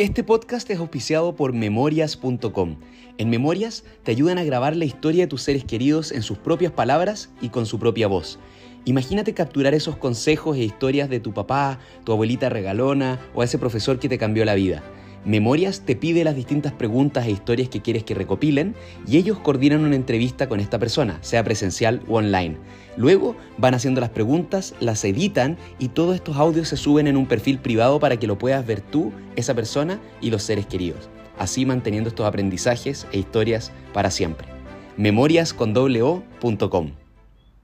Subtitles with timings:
[0.00, 2.76] Este podcast es auspiciado por memorias.com.
[3.18, 6.72] En Memorias te ayudan a grabar la historia de tus seres queridos en sus propias
[6.72, 8.38] palabras y con su propia voz.
[8.86, 13.98] Imagínate capturar esos consejos e historias de tu papá, tu abuelita regalona o ese profesor
[13.98, 14.82] que te cambió la vida.
[15.24, 18.74] Memorias te pide las distintas preguntas e historias que quieres que recopilen
[19.06, 22.56] y ellos coordinan una entrevista con esta persona, sea presencial o online.
[22.96, 27.26] Luego van haciendo las preguntas, las editan y todos estos audios se suben en un
[27.26, 31.66] perfil privado para que lo puedas ver tú, esa persona y los seres queridos, así
[31.66, 34.48] manteniendo estos aprendizajes e historias para siempre.
[34.96, 36.92] memoriascondoblo.com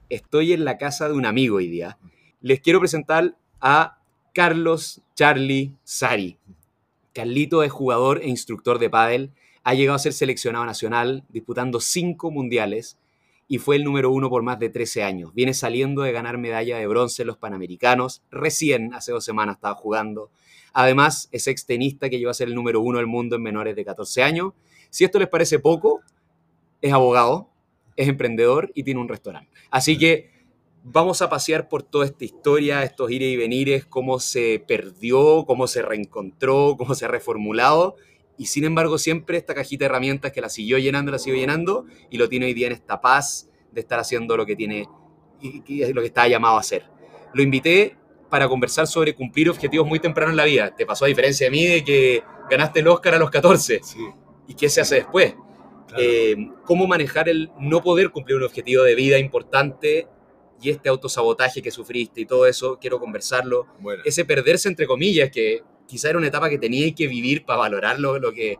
[0.09, 1.97] Estoy en la casa de un amigo hoy día.
[2.39, 3.97] Les quiero presentar a
[4.33, 6.37] Carlos Charlie Sari.
[7.17, 9.31] Carlito es jugador e instructor de pádel,
[9.63, 12.99] ha llegado a ser seleccionado nacional, disputando cinco mundiales
[13.47, 15.33] y fue el número uno por más de 13 años.
[15.33, 19.73] Viene saliendo de ganar medalla de bronce en los Panamericanos, recién hace dos semanas estaba
[19.73, 20.29] jugando.
[20.73, 23.83] Además, es extenista que llegó a ser el número uno del mundo en menores de
[23.83, 24.53] 14 años.
[24.91, 26.01] Si esto les parece poco,
[26.83, 27.49] es abogado,
[27.95, 29.49] es emprendedor y tiene un restaurante.
[29.71, 30.36] Así que
[30.89, 35.67] vamos a pasear por toda esta historia, estos ires y venires, cómo se perdió, cómo
[35.67, 37.95] se reencontró, cómo se ha reformulado.
[38.37, 41.85] Y sin embargo, siempre esta cajita de herramientas que la siguió llenando, la siguió llenando,
[42.09, 44.87] y lo tiene hoy día en esta paz de estar haciendo lo que tiene
[45.41, 46.85] y, lo que está llamado a hacer.
[47.33, 47.97] Lo invité
[48.29, 50.73] para conversar sobre cumplir objetivos muy temprano en la vida.
[50.75, 53.81] Te pasó a diferencia de mí de que ganaste el Oscar a los 14.
[54.47, 55.35] ¿Y qué se hace después?
[55.97, 60.07] Eh, cómo manejar el no poder cumplir un objetivo de vida importante
[60.61, 63.67] y este autosabotaje que sufriste y todo eso, quiero conversarlo.
[64.05, 68.19] Ese perderse, entre comillas, que quizá era una etapa que tenía que vivir para valorarlo,
[68.19, 68.57] lo que,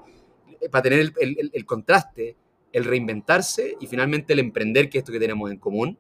[0.71, 2.35] para tener el, el, contraste,
[2.71, 5.97] el reinventarse y finalmente el emprender, que es esto que tenemos en común.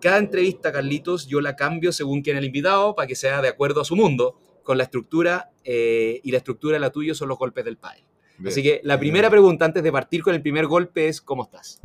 [0.00, 3.80] Cada entrevista, Carlitos, yo la cambio según quien el invitado para que sea de acuerdo
[3.80, 7.38] a su mundo, con la estructura, eh, y la estructura de la tuya son los
[7.38, 8.04] golpes del padre.
[8.44, 11.80] Así que la primera pregunta antes de partir con el primer golpe es, ¿cómo estás?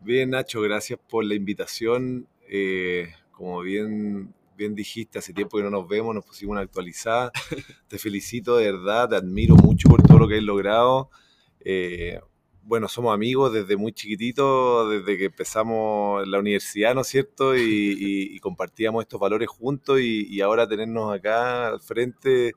[0.00, 2.26] Bien, Nacho, gracias por la invitación.
[2.48, 7.32] Eh, como bien, bien dijiste, hace tiempo que no nos vemos, nos pusimos una actualizada.
[7.88, 11.10] te felicito de verdad, te admiro mucho por todo lo que has logrado.
[11.60, 12.20] Eh,
[12.62, 17.56] bueno, somos amigos desde muy chiquititos, desde que empezamos la universidad, ¿no es cierto?
[17.56, 22.54] Y, compartíamos estos valores juntos y, y, ahora tenernos acá al frente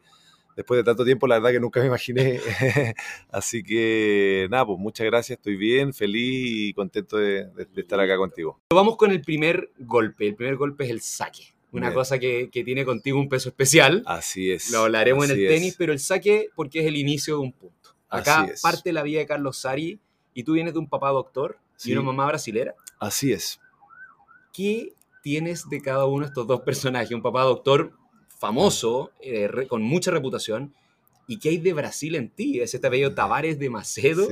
[0.58, 2.42] después de tanto tiempo, la verdad que nunca me imaginé.
[3.32, 8.60] Así que nada, pues muchas gracias, estoy bien, feliz y contento de, estar acá contigo.
[8.72, 10.28] Vamos con el primer golpe.
[10.28, 11.54] El primer golpe es el saque.
[11.72, 14.02] Una cosa que, tiene contigo un peso especial.
[14.08, 14.72] Así es.
[14.72, 17.96] Lo hablaremos en el tenis, pero el saque porque es el inicio de un punto.
[18.10, 20.00] Acá parte la vida de Carlos Sari
[20.34, 22.74] y tú vienes de un papá doctor y una mamá brasilera.
[23.00, 23.60] Así es.
[24.54, 27.12] ¿Qué tienes de cada uno de estos dos personajes?
[27.12, 27.92] Un papá doctor
[28.38, 30.74] famoso, eh, con mucha reputación.
[31.28, 32.62] ¿Y qué hay de Brasil en ti?
[32.62, 34.28] Es este bello Tavares de Macedo.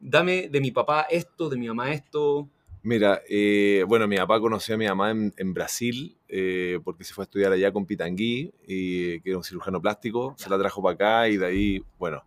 [0.00, 2.48] Dame de mi papá esto, de mi mamá esto.
[2.82, 7.22] Mira, eh, bueno, mi papá conoció a mi mamá en, Brasil eh, porque se fue
[7.22, 10.34] a estudiar allá con Pitangui, y, que era un cirujano plástico.
[10.36, 12.22] Se la trajo para acá y de ahí, bueno,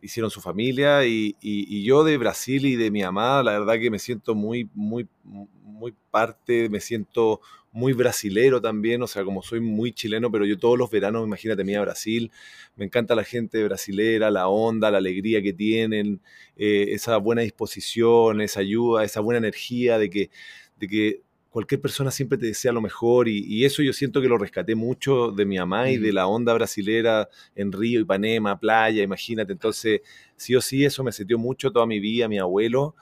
[0.00, 1.04] hicieron su familia.
[1.06, 4.68] Y, y, yo de Brasil y de mi mamá, la verdad que me siento muy,
[4.74, 7.40] muy, muy parte, me siento
[7.76, 11.62] muy brasilero también, o sea, como soy muy chileno, pero yo todos los veranos, imagínate,
[11.62, 12.32] me a Brasil,
[12.74, 16.22] me encanta la gente brasilera, la onda, la alegría que tienen,
[16.56, 20.30] eh, esa buena disposición, esa ayuda, esa buena energía de que,
[20.78, 21.20] de que
[21.50, 25.30] cualquier persona siempre te desea lo mejor y, eso yo siento que lo rescaté mucho
[25.30, 30.00] de mi mamá y de la onda brasilera en Río, Ipanema, playa, imagínate, entonces
[30.34, 32.94] sí o sí eso me setió mucho toda mi vida, mi abuelo.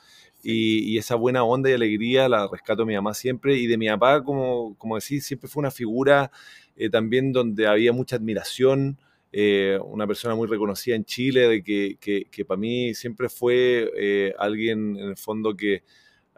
[0.45, 3.57] Y, esa buena onda y alegría la rescato mi mamá siempre.
[3.57, 6.31] Y de mi papá, como, como decís, siempre fue una figura
[6.77, 8.99] eh, también donde había mucha admiración.
[9.33, 11.97] Eh, una persona muy reconocida en Chile, de que,
[12.31, 15.83] que, para mí siempre fue eh, alguien en el fondo que,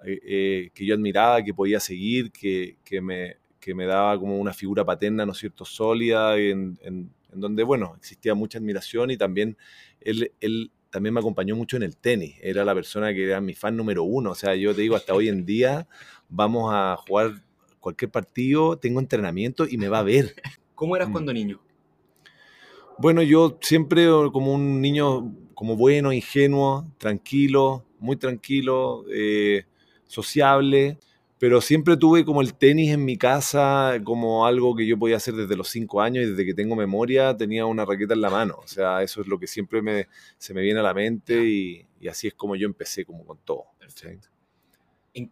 [0.02, 5.26] que yo admiraba, que podía seguir, que, me, que me daba como una figura paterna,
[5.26, 9.56] ¿no es cierto?, sólida, en, en, en donde, bueno, existía mucha admiración y también
[10.00, 12.36] él, él también me acompañó mucho en el tenis.
[12.40, 14.30] Era la persona que era mi fan número uno.
[14.30, 15.86] O sea, yo te digo, hasta hoy en día
[16.28, 17.42] vamos a jugar
[17.80, 20.34] cualquier partido, tengo entrenamiento y me va a ver.
[20.74, 21.12] ¿Cómo eras mm.
[21.12, 21.60] cuando niño?
[22.98, 29.64] Bueno, yo siempre como un niño como bueno, ingenuo, tranquilo, muy tranquilo, eh,
[30.06, 30.98] sociable
[31.38, 35.34] pero siempre tuve como el tenis en mi casa como algo que yo podía hacer
[35.34, 38.56] desde los cinco años y desde que tengo memoria tenía una raqueta en la mano.
[38.62, 41.86] O sea, eso es lo que siempre me, se me viene a la mente y,
[42.08, 43.64] así es como yo empecé como con todo.
[43.78, 44.28] Perfecto.
[45.12, 45.30] En,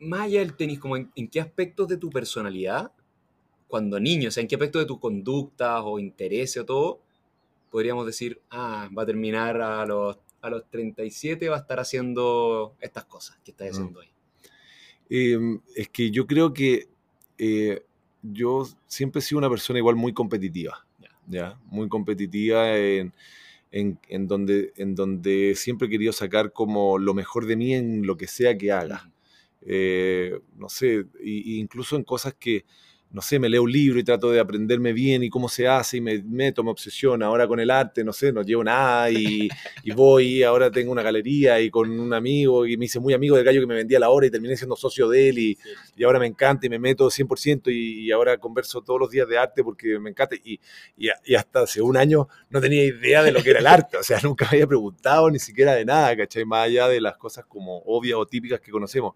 [0.00, 2.90] más allá del tenis, como en, qué aspectos de tu personalidad,
[3.68, 7.00] cuando niño, o sea, en qué aspectos de tu conducta o interés o todo,
[7.70, 12.74] podríamos decir, ah, va a terminar a los, a los 37, va a estar haciendo
[12.80, 13.68] estas cosas que está Mm.
[13.68, 14.15] haciendo hoy?
[15.08, 15.38] Eh,
[15.74, 16.88] es que yo creo que
[17.38, 17.82] eh,
[18.22, 20.86] yo siempre he sido una persona igual muy competitiva,
[21.28, 21.58] Ya.
[21.66, 23.12] Muy competitiva en,
[23.72, 28.06] en- en donde, en donde siempre he querido sacar como lo mejor de mí en
[28.06, 29.10] lo que sea que haga.
[29.62, 32.64] Eh, no sé, y incluso en cosas que,
[33.10, 35.98] no sé, me leo un libro y trato de aprenderme bien y cómo se hace
[35.98, 37.26] y me meto, me obsesiona.
[37.26, 39.48] Ahora con el arte, no sé, no llevo nada y,
[39.82, 43.36] y voy, ahora tengo una galería y con un amigo y me hice muy amigo
[43.36, 45.58] del gallo que me vendía la hora y terminé siendo socio de él y,
[45.96, 49.28] y ahora me encanta y me meto 100% y, y ahora converso todos los días
[49.28, 50.60] de arte porque me encanta y,
[51.36, 54.18] hasta hace un año no tenía idea de lo que era el arte, o sea,
[54.22, 56.44] nunca me había preguntado ni siquiera de nada, ¿cachai?
[56.44, 59.14] Más allá de las cosas como obvias o típicas que conocemos.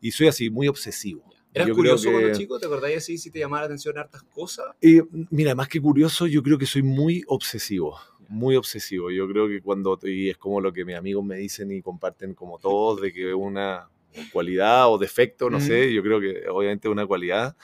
[0.00, 1.24] Y soy así, muy obsesivo.
[1.52, 2.58] ¿Eras Yo curioso cuando que- chico?
[2.60, 4.66] ¿Te acordáis así si te llamaba la atención hartas cosas?
[4.80, 7.98] Eh, mira, más que curioso, yo creo que soy muy obsesivo.
[8.28, 9.10] Muy obsesivo.
[9.10, 12.34] Yo creo que cuando, y es como lo que mis amigos me dicen y comparten
[12.34, 13.88] como todos, de que una
[14.32, 15.66] cualidad o defecto, no Ujú.
[15.66, 17.56] sé, yo creo que obviamente una cualidad.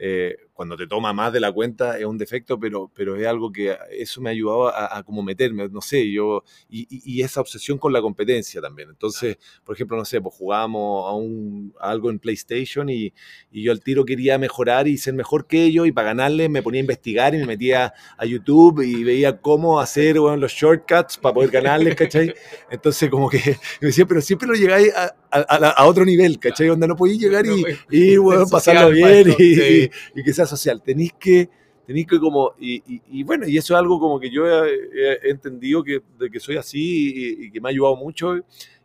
[0.00, 3.52] eh, cuando te toma más de la cuenta es un defecto, pero, pero es algo
[3.52, 7.22] que eso me ha ayudado a, a como meterme, no sé, yo, y, y- y
[7.22, 8.88] esa obsesión con la competencia también.
[8.88, 13.12] Entonces, por ejemplo, no sé, pues jugábamos a, un, a algo en PlayStation y,
[13.52, 16.60] y yo al tiro quería mejorar y ser mejor que ellos y para ganarles me
[16.60, 21.18] ponía a investigar y me metía a YouTube y veía cómo hacer bueno, los shortcuts
[21.18, 22.34] para poder ganarles, ¿cachai?
[22.68, 23.38] Entonces como que
[23.80, 26.66] me decía, pero siempre lo llegáis a, a- otro nivel, ¿cachai?
[26.66, 29.84] Donde no podéis llegar y, y bueno, pasarlo bien y,
[30.20, 30.82] y que sea social.
[30.82, 31.48] Tenéis que,
[31.86, 34.74] tenéis que como, y, y- y bueno, y eso es algo como que yo he,
[34.94, 38.36] he- entendido que, de que soy así y, y que me ha ayudado mucho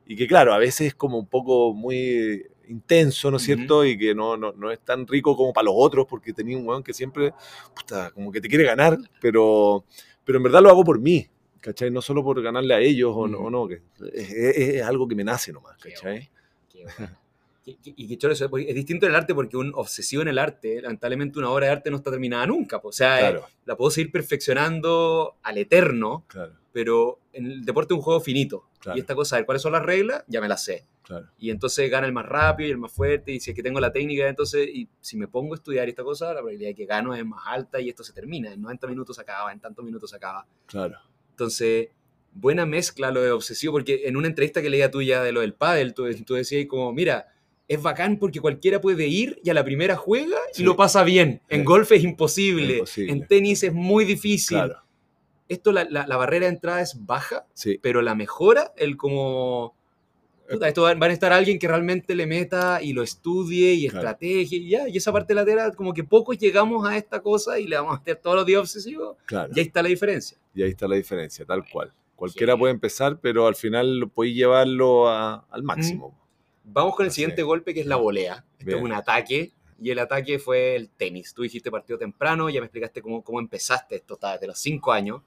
[0.05, 3.55] y que claro, a veces es como un poco muy intenso, ¿no es Ujú.
[3.55, 3.85] cierto?
[3.85, 6.67] Y que no, no, no es tan rico como para los otros porque tenía un
[6.67, 7.33] weón que siempre,
[7.75, 9.85] puta, como que te quiere ganar, pero,
[10.25, 11.27] pero en verdad lo hago por mí.
[11.61, 11.89] ¿Cachai?
[11.91, 13.81] No solo por ganarle a ellos o no, o no, que
[14.13, 16.29] es, es- algo que me nace nomás, Qué ¿cachai?
[16.69, 17.17] Qué bueno.
[17.65, 20.81] Y qué choro eso, es distinto en el arte porque un obsesivo en el arte,
[20.81, 22.81] lamentablemente una obra de arte no está terminada nunca.
[22.81, 22.89] po.
[22.89, 27.93] O sea, eh, Claro, la puedo seguir perfeccionando al eterno, claro, pero en el deporte
[27.93, 28.67] es un juego finito.
[28.79, 28.97] Claro.
[28.97, 30.85] Y esta cosa, de cuáles son las reglas, ya me las sé.
[31.37, 33.31] Y entonces gana el más rápido y el más fuerte.
[33.31, 36.03] Y si es que tengo la técnica, entonces, y si me pongo a estudiar esta
[36.03, 38.53] cosa, la probabilidad de que gano es más alta y esto se termina.
[38.53, 40.45] En 90 minutos se acaba, en tantos minutos se acaba.
[40.65, 40.97] Claro,
[41.31, 41.89] Entonces,
[42.33, 45.53] buena mezcla lo de obsesivo, porque en una entrevista que leía tuya de lo del
[45.53, 47.27] pádel, tú, tú decías como, mira,
[47.67, 50.63] es bacán porque cualquiera puede ir y a la primera juega y Sí.
[50.63, 51.41] lo pasa bien.
[51.49, 51.65] En Sí.
[51.65, 53.11] golf es imposible, Imposible.
[53.13, 54.57] en tenis es muy difícil.
[54.57, 54.79] claro.
[55.49, 59.75] Esto, la, la- la barrera de entrada es baja, Sí, pero la mejora, el como...
[60.49, 63.87] puta, esto van van a estar alguien que realmente le meta y lo estudie y
[63.87, 63.99] Claro.
[64.09, 67.67] estrategia y ya, y esa parte lateral, como que pocos llegamos a esta cosa y
[67.67, 69.51] le vamos a meter todos los días obsesivos, claro.
[69.55, 70.37] y ahí está la diferencia.
[70.53, 71.93] Y ahí está la diferencia, tal cual.
[72.15, 76.17] Cualquiera puede empezar, pero al final podéis llevarlo a- al máximo.
[76.63, 78.45] Vamos con el siguiente golpe que es la volea.
[78.53, 78.77] Este Bien.
[78.79, 79.51] es un ataque
[79.81, 81.33] y el ataque fue el tenis.
[81.33, 85.21] Tú dijiste partido temprano, ya me explicaste cómo, cómo empezaste esto, desde los 5 años.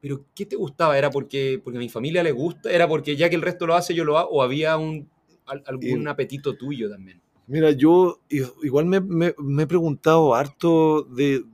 [0.00, 0.96] Pero ¿qué te gustaba?
[0.98, 2.70] ¿Era porque, porque a mi familia le gusta?
[2.72, 4.30] ¿Era porque ya que el resto lo hace yo lo hago?
[4.30, 5.08] ¿O había un,
[5.46, 7.20] al- algún Y- apetito tuyo también?
[7.46, 11.44] Mira, yo igual me, me- me he preguntado harto de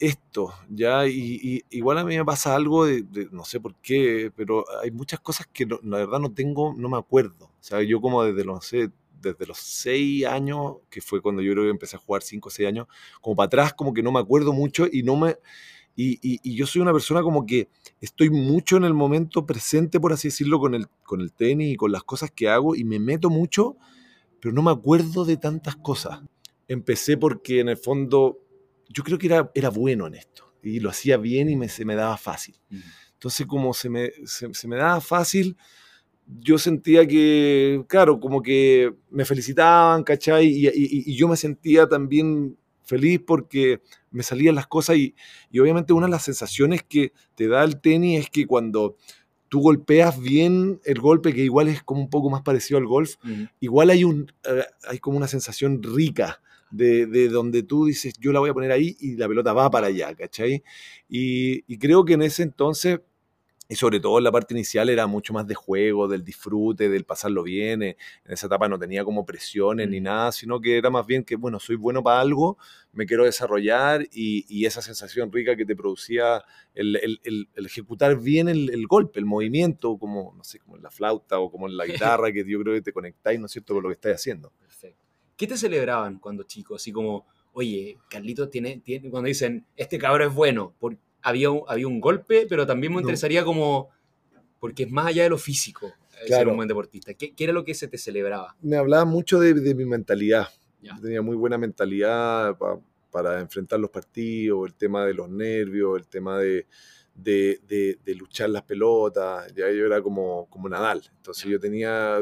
[0.00, 1.06] esto, ¿ya?
[1.06, 5.20] Y, igual a mí me pasa algo de, no sé por qué, pero hay muchas
[5.20, 7.46] cosas que no- la verdad no tengo, no me acuerdo.
[7.46, 11.64] O sea, yo como desde los, desde los seis años, que fue cuando yo creo
[11.64, 12.86] que empecé a jugar cinco o seis años,
[13.20, 15.36] como para atrás, como que no me acuerdo mucho y no me...
[15.96, 17.68] Y, y- y yo soy una persona como que
[18.00, 21.76] estoy mucho en el momento presente, por así decirlo, con el, con el tenis y
[21.76, 23.76] con las cosas que hago y me meto mucho,
[24.40, 26.20] pero no me acuerdo de tantas cosas.
[26.68, 28.38] Empecé porque en el fondo
[28.88, 31.84] yo creo que era, era bueno en esto y lo hacía bien y me, se
[31.84, 32.56] me daba fácil.
[33.14, 35.56] Entonces como se me, se, se me daba fácil,
[36.40, 40.46] yo sentía que, claro, como que me felicitaban, ¿cachai?
[40.46, 45.14] Y, y- y yo me sentía también feliz porque me salían las cosas y,
[45.50, 48.96] y obviamente una de las sensaciones que te da el tenis es que cuando
[49.48, 53.14] tú golpeas bien el golpe, que igual es como un poco más parecido al golf,
[53.60, 56.40] igual hay, un, eh, hay como una sensación rica
[56.76, 59.70] de, de donde tú dices, yo la voy a poner ahí y la pelota va
[59.70, 60.62] para allá, ¿cachai?
[61.08, 63.00] Y, y creo que en ese entonces,
[63.66, 67.04] y sobre todo en la parte inicial, era mucho más de juego, del disfrute, del
[67.04, 67.82] pasarlo bien.
[67.82, 70.04] eh, En esa etapa no tenía como presiones ni Mm.
[70.04, 72.58] nada, sino que era más bien que, bueno, soy bueno para algo,
[72.92, 77.66] me quiero desarrollar y, y esa sensación rica que te producía el, el- el- el
[77.66, 81.50] ejecutar bien el, el golpe, el movimiento, como, no sé, como en la flauta o
[81.50, 83.88] como en la guitarra, que yo creo que te conectáis, ¿no es cierto?, con lo
[83.88, 84.52] que estáis haciendo.
[85.36, 86.76] ¿Qué te celebraban cuando chico?
[86.76, 91.62] Así como, oye, Carlito tiene, tiene cuando dicen, este cabrón es bueno, ¿por- había un,
[91.68, 93.00] había un golpe, pero también me No.
[93.02, 93.90] interesaría como,
[94.60, 96.50] porque es más allá de lo físico, eh, ser Claro.
[96.50, 97.14] un buen deportista.
[97.14, 98.56] ¿Qué, qué era lo que se te celebraba?
[98.62, 100.48] Me hablaba mucho de, de mi mentalidad.
[100.80, 100.98] Ya.
[101.00, 102.78] Tenía muy buena mentalidad pa-
[103.10, 106.66] para enfrentar los partidos, el tema de los nervios, el tema de,
[107.14, 109.46] de, de- de luchar las pelotas.
[109.54, 111.02] Ya yo era como, como Nadal.
[111.16, 112.18] Entonces yo tenía.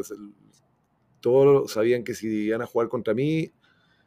[1.22, 3.50] Todos sabían que si iban a jugar contra mí,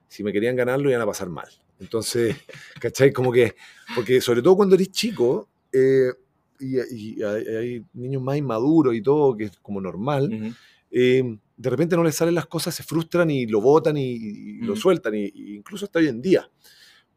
[0.07, 1.47] si me querían ganar, lo iban a pasar mal.
[1.79, 2.35] Entonces,
[2.79, 3.11] ¿cachai?
[3.11, 3.55] Como que.
[3.95, 5.49] Porque sobre todo cuando eres chico.
[5.73, 6.09] eh,
[6.59, 6.77] y,
[7.17, 10.29] y hay, hay niños más inmaduros y todo, que es como normal
[10.91, 14.57] eh, de repente no les salen las cosas, se frustran y lo botan y, y
[14.59, 16.49] lo sueltan, y, y incluso hasta hoy en día.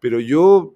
[0.00, 0.75] Pero yo,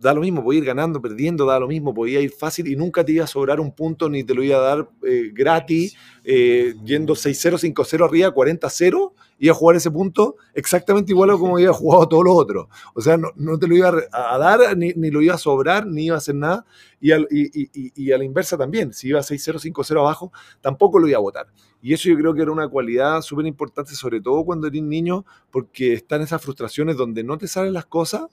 [0.00, 3.04] da lo mismo, podía ir ganando, perdiendo, da lo mismo, podía ir fácil y nunca
[3.04, 6.74] te iba a sobrar un punto ni te lo iba a dar eh, gratis, eh,
[6.84, 11.72] yendo 6-0, 5-0 arriba, 40-0, iba a jugar ese punto exactamente igual a como había
[11.72, 12.66] jugado todos los otros.
[12.94, 15.86] O sea, no, no te lo iba a dar, ni, ni lo iba a sobrar,
[15.86, 16.64] ni iba a hacer nada.
[17.00, 20.32] Y, al- y- y- y- y a la inversa también, si iba 6-0, 5-0 abajo,
[20.60, 21.46] tampoco lo iba a votar.
[21.82, 25.24] Y eso yo creo que era una cualidad súper importante, sobre todo cuando eres niño,
[25.50, 28.24] porque están esas frustraciones donde no te salen las cosas,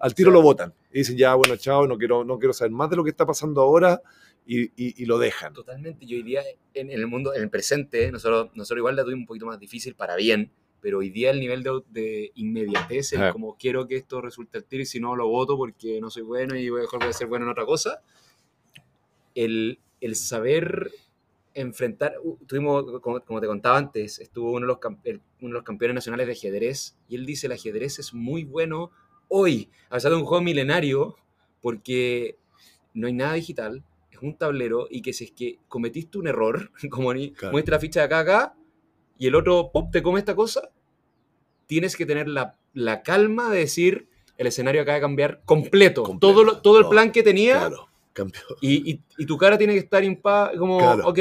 [0.00, 0.72] al tiro lo votan.
[0.92, 3.26] Y dicen, ya, bueno, chao, no quiero, no quiero saber más de lo que está
[3.26, 4.00] pasando ahora,
[4.46, 5.52] y, y- y lo dejan.
[5.54, 6.04] Totalmente.
[6.06, 6.42] Yo hoy día,
[6.74, 9.58] en, en el mundo, en el presente, nosotros, nosotros igual la tuvimos un poquito más
[9.58, 10.50] difícil para bien,
[10.82, 13.32] pero hoy día el nivel de, de inmediatez, Ajá.
[13.32, 16.22] como quiero que esto resulte al tiro y si no lo voto porque no soy
[16.24, 18.02] bueno y mejor voy a ser bueno en otra cosa,
[19.34, 20.90] el, el saber
[21.54, 22.14] enfrentar,
[22.46, 25.94] tuvimos, como, como te contaba antes, estuvo uno de, los, el- uno de los campeones
[25.94, 28.90] nacionales de ajedrez y él dice el ajedrez es muy bueno
[29.28, 31.16] hoy, a pesar de un juego milenario,
[31.60, 32.36] porque
[32.92, 36.70] no hay nada digital, es un tablero y que si es que cometiste un error,
[36.90, 37.52] como ni Claro.
[37.52, 38.54] muestra la ficha de acá acá
[39.18, 40.70] y el otro pop te come esta cosa,
[41.66, 46.32] tienes que tener la, la calma de decir el escenario acaba de cambiar completo, Completo,
[46.34, 47.88] todo, lo- todo el plan que tenía Claro,
[48.60, 51.08] y, y- y tu cara tiene que estar impa como, Claro.
[51.08, 51.18] ok,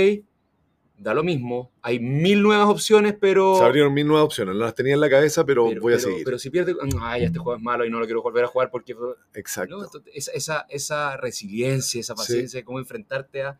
[0.97, 3.57] da lo mismo, hay mil nuevas opciones, pero...
[3.57, 5.97] Se abrieron mil nuevas opciones, no las tenía en la cabeza, pero, pero, voy a
[5.97, 6.23] pero- seguir.
[6.23, 8.69] pero si pierde, ay, este juego es malo y no lo quiero volver a jugar
[8.71, 8.95] porque...
[9.33, 9.85] Exacto.
[10.13, 12.17] Esa, esa, esa resiliencia, esa Sí.
[12.17, 13.59] paciencia, de cómo enfrentarte a...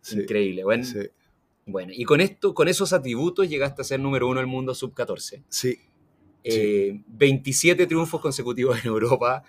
[0.00, 0.64] Sí, Increíble.
[0.64, 0.98] Bueno, sí,
[1.64, 5.44] bueno, y con esto, con esos atributos llegaste a ser número uno del mundo sub-14.
[5.48, 5.78] sí,
[6.44, 9.44] Eh, 27 triunfos consecutivos en Europa.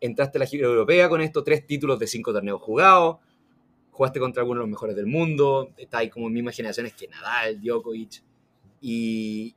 [0.00, 3.16] Entraste a la gira europea con esto, tres títulos de cinco torneos jugados.
[3.90, 5.70] Jugaste contra algunos de los mejores del mundo.
[5.76, 8.22] Está ahí como mismas generaciones que Nadal, Djokovic.
[8.80, 9.54] Y.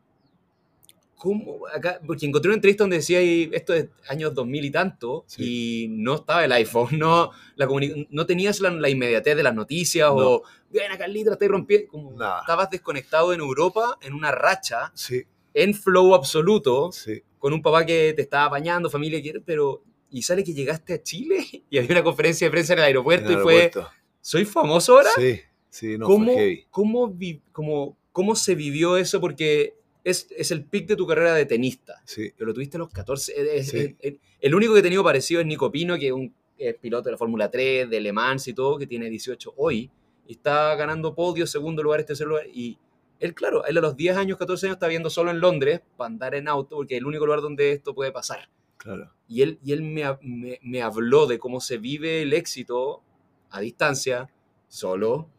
[1.16, 1.68] ¿Cómo?
[1.72, 5.84] Acá, porque encontré una entrevista donde decía esto es años 2000 y tanto, Sí.
[5.84, 7.68] y no estaba el iPhone, no, la
[8.10, 10.16] no tenías la, la inmediatez de las noticias No.
[10.16, 11.92] o, ven acá, Carlita, estoy rompiendo.
[11.92, 12.40] Como Nada.
[12.40, 15.22] estabas desconectado en Europa, en una racha, sí,
[15.54, 17.22] en flow absoluto, sí.
[17.38, 19.84] con un papá que te estaba apañando, familia, pero...
[20.12, 23.28] Y sale que llegaste a Chile y había una conferencia de prensa en el aeropuerto
[23.28, 23.90] En el y fue, aeropuerto.
[24.22, 25.10] ¿soy famoso ahora?
[25.16, 25.40] Sí,
[25.70, 26.66] sí, no, ¿Cómo, fue heavy.
[26.70, 29.22] cómo, vi- cómo, ¿Cómo se vivió eso?
[29.22, 32.02] Porque es, es el pic de tu carrera de tenista.
[32.06, 33.34] Sí, Pero lo tuviste a los 14.
[33.58, 33.96] es- Sí.
[34.00, 36.34] es- el único que he tenido parecido es Nico Pino, que es un
[36.82, 39.90] piloto de la Fórmula 3, de Le Mans y todo, que tiene 18 hoy.
[40.28, 42.46] Y está ganando podios, segundo lugar, tercer lugar.
[42.54, 42.78] Y
[43.20, 46.08] él, claro, él a los 10 años, 14 años está viendo solo en Londres para
[46.08, 48.50] andar en auto, porque es el único lugar donde esto puede pasar.
[48.82, 49.12] Claro.
[49.28, 53.02] Y él, y él me, me, me habló de cómo se vive el éxito
[53.50, 54.30] a distancia,
[54.68, 55.30] solo,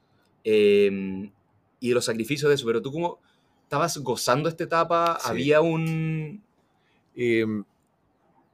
[0.44, 1.30] eh,
[1.80, 2.66] y de los sacrificios de eso.
[2.66, 3.18] Pero tú, ¿cómo
[3.64, 5.18] estabas gozando esta etapa?
[5.20, 5.28] Sí.
[5.28, 6.42] ¿Había un...?
[7.16, 7.44] Eh,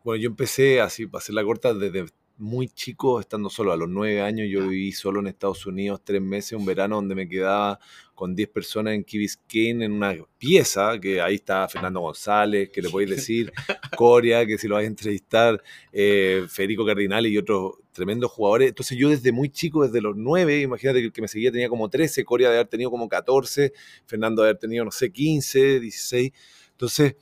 [0.03, 2.07] bueno, yo empecé así, para hacer la corta, desde
[2.39, 3.73] muy chico, estando solo.
[3.73, 7.15] A los nueve años yo viví solo en Estados Unidos tres meses, un verano donde
[7.15, 7.79] me quedaba
[8.15, 12.81] con 10 personas en Key Biscayne en una pieza, que ahí está Fernando González, que
[12.81, 13.53] le podéis decir,
[13.97, 18.69] Coria, que si lo vais a entrevistar, eh, Federico Cardinale y otros tremendos jugadores.
[18.69, 21.69] Entonces yo desde muy chico, desde los nueve, imagínate que el que me seguía tenía
[21.69, 23.73] como 13, Coria de haber tenido como 14,
[24.07, 26.33] Fernando de haber tenido, no sé, 15, 16.
[26.71, 27.17] Entonces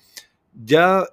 [0.53, 1.07] ya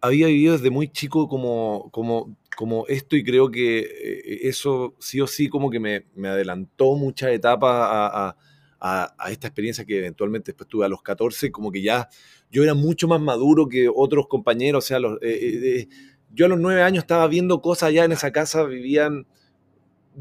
[0.00, 5.20] había vivido desde muy chico como, como, como esto y creo que eh, eso sí
[5.20, 8.36] o sí como que me, me adelantó muchas etapas a, a-
[8.82, 12.08] a- a esta experiencia que eventualmente después tuve a los 14, como que ya
[12.50, 15.88] yo era mucho más maduro que otros compañeros, o sea, los, eh, eh, eh,
[16.32, 19.26] yo a los nueve años estaba viendo cosas allá en esa casa, vivían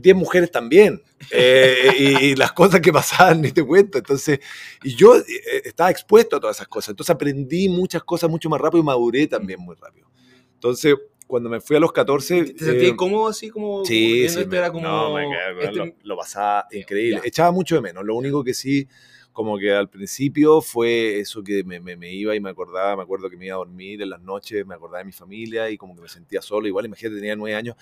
[0.01, 1.01] 10 mujeres también.
[1.31, 3.97] eh, y, y las cosas que pasaban, ni te cuento.
[3.97, 4.39] Entonces,
[4.83, 5.23] y yo eh,
[5.65, 6.89] estaba expuesto a todas esas cosas.
[6.89, 10.07] Entonces aprendí muchas cosas mucho más rápido y maduré también muy rápido.
[10.53, 10.95] Entonces,
[11.27, 12.43] cuando me fui a los 14...
[12.53, 14.39] ¿Te sentías eh, cómodo así como Sí, sí.
[14.39, 14.87] esto me- era como...
[14.87, 15.25] no, me
[15.61, 17.19] este- lo, lo pasaba increíble.
[17.21, 17.27] ya.
[17.27, 18.03] Echaba mucho de menos.
[18.03, 18.87] Lo único que sí,
[19.31, 23.03] como que al principio fue eso que me, me, me, iba y me acordaba, me
[23.03, 25.77] acuerdo que me iba a dormir en las noches, me acordaba de mi familia y
[25.77, 26.67] como que me sentía solo.
[26.67, 27.75] Igual, imagínate, tenía nueve años.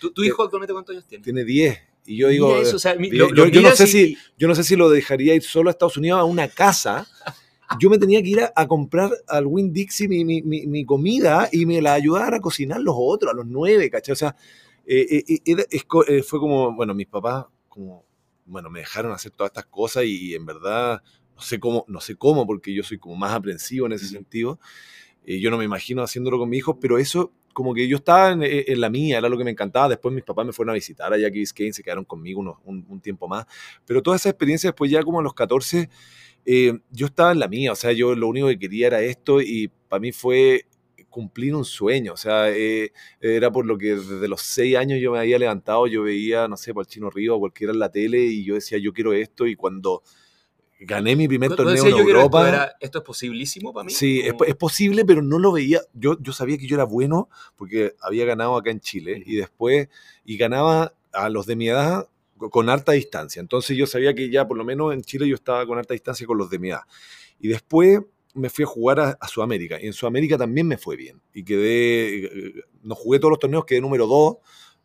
[0.00, 1.22] ¿Tu, tu hijo actualmente cuántos años tiene?
[1.22, 1.78] Tiene diez.
[2.08, 3.86] Y yo digo, eso, o sea, yo, no sé y...
[3.86, 7.06] si, yo no sé si lo dejaría ir solo a Estados Unidos a una casa.
[7.78, 10.86] Yo me tenía que ir a, a comprar al Win Dixie mi, mi, mi, mi,
[10.86, 14.14] comida y me la ayudara a cocinar los otros, a los nueve, ¿cachai?
[14.14, 14.34] O sea,
[14.86, 18.06] eh, eh, eh, fue como, bueno, mis papás como,
[18.48, 21.02] bueno, me dejaron hacer todas estas cosas y, en verdad
[21.34, 24.08] no sé cómo, no sé cómo, porque yo soy como más aprensivo en ese uh
[24.08, 24.12] -huh.
[24.12, 24.60] sentido.
[25.24, 28.40] yo no me imagino haciéndolo con mi hijo, pero eso como que yo estaba en,
[28.42, 29.88] en, la mía, era lo que me encantaba.
[29.88, 32.86] Después mis papás me fueron a visitar allá a Biscayne, se quedaron conmigo unos, un,
[32.88, 33.46] un, tiempo más.
[33.84, 35.90] Pero toda esa experiencia después ya como a los 14,
[36.46, 39.40] eh, yo estaba en la mía, o sea, yo lo único que quería era esto
[39.40, 40.66] y para mí fue
[41.18, 45.10] cumplir un sueño, o sea, eh, era por lo que desde los seis años yo
[45.10, 47.90] me había levantado, yo veía, no sé, por el Chino Río o cualquiera en la
[47.90, 50.04] tele y yo decía, yo quiero esto y cuando
[50.78, 52.44] gané mi primer torneo en Europa.
[52.44, 53.90] Esto, era, esto, es posibilísimo para mí?
[53.90, 55.80] Sí, es, es, posible, pero no lo veía.
[55.92, 59.88] Yo, yo sabía que yo era bueno porque había ganado acá en Chile y después,
[60.24, 62.08] y ganaba a los de mi edad
[62.38, 63.40] con harta distancia.
[63.40, 66.28] Entonces yo sabía que ya por lo menos en Chile yo estaba con harta distancia
[66.28, 66.82] con los de mi edad.
[67.40, 68.02] Y después
[68.38, 71.20] me fui a jugar a, a Sudamérica y en Sudamérica también me fue bien.
[71.34, 72.30] Y quedé,
[72.82, 74.36] no jugué todos los torneos, quedé número 2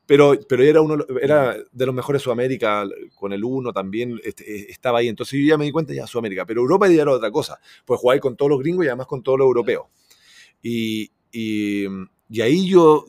[0.05, 4.99] pero, pero era, uno, era de los mejores Sudamérica, con el 1 también este, estaba
[4.99, 5.07] ahí.
[5.07, 6.45] Entonces yo ya me di cuenta ya Sudamérica.
[6.45, 7.59] Pero Europa ya era otra cosa.
[7.85, 9.85] Pues jugar con todos los gringos y además con todos los europeos.
[10.61, 11.85] Y, y,
[12.29, 13.05] y, ahí yo,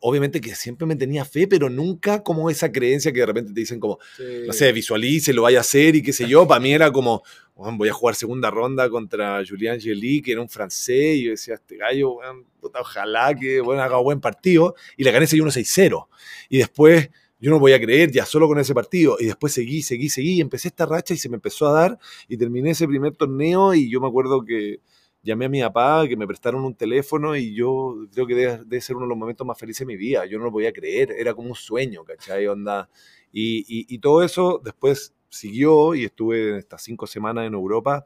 [0.00, 3.60] obviamente que siempre me tenía fe, pero nunca como esa creencia que de repente te
[3.60, 4.22] dicen como, sí.
[4.46, 6.46] no sé, visualice, lo vaya a hacer y qué sé yo.
[6.46, 7.22] Para mí era como,
[7.54, 11.30] bueno, voy a jugar segunda ronda contra Julian Gelí, que era un francés, y yo
[11.30, 16.06] decía, este gallo, bueno, ojalá que bueno, haga buen partido, y le gané 6-1-6-0.
[16.50, 17.10] Y después,
[17.40, 20.34] yo no voy a creer, ya solo con ese partido, y después seguí, seguí, seguí,
[20.34, 21.98] y empecé esta racha y se me empezó a dar,
[22.28, 24.80] y terminé ese primer torneo, y yo me acuerdo que
[25.26, 28.96] llamé a mi papá, que me prestaron un teléfono, y yo creo que debe, ser
[28.96, 31.34] uno de los momentos más felices de mi vida, yo no lo podía creer, era
[31.34, 32.46] como un sueño, ¿cachai?
[32.46, 32.88] Onda,
[33.32, 38.04] y, y, y todo eso después siguió y estuve estas cinco semanas en Europa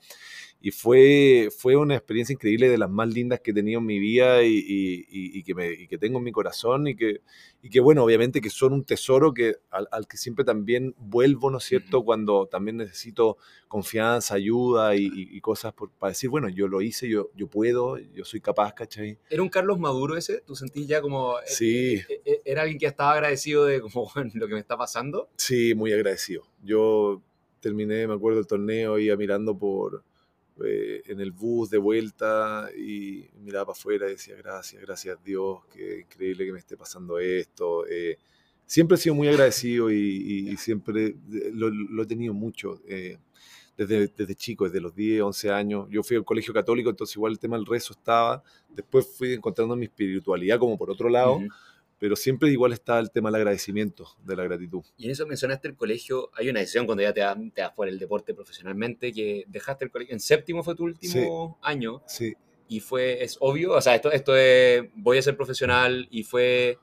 [0.62, 3.98] y fue, fue una experiencia increíble de las más lindas que he tenido en mi
[3.98, 7.22] vida y, y, y que, me, y que tengo en mi corazón y que,
[7.62, 11.50] y que, bueno, obviamente que son un tesoro que, al, al que siempre también vuelvo,
[11.50, 16.68] ¿no es cierto?, cuando también necesito confianza, ayuda y, cosas por, para decir, bueno, yo
[16.68, 19.16] lo hice, yo, yo puedo, yo soy capaz, ¿cachai?
[19.30, 20.42] ¿Era un Carlos Maduro ese?
[20.42, 21.38] ¿Tú sentís ya como...
[21.38, 22.00] eh, Sí.
[22.44, 25.30] ¿Era alguien que estaba agradecido de como, lo que me está pasando?
[25.36, 26.42] Sí, muy agradecido.
[26.62, 27.22] Yo
[27.60, 30.04] terminé, me acuerdo, el torneo, iba mirando por
[30.64, 35.20] eh, en el bus de vuelta y miraba para afuera y decía gracias, gracias a
[35.22, 37.86] Dios, qué increíble que me esté pasando esto.
[37.86, 38.18] Eh,
[38.66, 41.16] siempre he sido muy agradecido y, siempre
[41.52, 42.80] lo, lo, he tenido mucho.
[42.88, 43.18] Eh,
[43.76, 45.86] desde, desde, chico, desde los 10, 11 años.
[45.90, 48.42] Yo fui al colegio católico, entonces igual el tema del rezo estaba.
[48.68, 51.40] Después fui encontrando mi espiritualidad como por otro lado.
[52.00, 54.82] Pero siempre igual está el tema del agradecimiento, de la gratitud.
[54.96, 57.20] Y en eso mencionaste el colegio, hay una decisión cuando ya te,
[57.54, 61.58] te vas por el deporte profesionalmente, que dejaste el colegio, en séptimo fue tu último
[61.60, 62.32] sí, año, sí.
[62.68, 66.78] y fue, es obvio, o sea, esto, esto es, voy a ser profesional, y fue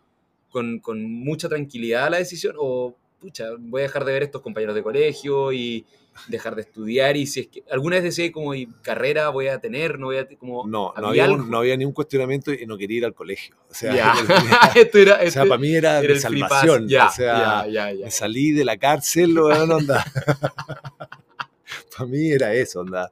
[0.52, 4.76] con, con mucha tranquilidad la decisión, o pucha, voy a dejar de ver estos compañeros
[4.76, 5.84] de colegio y
[6.28, 9.60] dejar de estudiar y si es que alguna vez decía como y carrera voy a
[9.60, 12.66] tener, no voy a como no, no había, un, no había ni un cuestionamiento y
[12.66, 13.56] no quería ir al colegio.
[13.70, 14.14] O sea, yeah.
[14.76, 16.88] esto era, o sea para mí era, era de salvación.
[16.88, 20.04] Yeah, o sea, yeah, me salí de la cárcel, bueno, onda.
[21.98, 23.12] para mí era eso, onda.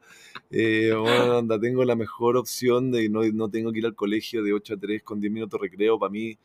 [0.52, 4.44] Eh, bueno, onda, tengo la mejor opción de no, no tengo que ir al colegio
[4.44, 6.00] de 8 a 3 con 10 minutos de recreo.
[6.00, 6.38] Para mí,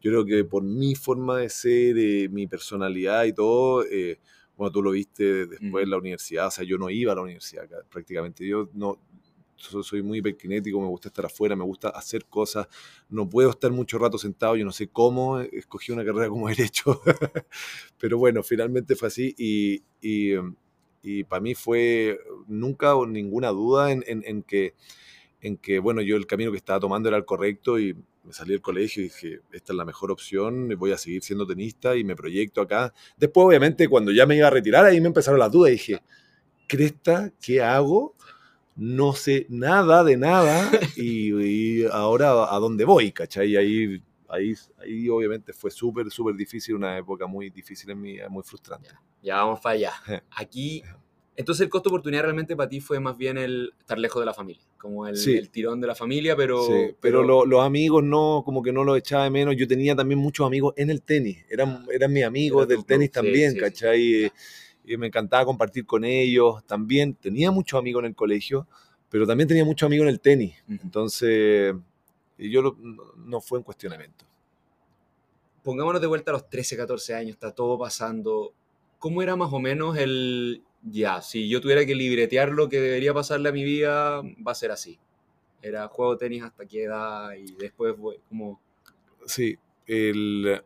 [0.00, 4.18] yo creo que por mi forma de ser, eh, mi personalidad y todo, eh,
[4.56, 7.22] bueno, tú lo viste después en la universidad, o sea, yo no iba a la
[7.22, 8.98] universidad prácticamente, yo no,
[9.56, 12.68] soy muy hiperkinético, me gusta estar afuera, me gusta hacer cosas,
[13.08, 17.00] no puedo estar mucho rato sentado, yo no sé cómo, escogí una carrera como derecho,
[17.98, 20.34] pero bueno, finalmente fue así y, y,
[21.02, 24.74] y para mí fue nunca ninguna duda en, en, en, que,
[25.40, 28.50] en que, bueno, yo el camino que estaba tomando era el correcto y me salí
[28.50, 32.04] del colegio y dije, esta es la mejor opción, voy a seguir siendo tenista y
[32.04, 32.92] me proyecto acá.
[33.16, 36.02] Después, obviamente, cuando ya me iba a retirar, ahí me empezaron las dudas y dije,
[36.66, 38.16] Cresta, ¿qué hago?
[38.74, 43.56] No sé nada de nada y, y ahora a dónde voy, ¿cachai?
[43.56, 48.28] Ahí, ahí, ahí obviamente fue súper, súper difícil, una época muy difícil en mi vida,
[48.28, 48.88] muy frustrante.
[48.88, 49.92] Ya, ya vamos para allá.
[50.30, 50.82] Aquí
[51.36, 54.26] entonces el costo de oportunidad realmente para ti fue más bien el estar lejos de
[54.26, 55.36] la familia, como el, sí.
[55.36, 56.62] el tirón de la familia, pero...
[56.64, 59.56] Sí, pero, pero lo, los amigos no, como que no los echaba de menos.
[59.56, 63.10] Yo tenía también muchos amigos en el tenis, eran, eran mis amigos Era del tenis
[63.10, 64.32] también, sí, ¿cachai?
[64.86, 66.64] y me encantaba compartir con ellos.
[66.66, 68.66] También tenía muchos amigos en el colegio,
[69.10, 70.54] pero también tenía muchos amigos en el tenis.
[70.68, 71.74] Entonces,
[72.38, 72.76] yo
[73.16, 74.24] no fue un cuestionamiento.
[75.62, 78.52] Pongámonos de vuelta a los 13, 14 años, está todo pasando.
[78.98, 83.12] ¿Cómo era más o menos el, ya, si yo tuviera que libretear lo que debería
[83.12, 84.98] pasarle a mi vida, va a ser así?
[85.60, 87.94] Era juego tenis hasta qué edad y después
[88.28, 88.60] como...
[89.26, 90.62] Sí, el,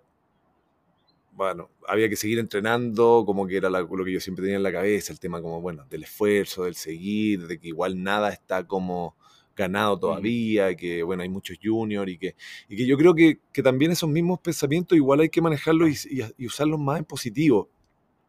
[1.32, 4.72] bueno, había que seguir entrenando, como que era lo que yo siempre tenía en la
[4.72, 9.16] cabeza, el tema como, bueno, del esfuerzo, del seguir, de que igual nada está como
[9.56, 12.36] ganado todavía, que bueno, hay muchos juniors y que,
[12.68, 16.22] y que yo creo que, que, también esos mismos pensamientos igual hay que manejarlos y,
[16.36, 17.70] y, usarlos más en positivo,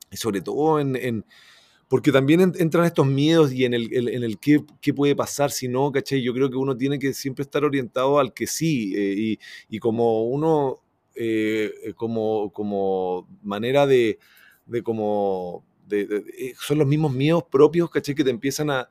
[0.10, 1.26] y sobre todo en, en
[1.92, 5.68] porque también entran estos miedos y en el, en el qué, qué, puede pasar si
[5.68, 6.22] no, ¿cachai?
[6.22, 9.40] Yo creo que uno tiene que siempre estar orientado al que sí, eh, y,
[9.76, 10.78] y como uno
[11.16, 14.20] eh, eh, como, como manera de,
[14.68, 15.66] de como...
[15.86, 16.24] De,
[16.58, 18.16] son los mismos miedos propios, ¿caché?
[18.16, 18.88] Que te empiezan a,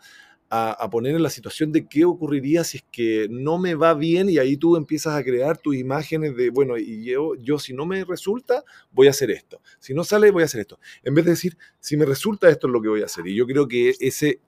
[0.52, 4.28] a, poner en la situación de qué ocurriría si es que no me va bien
[4.28, 7.86] y ahí tú empiezas a crear tus imágenes de, bueno, y yo, yo si no
[7.86, 9.62] me resulta, voy a hacer esto.
[9.78, 10.80] Si no sale, voy a hacer esto.
[11.04, 13.28] En vez de decir, si me resulta, esto es lo que voy a hacer.
[13.28, 14.40] Y yo creo que ese,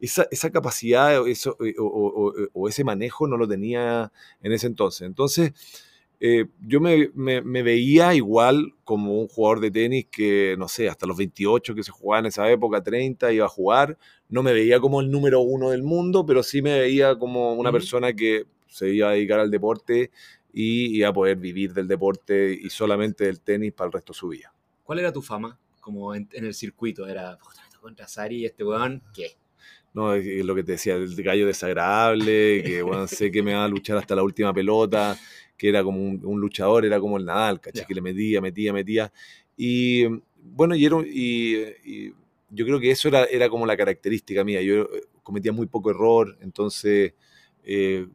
[0.00, 4.10] esa, esa capacidad eso, o, o, o, ese manejo no lo tenía
[4.42, 5.02] en ese entonces.
[5.02, 5.52] Entonces,
[6.22, 7.08] eh, yo me,
[7.62, 11.90] veía igual como un jugador de tenis que, no sé, hasta los 28 que se
[11.90, 13.96] jugaba en esa época, 30, iba a jugar.
[14.28, 17.72] No me veía como el número uno del mundo, pero sí me veía como una
[17.72, 20.10] persona que se iba a dedicar al deporte
[20.52, 24.18] y iba a poder vivir del deporte y solamente del tenis para el resto de
[24.18, 24.52] su vida.
[24.84, 27.06] ¿Cuál era tu fama como en, el circuito?
[27.06, 27.38] ¿Era
[27.80, 29.02] contra Sari y este weón?
[29.14, 29.36] ¿Qué?
[29.94, 33.64] No, es lo que te decía, el gallo desagradable, que bueno, sé que me va
[33.64, 35.18] a luchar hasta la última pelota,
[35.60, 37.84] que era como un, luchador, era como el Nadal, ¿cachai?
[37.84, 39.12] Que le metía, metía, metía.
[39.58, 40.06] Y
[40.42, 42.14] bueno, y, y,
[42.48, 44.62] yo creo que eso era, era como la característica mía.
[44.62, 47.12] Yo eh, cometía muy poco error, entonces
[47.62, 48.08] eh,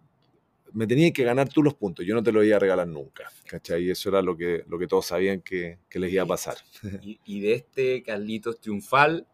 [0.73, 2.03] me tenía que ganar tú los puntos.
[2.03, 3.84] Yo no te lo iba a regalar nunca, ¿cachai?
[3.84, 6.58] Y eso era lo que, lo que todos sabían que, que les iba a pasar.
[7.03, 9.27] Y, y, de este Carlitos triunfal,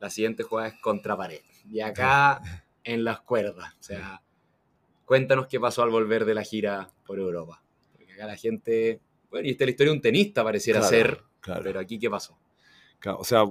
[0.00, 1.42] la siguiente jugada es contra pared.
[1.70, 2.42] Y acá
[2.82, 3.72] en las cuerdas.
[3.78, 4.21] O sea,
[5.04, 7.62] Cuéntanos qué pasó al volver de la gira por Europa.
[7.92, 11.22] Porque acá la gente, bueno, y esta es la historia de un tenista pareciera ser,
[11.62, 12.38] pero aquí qué pasó.
[13.18, 13.44] o sea,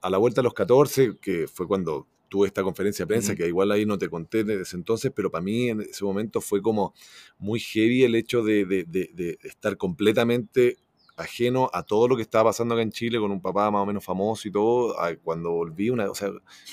[0.00, 3.48] a la vuelta a los 14, que fue cuando tuve esta conferencia de prensa, que
[3.48, 6.62] igual ahí no te conté desde ese entonces, pero para mí en ese momento fue
[6.62, 6.94] como
[7.38, 10.78] muy heavy el hecho de, de, de estar completamente
[11.20, 13.86] ajeno a todo lo que estaba pasando acá en Chile con un papá más o
[13.86, 16.30] menos famoso y todo, cuando volví, una, o sea,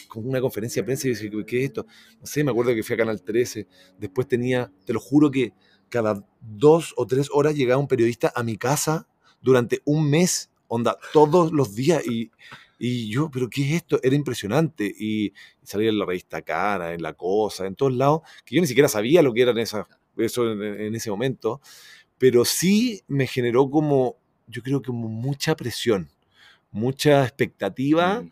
[0.08, 1.86] con una conferencia de prensa y dije, ¿qué es esto?
[2.20, 5.54] No sé, me acuerdo que fui a Canal 13, después tenía, te lo juro que
[5.90, 9.08] cada dos o tres horas llegaba un periodista a mi casa
[9.42, 12.32] durante un mes, onda, todos los días y...
[12.80, 14.00] Y yo, ¿pero qué es esto?
[14.04, 14.86] Era impresionante.
[14.86, 15.34] Y,
[15.64, 18.88] salía en la revista Cara, en La Cosa, en todos lados, que yo ni siquiera
[18.88, 21.62] sabía lo que era eso en, ese momento.
[22.18, 26.10] Pero sí me generó como yo creo que mucha presión,
[26.72, 28.32] mucha expectativa, mm.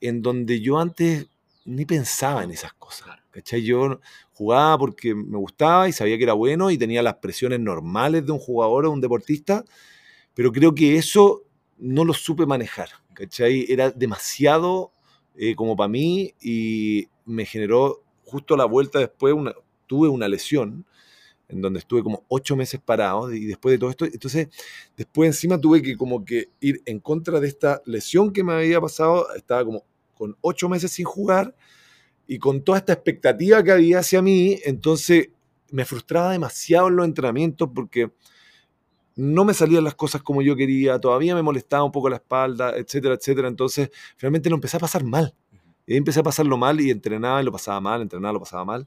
[0.00, 1.26] en donde yo antes
[1.64, 3.18] ni pensaba en esas cosas.
[3.30, 3.62] ¿cachai?
[3.62, 4.00] Yo
[4.32, 8.32] jugaba porque me gustaba y sabía que era bueno y tenía las presiones normales de
[8.32, 9.64] un jugador o un deportista,
[10.34, 11.42] pero creo que eso
[11.76, 12.88] no lo supe manejar.
[13.12, 13.66] ¿cachai?
[13.68, 14.92] Era demasiado
[15.36, 19.52] eh, como para mí y me generó justo la vuelta después, una,
[19.86, 20.86] tuve una lesión
[21.48, 24.48] en donde estuve como ocho meses parado y después de todo esto, entonces
[24.96, 28.80] después encima tuve que como que ir en contra de esta lesión que me había
[28.80, 29.84] pasado, estaba como
[30.14, 31.54] con ocho meses sin jugar
[32.26, 35.30] y con toda esta expectativa que había hacia mí, entonces
[35.70, 38.10] me frustraba demasiado en los entrenamientos porque
[39.16, 42.76] no me salían las cosas como yo quería, todavía me molestaba un poco la espalda,
[42.76, 45.34] etcétera, etcétera, entonces finalmente lo empecé a pasar mal.
[45.88, 48.86] Y empecé a pasarlo mal y entrenaba y lo pasaba mal, entrenaba, lo pasaba mal.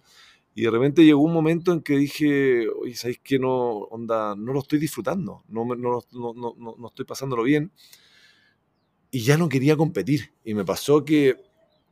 [0.54, 4.52] Y de repente llegó un momento en que dije, oye, ¿sabéis que no, onda, no
[4.52, 5.44] lo estoy disfrutando?
[5.48, 7.72] No, no, no, no, no estoy pasándolo bien.
[9.12, 10.34] Y ya no quería competir.
[10.44, 11.38] Y me pasó que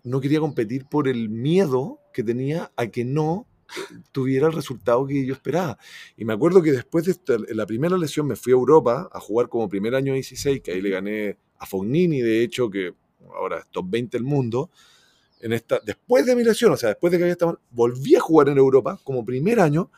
[0.04, 3.48] no quería competir por el miedo que tenía a que no
[4.12, 5.78] tuviera el resultado que yo esperaba.
[6.18, 9.50] Y me acuerdo que después de la primera lesión me fui a Europa a jugar
[9.50, 12.94] como primer año 16, que ahí le gané a Fognini, de hecho, que
[13.34, 14.70] ahora es top 20 del mundo
[15.40, 18.20] en esta, después de mi lesión, o sea, después de que había estado, volví a
[18.20, 19.90] jugar en Europa como primer año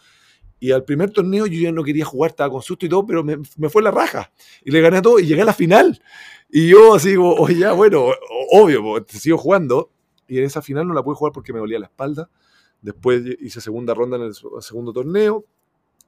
[0.59, 3.23] y al primer torneo yo ya no quería jugar, estaba con susto y todo, pero
[3.23, 4.31] me, me fue la raja
[4.63, 6.01] y le gané a todo y llegué a la final.
[6.49, 8.09] Y yo así, oye, ya, bueno,
[8.51, 9.89] obvio, sigo jugando
[10.27, 12.29] y en esa final no la pude jugar porque me dolía la espalda.
[12.81, 15.45] Después hice segunda ronda en el segundo torneo,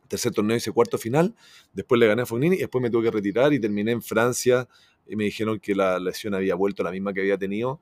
[0.07, 1.35] tercer torneo hice cuarto final,
[1.71, 4.67] después le gané a Fognini y después me tuve que retirar y terminé en Francia
[5.07, 7.79] y me dijeron que la lesión había vuelto la misma que había tenido.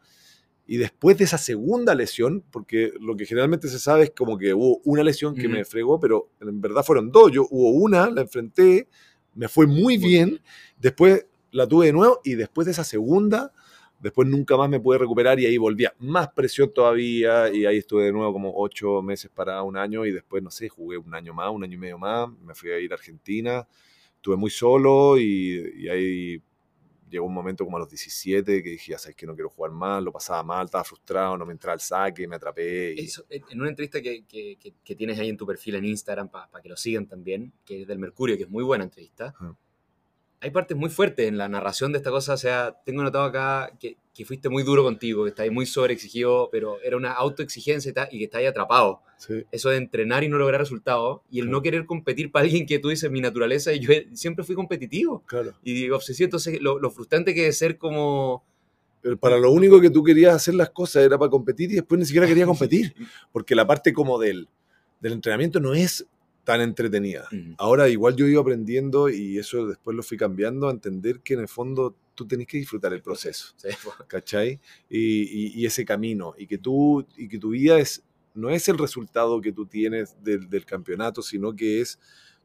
[0.66, 4.54] Y después de esa segunda lesión, porque lo que generalmente se sabe es como que
[4.54, 7.32] hubo una lesión que me fregó, pero en verdad fueron dos.
[7.32, 8.88] Yo hubo una, la enfrenté,
[9.34, 10.40] me fue muy, bien.
[10.80, 13.52] Después la tuve de nuevo y después de esa segunda,
[14.00, 18.06] después nunca más me pude recuperar y ahí volvía más presión todavía y ahí estuve
[18.06, 21.34] de nuevo como ocho meses para un año y después, no sé, jugué un año
[21.34, 23.68] más, un año y medio más, me fui a ir a Argentina,
[24.16, 26.42] estuve muy solo y, y ahí
[27.12, 29.72] llegó un momento como a los 17 que dije, ya sabes que no quiero jugar
[29.72, 32.96] más, lo pasaba mal, estaba frustrado, no me entraba el saque, me atrapé.
[33.30, 36.70] en una entrevista que, que, que, tienes ahí en tu perfil en Instagram, para que
[36.70, 39.36] lo sigan también, que es del Mercurio, que es muy buena entrevista,
[40.42, 42.34] hay partes muy fuertes en la narración de esta cosa.
[42.34, 46.50] O sea, tengo notado acá que, que fuiste muy duro contigo, que estáis muy sobreexigido,
[46.52, 49.02] pero era una autoexigencia y que estáis atrapado.
[49.52, 52.80] Eso de entrenar y no lograr resultados y el no querer competir para alguien que
[52.80, 55.24] tú dices mi naturaleza y yo siempre fui competitivo.
[55.28, 55.54] Claro.
[55.64, 58.44] Y obsesivo, entonces lo, lo frustrante que es ser como...
[59.04, 62.00] Pero para lo único que tú querías hacer las cosas era para competir y después
[62.00, 62.96] ni siquiera quería competir.
[63.32, 64.50] Porque la parte como del,
[65.00, 66.08] del entrenamiento no es
[66.44, 67.28] tan entretenida.
[67.58, 71.42] Ahora igual yo iba aprendiendo y eso después lo fui cambiando a entender que en
[71.42, 73.54] el fondo tú tenés que disfrutar el proceso,
[74.08, 74.60] ¿cachai?
[74.90, 79.40] Y, ese camino, y que, tú, y que tu vida es, no es el resultado
[79.42, 82.00] que tú tienes del, campeonato, sino que es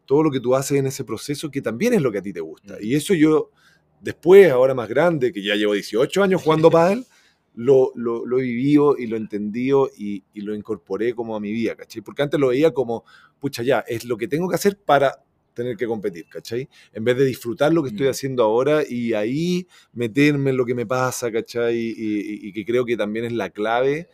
[0.05, 2.33] todo lo que tú haces en ese proceso que también es lo que a ti
[2.33, 2.77] te gusta.
[2.81, 3.51] Y eso yo,
[4.01, 7.05] después, ahora más grande, que ya llevo 18 años jugando pádel,
[7.55, 11.53] lo, lo, he vivido y lo he entendido y, y, lo incorporé como a mi
[11.53, 12.03] vida, ¿cachai?
[12.03, 13.05] Porque antes lo veía como,
[13.40, 15.22] pucha, ya, es lo que tengo que hacer para
[15.57, 16.68] tener que competir, ¿cachai?
[16.92, 18.11] En vez de disfrutar lo que estoy mm.
[18.11, 21.94] haciendo ahora y ahí meterme en lo que me pasa, ¿cachai?
[21.96, 24.09] Y, que creo que también es la clave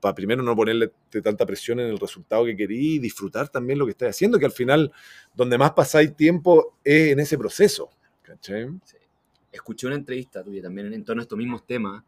[0.00, 3.86] para primero no ponerle tanta presión en el resultado que querí y disfrutar también lo
[3.86, 4.92] que estás haciendo, que al final
[5.34, 7.90] donde más pasáis tiempo es en ese proceso,
[8.22, 8.68] ¿cachai?
[9.50, 12.04] Escuché una entrevista tuya también en torno a estos mismos temas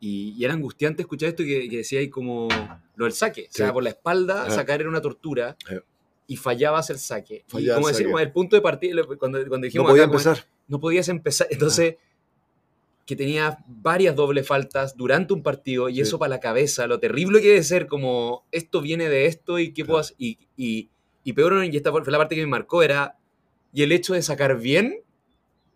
[0.00, 2.48] y, era angustiante escuchar esto que, que decía ahí como
[2.96, 3.48] lo del saque.
[3.50, 5.56] O sea, por la espalda, sacar era una tortura.
[6.26, 7.44] Y fallabas el saque.
[7.52, 9.86] y como decimos, el punto de partida, cuando, cuando dijimos.
[9.86, 10.46] No podía empezar.
[10.68, 11.46] no podías empezar.
[11.50, 11.96] Entonces,
[13.06, 17.42] que tenías varias dobles faltas durante un partido y eso para la cabeza, lo terrible
[17.42, 20.16] que debe ser, como esto viene de esto y qué puedo hacer.
[20.18, 20.88] Y, y,
[21.22, 23.18] y peor, y esta fue la parte que me marcó, era.
[23.72, 25.02] Y el hecho de sacar bien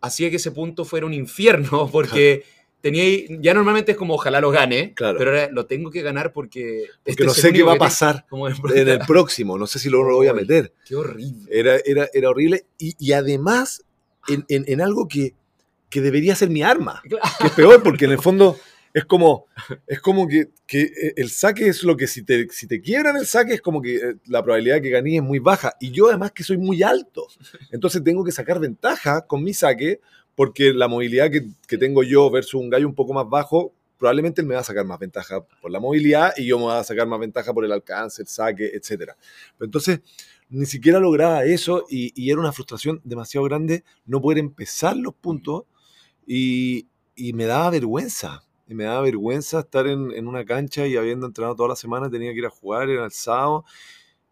[0.01, 2.43] hacía que ese punto fuera un infierno, porque
[2.81, 3.03] tenía
[3.41, 7.25] ya normalmente es como ojalá lo gane, pero ahora lo tengo que ganar porque, este
[7.25, 8.25] no sé qué va a pasar
[8.73, 10.73] en el próximo, no sé si lo, lo voy a meter.
[10.85, 11.49] Qué horrible.
[11.51, 13.83] Era, era, era horrible y, y además
[14.27, 15.33] en, en, en, algo que,
[15.89, 17.01] que debería ser mi arma,
[17.39, 18.57] que es peor porque en el fondo
[18.93, 19.45] es como,
[19.87, 23.17] es como que, que, eh, el saque es lo que si te, si te quiebran
[23.17, 25.73] el saque es como que eh, la probabilidad de que gané es muy baja.
[25.79, 27.27] Y yo además que soy muy alto.
[27.71, 29.99] Entonces tengo que sacar ventaja con mi saque
[30.39, 34.47] porque la movilidad que, tengo yo versus un gallo un poco más bajo, probablemente él
[34.47, 37.07] me va a sacar más ventaja por la movilidad y yo me voy a sacar
[37.07, 39.11] más ventaja por el alcance, el saque, etc.
[39.57, 39.99] Pero entonces,
[40.47, 45.65] ni siquiera lograba eso y, era una frustración demasiado grande no poder empezar los puntos
[46.25, 48.41] y, me daba vergüenza.
[48.65, 52.31] Y me daba vergüenza estar en, una cancha y habiendo entrenado toda la semana tenía
[52.31, 53.65] que ir a jugar, era el sábado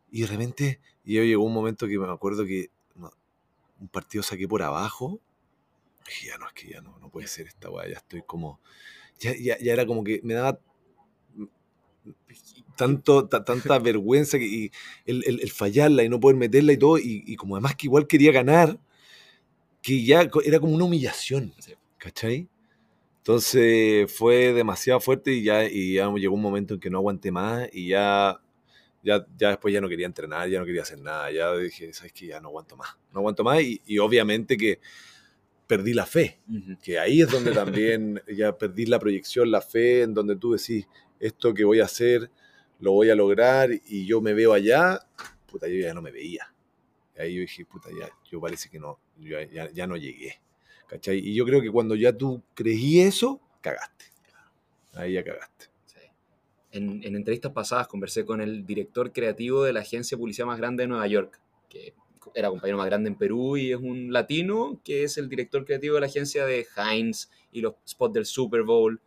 [0.09, 4.47] y de repente y yo llegó un momento que me acuerdo que un partido saqué
[4.47, 5.19] por abajo
[6.25, 8.59] ya no, es que ya no, no puede ser esta weá, ya estoy como,
[9.19, 10.59] ya, ya, ya era como que me daba
[12.75, 14.71] tanto, tanta vergüenza que, y
[15.05, 18.07] el, el, fallarla y no poder meterla y todo, y, y, como además que igual
[18.07, 18.79] quería ganar,
[19.81, 21.53] que ya era como una humillación,
[21.97, 22.47] ¿cachai?
[23.17, 27.31] Entonces fue demasiado fuerte y ya, y ya llegó un momento en que no aguanté
[27.31, 28.39] más y ya,
[29.03, 32.13] ya, ya después ya no quería entrenar, ya no quería hacer nada, ya dije, ¿sabes
[32.13, 32.27] qué?
[32.27, 34.79] Ya no aguanto más, no aguanto más y, y obviamente que
[35.67, 36.39] perdí la fe,
[36.81, 40.87] que ahí es donde también ya perdí la proyección, la fe, en donde tú decís,
[41.19, 42.31] esto que voy a hacer,
[42.79, 44.99] lo voy a lograr y yo me veo allá,
[45.45, 46.53] puta, yo ya no me veía.
[47.15, 50.39] Y ahí yo dije, puta, ya, yo parece que no, ya, ya, no llegué.
[50.87, 51.19] ¿Cachai?
[51.19, 54.05] Y yo creo que cuando ya tú creí eso, cagaste.
[54.93, 55.65] Ahí ya cagaste.
[56.71, 60.59] En, en entrevistas pasadas conversé con el director creativo de la agencia de publicidad más
[60.59, 61.93] grande de Nueva York, que
[62.33, 65.95] era compañero más grande en Perú y es un latino que es el director creativo
[65.95, 69.01] de la agencia de Heinz y los spots del Super Bowl.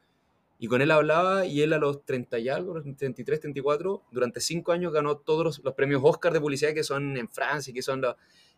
[0.58, 4.72] Y con él hablaba y él a los 30 y algo, 33, 34, durante 5
[4.72, 8.04] años ganó todos los, premios Oscar de publicidad que son en Francia, que son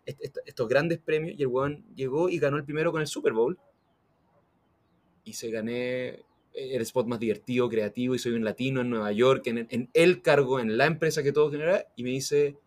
[0.05, 1.39] estos grandes premios.
[1.39, 3.57] Y el weón llegó y ganó el primero con el Super Bowl.
[5.25, 9.47] Y se gané el spot más divertido, creativo, y soy un latino en Nueva York,
[9.47, 11.87] en, en el cargo, en la empresa que todo genera.
[11.95, 12.59] Y me dice,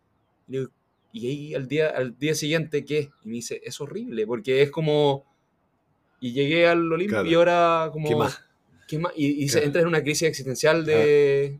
[1.17, 3.09] y ahí al día, al día siguiente, ¿qué?
[3.23, 5.25] Y me dice, es horrible, porque es como...
[6.19, 7.29] Y llegué al Olimpia Claro.
[7.29, 8.07] y ahora como...
[8.09, 8.41] ¿Qué más?
[8.87, 9.13] ¿qué más?
[9.15, 9.65] Y, y se Claro.
[9.67, 11.59] entra en una crisis existencial de...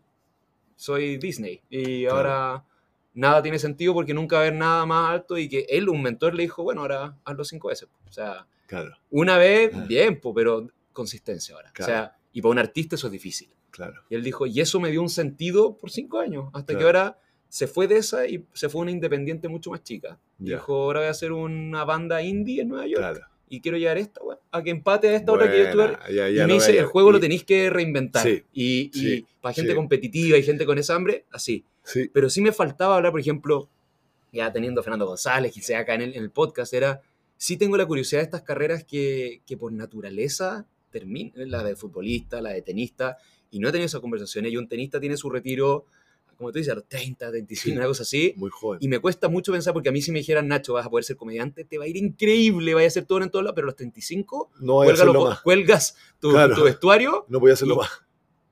[0.76, 1.62] Soy Disney.
[1.70, 2.18] Y Claro.
[2.18, 2.66] ahora
[3.14, 6.02] nada tiene sentido porque nunca va a haber nada más alto y que él, un
[6.02, 7.88] mentor, le dijo, bueno, ahora hazlo cinco veces.
[8.08, 9.86] O sea, Claro, una vez, Ah.
[9.88, 11.72] bien, pero consistencia ahora.
[11.72, 11.92] Claro.
[11.92, 13.50] O sea, y para un artista eso es difícil.
[13.72, 14.02] claro.
[14.10, 17.00] Y él dijo, y eso me dio un sentido por cinco años, hasta que Claro.
[17.00, 17.20] ahora
[17.56, 20.20] se fue de esa y se fue una independiente mucho más chica.
[20.40, 20.56] Ya.
[20.56, 23.22] Dijo, ahora voy a hacer una banda indie en Nueva York Claro.
[23.48, 25.84] y quiero llevar esta, weón, a que empate a esta otra que yo estuve.
[25.88, 28.24] Buena, ya- Y me lo dice, el juego lo y- tenéis que reinventar.
[28.24, 29.76] Sí, y, y sí, para gente sí.
[29.78, 31.64] competitiva y gente con esa hambre, así.
[31.84, 33.70] Sí, Pero sí me faltaba hablar, por ejemplo,
[34.34, 37.02] ya teniendo a Fernando González, que sea acá en el, en el podcast, era,
[37.38, 42.42] sí tengo la curiosidad de estas carreras que, que por naturaleza terminan, la de futbolista,
[42.42, 43.18] la de tenista,
[43.50, 45.86] y no he tenido esas conversaciones, y un tenista tiene su retiro,
[46.38, 47.88] como tú dices, a los 30, 25, Sí.
[47.88, 48.80] cosa así, muy joven.
[48.82, 51.04] y me cuesta mucho pensar, porque a mí si me dijeran, Nacho, vas a poder
[51.06, 53.66] ser comediante, te va a ir increíble, vaya a hacer todo en todos lados, pero
[53.66, 55.42] a los 35, No más.
[55.42, 56.56] cuelgas tu, Claro.
[56.56, 57.90] tu vestuario, No voy a hacerlo y- más.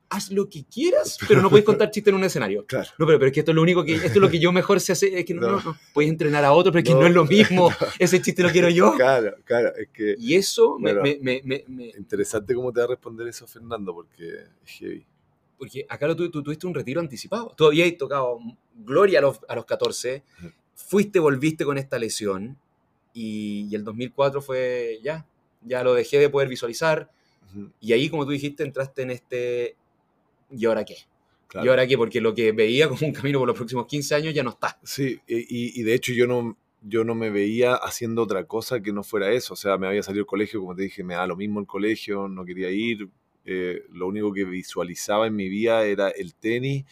[0.09, 2.65] haz lo que quieras, pero no puedes contar chistes en un escenario.
[2.67, 2.87] Claro.
[2.99, 4.51] No, pero, pero es que esto es lo único que, esto es lo que yo
[4.51, 5.51] mejor sé hacer, es que no, no.
[5.53, 5.61] No.
[5.63, 7.69] no, puedes entrenar a otro, pero es que no, es lo mismo,
[7.99, 8.93] ese chiste lo quiero yo.
[8.95, 9.75] Claro, claro.
[9.75, 11.01] Es que Y eso Bueno.
[11.01, 14.27] me- me- me- me- interesante cómo te va a responder eso Fernando, porque
[14.63, 15.05] es heavy.
[15.57, 17.53] Porque acá lo tú tuviste un retiro anticipado.
[17.55, 18.39] Tú habías tocado
[18.75, 20.51] Gloria a los, a los 14, Ujú.
[20.75, 22.57] fuiste, volviste con esta lesión,
[23.13, 25.25] y, y el 2004 fue ya,
[25.61, 27.09] ya lo dejé de poder visualizar,
[27.79, 29.75] y ahí, como tú dijiste, entraste en este,
[30.49, 30.95] ¿y ahora qué?
[31.47, 31.65] claro.
[31.65, 31.95] ¿Y ahora qué?
[31.97, 34.79] Porque lo que veía como un camino por los próximos 15 años ya no está.
[34.83, 38.81] Sí, y, y- y de hecho yo no, yo no me veía haciendo otra cosa
[38.81, 39.53] que no fuera eso.
[39.53, 41.67] O sea, me había salido el colegio, como te dije, me da lo mismo el
[41.67, 43.07] colegio, no quería ir.
[43.45, 46.85] Eh, lo único que visualizaba en mi vida era el tenis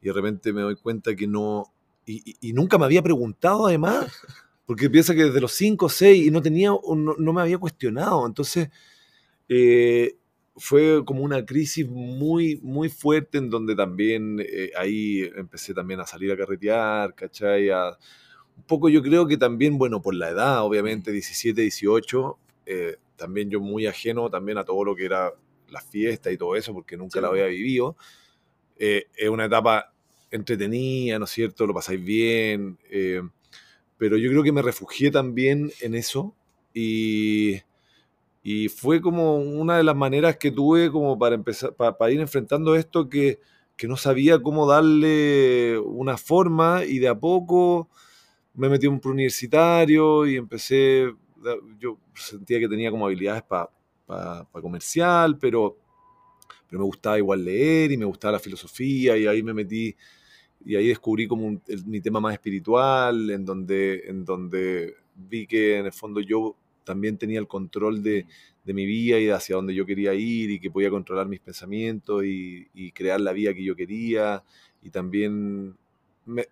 [0.00, 1.72] y de repente me doy cuenta que no...
[2.06, 4.06] Y, y- y nunca me había preguntado además,
[4.66, 7.58] porque piensa que desde los 5 o 6 y no, tenía, no, no me había
[7.58, 8.26] cuestionado.
[8.26, 8.68] Entonces,
[9.48, 10.16] eh,
[10.56, 16.06] fue como una crisis muy, muy fuerte en donde también eh, ahí empecé también a
[16.06, 17.70] salir a carretear, ¿cachai?
[17.70, 17.96] A-
[18.56, 23.50] un poco yo creo que también, bueno, por la edad, obviamente, 17, 18, eh, también
[23.50, 25.32] yo muy ajeno también a todo lo que era
[25.70, 27.96] la fiesta y todo eso, porque nunca Sí, la había vivido.
[28.78, 29.92] Eh, es una etapa
[30.30, 31.66] entretenida, ¿no es cierto?
[31.66, 33.22] Lo pasáis bien, eh,
[33.98, 36.34] pero yo creo que me refugié también en eso
[36.74, 37.60] y,
[38.42, 42.20] y fue como una de las maneras que tuve como para empezar, pa- para ir
[42.20, 43.40] enfrentando esto que,
[43.76, 47.88] que no sabía cómo darle una forma y de a poco
[48.54, 51.12] me metí a un preuniversitario y empecé,
[51.78, 53.70] yo sentía que tenía como habilidades para
[54.62, 55.76] comercial, pero,
[56.68, 59.94] pero me gustaba igual leer y me gustaba la filosofía y ahí me metí
[60.64, 65.46] y ahí descubrí como un- el- mi tema más espiritual, en donde, en donde vi
[65.46, 68.26] que en el fondo yo también tenía el control de,
[68.64, 71.40] de mi vida y de hacia dónde yo quería ir y que podía controlar mis
[71.40, 74.42] pensamientos y, y crear la vida que yo quería
[74.82, 75.76] y también
[76.26, 76.48] me-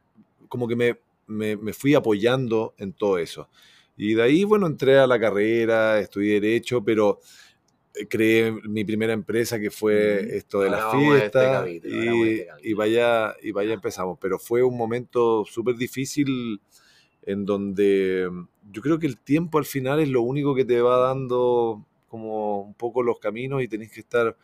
[0.48, 3.48] como que me, me- me fui apoyando en todo eso.
[3.96, 7.20] Y de ahí, bueno, entré a la carrera, estudié Derecho, pero
[7.94, 12.66] eh, creé mi primera empresa que fue esto de las este fiestas este y, capítulo.
[12.70, 14.18] y vaya, y vaya empezamos.
[14.20, 16.60] Pero fue un momento súper difícil
[17.22, 20.80] en donde mm, yo creo que el tiempo al final es lo único que te
[20.80, 24.36] va dando como un poco los caminos y tenés que estar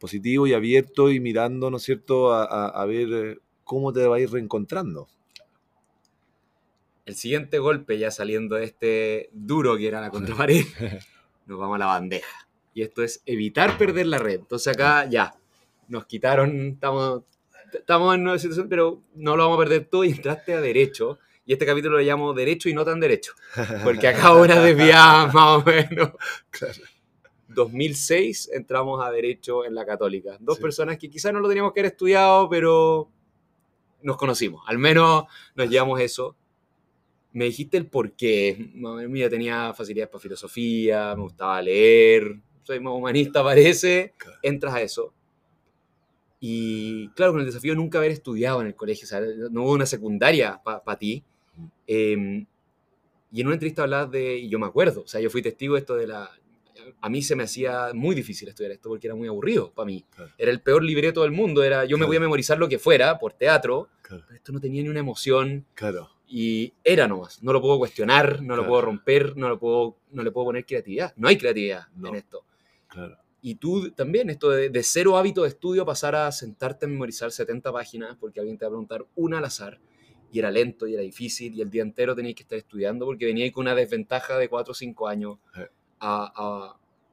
[0.00, 4.06] positivo y abierto y mirando, ¿no es cierto?, a, a- a ver eh, cómo te
[4.06, 5.08] va a ir reencontrando.
[7.08, 10.62] El siguiente golpe, ya saliendo de este duro que era la contrapared,
[11.46, 12.46] nos vamos a la bandeja.
[12.74, 14.40] Y esto es evitar perder la red.
[14.40, 15.34] Entonces acá ya,
[15.88, 17.22] nos quitaron, estamos,
[17.72, 21.18] estamos en una situación, pero no lo vamos a perder todo y entraste a derecho.
[21.46, 23.32] Y este capítulo lo llamo Derecho y no tan derecho.
[23.82, 26.10] Porque acá una desviada más o menos.
[26.50, 26.82] Claro.
[27.48, 30.36] 2006 entramos a Derecho en la Católica.
[30.40, 30.62] Dos Sí.
[30.62, 33.10] personas que quizás no lo teníamos que haber estudiado, pero
[34.02, 34.62] nos conocimos.
[34.66, 36.36] Al menos nos llevamos eso.
[37.32, 38.70] Me dijiste el por qué.
[38.74, 44.14] Madre mía, tenía facilidades para filosofía, me gustaba leer, soy más humanista parece.
[44.42, 45.12] Entras a eso.
[46.40, 49.64] Y claro, con el desafío de nunca haber estudiado en el colegio, o sea, no
[49.64, 51.24] hubo una secundaria para ti.
[51.86, 52.44] Eh,
[53.32, 55.74] y en una entrevista hablabas de, y yo me acuerdo, o sea, yo fui testigo
[55.74, 56.30] de esto de la...
[57.02, 60.04] A mí se me hacía muy difícil estudiar esto porque era muy aburrido para mí.
[60.14, 60.30] Claro.
[60.38, 62.06] Era el peor libreto del mundo, era yo me Claro.
[62.08, 65.00] voy a memorizar lo que fuera por teatro, Claro, pero esto no tenía ni una
[65.00, 67.42] emoción claro, y era nomás.
[67.42, 68.68] No lo puedo cuestionar, no lo Claro.
[68.68, 71.12] puedo romper, no, lo puedo, no le puedo poner creatividad.
[71.16, 72.08] No hay creatividad No.
[72.08, 72.44] en esto.
[72.88, 73.16] claro.
[73.40, 77.30] Y tú también, esto de, de cero hábito de estudio, pasar a sentarte a memorizar
[77.30, 79.78] 70 páginas porque alguien te va a preguntar una al azar.
[80.32, 83.26] Y era lento y era difícil y el día entero tenías que estar estudiando porque
[83.26, 85.60] venía con una desventaja de 4 o 5 años Sí.
[86.00, 86.32] a,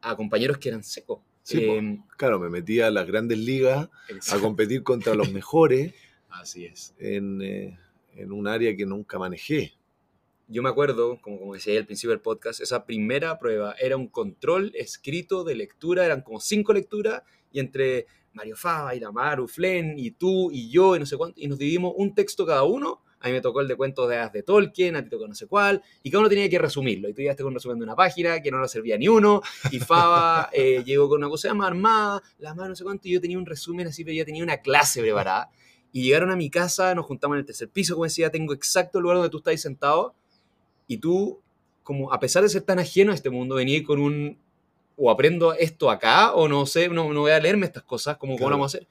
[0.01, 1.19] a- a compañeros que eran secos.
[1.43, 1.59] Sí.
[1.63, 3.87] Eh, Claro, me metía a las grandes ligas
[4.31, 5.93] a competir contra los mejores
[6.29, 6.93] Así es.
[6.99, 7.77] en, eh,
[8.15, 9.73] en un área que nunca manejé.
[10.47, 14.07] Yo me acuerdo, como, como decía al principio del podcast, esa primera prueba era un
[14.07, 20.11] control escrito de lectura, eran como cinco lecturas, y entre Mario Fava, Iramaru, Flen, y
[20.11, 23.01] tú, y yo, y no sé cuánto, y nos dividimos un texto cada uno.
[23.21, 25.47] A mí me tocó el de cuentos de de Tolkien, a ti tocó no sé
[25.47, 27.09] cuál, y cada uno tenía que resumirlo.
[27.09, 29.41] Y tú llegaste con un resumen de una página que no nos servía ni uno,
[29.71, 33.13] y Fava eh, llegó con una cosa más armada, la mano no sé cuánto, y
[33.13, 35.49] yo tenía un resumen así, pero ya tenía una clase preparada.
[35.95, 38.97] Y llegaron a mi casa, nos juntamos en el tercer piso, como decía, tengo exacto
[38.97, 40.13] el lugar donde tú estás sentado,
[40.89, 41.39] y tú,
[41.83, 44.37] como a pesar de ser tan ajeno a este mundo, venías con un,
[44.97, 48.33] o aprendo esto acá, o no sé, no, no voy a leerme estas cosas, como
[48.33, 48.49] cómo Claro.
[48.49, 48.87] lo vamos a hacer.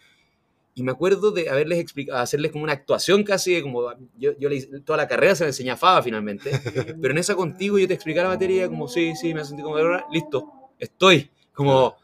[0.74, 4.48] Y me acuerdo de haberles explicado, hacerles como una actuación casi, de como yo, yo
[4.48, 6.50] le toda la carrera se la enseñé a Faba finalmente,
[7.02, 9.76] pero en esa contigo yo te explicara la materia como, sí, sí, me sentí como,
[9.76, 11.96] "Ahora, listo, estoy, como,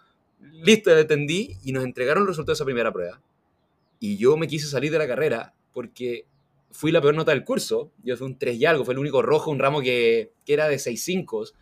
[0.62, 3.18] listo, entendí, y nos entregaron los resultados de esa primera prueba.
[4.01, 6.26] Y yo me quise salir de la carrera porque
[6.72, 7.92] fui la peor nota del curso.
[8.03, 10.66] Yo fui un 3 y algo, fue el único rojo, un ramo que, que era
[10.68, 11.53] de 6.5.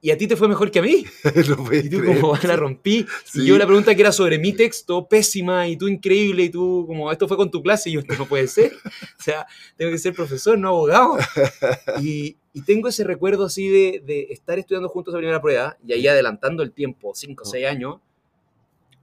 [0.00, 1.04] Y a ti te fue mejor que a mí.
[1.66, 2.20] Puedes Y tú creer.
[2.20, 3.04] como la rompí.
[3.24, 3.42] Sí.
[3.42, 6.84] Y yo la pregunta que era sobre mi texto, pésima, y tú increíble, y tú
[6.86, 8.72] como, esto fue con tu clase, y yo, esto no puede ser.
[9.18, 9.44] O sea,
[9.76, 11.16] tengo que ser profesor, no abogado.
[12.00, 15.92] Y, y tengo ese recuerdo así de, de estar estudiando juntos esa primera prueba, y
[15.92, 17.96] ahí adelantando el tiempo, 5 o 6 años.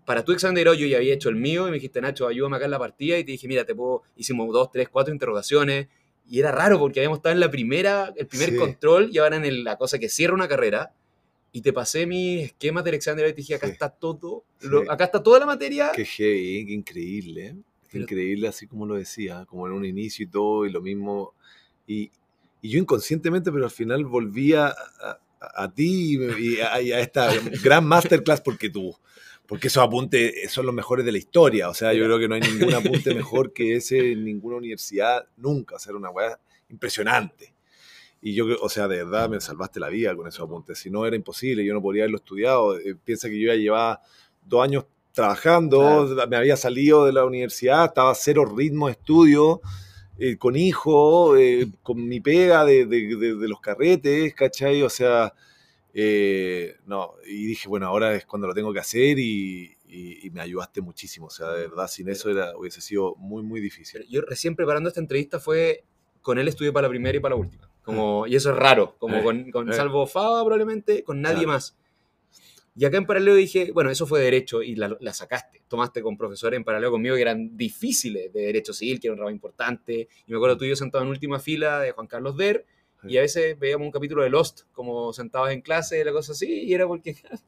[0.06, 2.28] Para tu examen de grado yo ya había hecho el mío, y me dijiste, Nacho,
[2.28, 5.12] ayúdame acá en la partida, y te dije, mira, te puedo, hicimos dos, tres, cuatro
[5.14, 5.88] interrogaciones,
[6.30, 8.56] y era raro porque habíamos estado en la primera, el primer Sí.
[8.58, 10.94] control, y ahora en el- la cosa que cierra una carrera,
[11.52, 13.74] y te pasé mis esquemas del examen de grado y te dije, acá Sí.
[13.74, 15.92] está todo, lo- acá está toda la materia.
[15.96, 17.46] Qué heavy, qué increíble.
[17.48, 17.56] ¿eh?
[17.84, 20.82] Qué Pero- increíble, así como lo decía, como en un inicio y todo, y lo
[20.82, 21.34] mismo.
[21.88, 22.12] Y,
[22.62, 25.20] y yo inconscientemente, pero al final volvía a, a-
[25.64, 27.28] a ti y, a, y a esta
[27.64, 28.94] gran masterclass porque tú.
[29.48, 31.70] Porque esos apuntes son los mejores de la historia.
[31.70, 32.74] O sea, yo creo que no hay ningún
[33.04, 35.76] apunte mejor que ese en ninguna universidad nunca.
[35.76, 36.40] O sea, era una weá
[36.70, 37.54] impresionante.
[38.22, 40.80] Y yo, o sea, de verdad me salvaste la vida con esos apuntes.
[40.80, 42.78] Si no, era imposible, yo no podría haberlo estudiado.
[42.80, 44.02] Eh, piensa que yo ya llevaba
[44.44, 49.62] dos años trabajando, me había salido de la universidad, estaba a cero ritmo de estudio,
[50.18, 54.82] eh, con hijo, eh, con mi pega de, de- de- de los carretes, ¿cachai?
[54.84, 55.34] O sea,
[55.98, 60.30] eh, no, y dije, bueno, ahora es cuando lo tengo que hacer y, y- y
[60.30, 61.28] me ayudaste muchísimo.
[61.28, 64.06] O sea, de verdad, sin eso era, hubiese sido muy, muy difícil.
[64.10, 65.86] Yo recién preparando esta entrevista fue
[66.22, 67.70] con él estudié para la primera y para la última.
[67.82, 69.74] Como, y eso es raro, como Eh, con, con eh.
[69.74, 71.50] salvo Faba probablemente, con nadie Claro.
[71.54, 71.78] más.
[72.78, 75.62] Y acá en paralelo dije, bueno, eso fue derecho y la, la sacaste.
[75.70, 79.20] Tomaste con profesores en paralelo conmigo que eran difíciles de derecho civil, que era un
[79.20, 80.10] ramo importante.
[80.28, 82.66] Y me acuerdo tú y yo sentados en última fila de Juan Carlos Der.
[83.08, 86.64] Y a veces veíamos un capítulo de Lost, como sentados en clase, la cosa así,
[86.64, 87.16] y era porque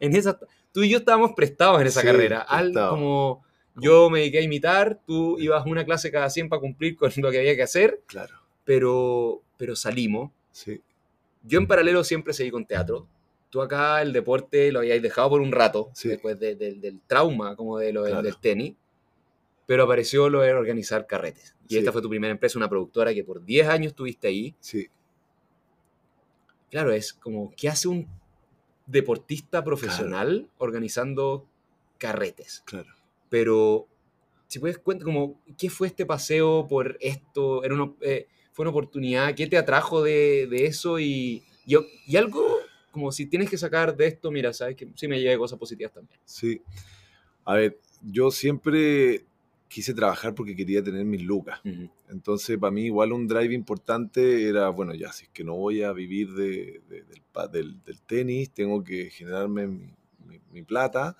[0.00, 0.38] en esa,
[0.72, 2.40] tú y yo estábamos prestados en esa Sí, carrera.
[2.40, 3.44] Al, como
[3.76, 7.30] yo me dediqué a imitar, tú ibas una clase cada 100 para cumplir con lo
[7.30, 8.34] que había que hacer, Claro,
[8.64, 10.30] pero, pero salimos.
[10.50, 10.80] sí.
[11.44, 13.08] Yo en paralelo siempre seguí con teatro.
[13.50, 16.08] Tú acá el deporte lo habíais dejado por un rato, Sí.
[16.08, 18.22] después de- de- del trauma, como de lo del- Claro.
[18.24, 18.74] del tenis,
[19.66, 21.56] pero apareció lo de organizar carretes.
[21.66, 21.78] Y Sí.
[21.78, 24.54] esta fue tu primera empresa, una productora que por 10 años estuviste ahí.
[24.60, 24.86] Sí,
[26.72, 28.08] Claro, es como, ¿qué hace un
[28.86, 31.46] deportista profesional organizando
[31.98, 32.62] carretes?
[32.64, 32.88] claro.
[33.28, 33.86] Pero,
[34.46, 37.62] si puedes cuenta como, ¿qué fue este paseo por esto?
[37.62, 39.34] Era una, eh, ¿Fue una oportunidad?
[39.34, 40.98] ¿Qué te atrajo de, de eso?
[40.98, 42.58] Y, y, y algo
[42.90, 45.92] como si tienes que sacar de esto, mira, sabes que sí me llevé cosas positivas
[45.92, 46.20] también.
[46.24, 46.62] Sí.
[47.44, 49.26] A ver, yo siempre
[49.72, 51.60] quise trabajar porque quería tener mis lucas.
[51.64, 51.88] Ujú.
[52.10, 55.82] Entonces, para mí, igual un drive importante era, bueno, ya, si es que no voy
[55.82, 59.94] a vivir de- de- del, del- del tenis, tengo que generarme mi,
[60.26, 61.16] mi- mi plata.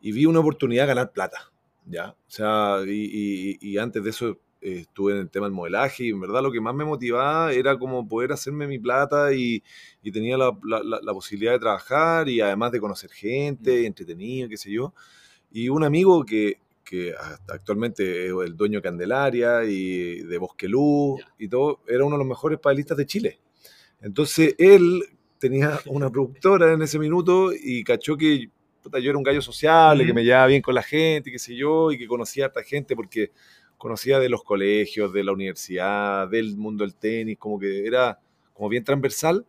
[0.00, 1.52] Y vi una oportunidad de ganar plata,
[1.86, 2.10] ¿ya?
[2.10, 6.04] O sea, y, y- y antes de eso eh, estuve en el tema del modelaje
[6.04, 9.62] y en verdad lo que más me motivaba era como poder hacerme mi plata y,
[10.02, 14.48] y tenía la, la- la- la posibilidad de trabajar y además de conocer gente, entretenido,
[14.48, 14.94] qué sé yo.
[15.52, 20.68] Y un amigo que, que hasta actualmente es el dueño de Candelaria y de Bosque
[20.68, 21.34] Luz Ya.
[21.38, 23.40] y todo, era uno de los mejores padelistas de Chile.
[24.00, 25.02] Entonces él
[25.38, 28.50] tenía una productora en ese minuto y cachó que
[28.82, 30.16] puta, yo era un gallo sociable, que Ujú.
[30.16, 32.94] me llevaba bien con la gente, qué sé yo, y que conocía a esta gente
[32.94, 33.32] porque
[33.78, 38.18] conocía de los colegios, de la universidad, del mundo del tenis, como que era
[38.52, 39.46] como bien transversal.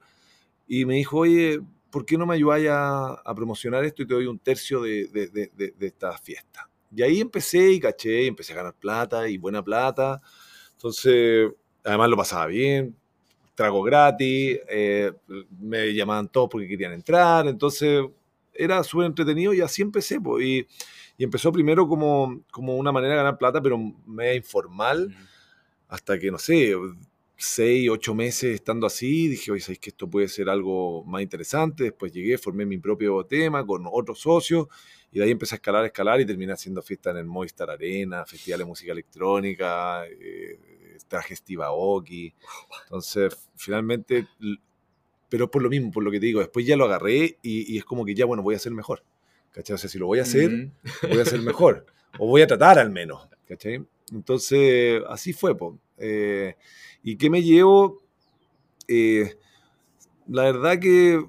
[0.67, 1.59] Y me dijo, oye,
[1.91, 5.07] ¿por qué no me ayudáis a, a promocionar esto y te doy un tercio de,
[5.07, 6.69] de, de, de- de esta fiesta?
[6.95, 10.21] Y ahí empecé y caché, y empecé a ganar plata y buena plata.
[10.71, 11.51] Entonces,
[11.83, 12.95] además lo pasaba bien,
[13.53, 15.11] trago gratis, eh,
[15.59, 17.47] me llamaban todos porque querían entrar.
[17.47, 18.05] Entonces,
[18.53, 20.19] era súper entretenido y así empecé.
[20.21, 20.67] po, y,
[21.17, 25.15] y empezó primero como, como una manera de ganar plata, pero media informal,
[25.87, 26.73] hasta que, no sé,
[27.37, 31.85] seis, ocho meses estando así, dije, oye, ¿sabéis que esto puede ser algo más interesante?
[31.85, 34.67] Después llegué, formé mi propio tema con otros socios,
[35.11, 37.69] y de ahí empecé a escalar, a escalar, y terminé haciendo fiestas en el Movistar
[37.69, 40.59] Arena, festivales de música electrónica, eh,
[41.07, 42.33] trajes Tibaoki.
[42.83, 44.27] Entonces, finalmente,
[45.29, 47.77] pero por lo mismo, por lo que te digo, después ya lo agarré y, y
[47.77, 49.03] es como que ya, bueno, voy a ser mejor.
[49.51, 49.75] ¿Cachai?
[49.75, 50.71] O sea, si lo voy a hacer, Mm.
[51.09, 51.85] voy a ser mejor.
[52.17, 53.27] o voy a tratar al menos.
[53.47, 53.85] ¿Cachai?
[54.11, 55.77] Entonces, así fue, po.
[55.97, 56.55] Eh,
[57.03, 58.01] ¿Y qué me llevo?
[58.87, 59.35] Eh,
[60.27, 61.25] la verdad que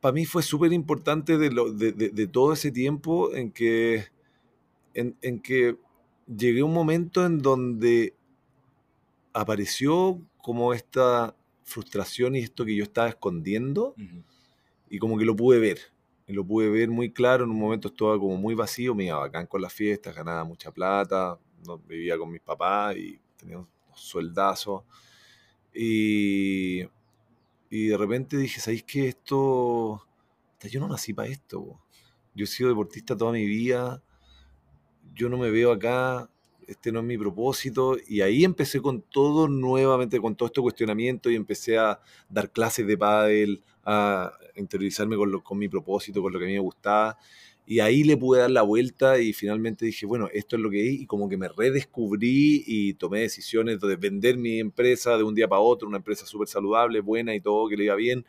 [0.00, 4.06] para mí fue súper importante de, lo- de- de- de todo ese tiempo en que,
[4.94, 5.76] en, en que
[6.26, 8.14] llegué a un momento en donde
[9.32, 11.34] apareció como esta
[11.64, 13.94] frustración y esto que yo estaba escondiendo
[14.90, 15.78] y como que lo pude ver.
[16.26, 19.18] Y lo pude ver muy claro, en un momento estaba como muy vacío, me iba
[19.18, 23.70] bacán con las fiestas, ganaba mucha plata, no, vivía con mis papás y tenía unos
[23.94, 24.82] sueldazos.
[25.74, 26.82] Y,
[27.70, 29.08] y de repente dije, ¿sabéis qué?
[29.08, 30.06] Esto,
[30.70, 31.80] yo no nací para esto.
[32.34, 34.02] Yo he sido deportista toda mi vida,
[35.14, 36.28] yo no me veo acá,
[36.66, 37.96] este no es mi propósito.
[38.06, 42.86] Y ahí empecé con todo nuevamente, con todo este cuestionamiento y empecé a dar clases
[42.86, 46.60] de pádel, a interiorizarme con, lo- con mi propósito, con lo que a mí me
[46.60, 47.18] gustaba.
[47.70, 50.88] Y ahí le pude dar la vuelta y finalmente dije, bueno, esto es lo que
[50.88, 51.00] es.
[51.02, 55.48] Y como que me redescubrí y tomé decisiones de vender mi empresa de un día
[55.48, 58.24] para otro, una empresa súper saludable, buena y todo, que le iba bien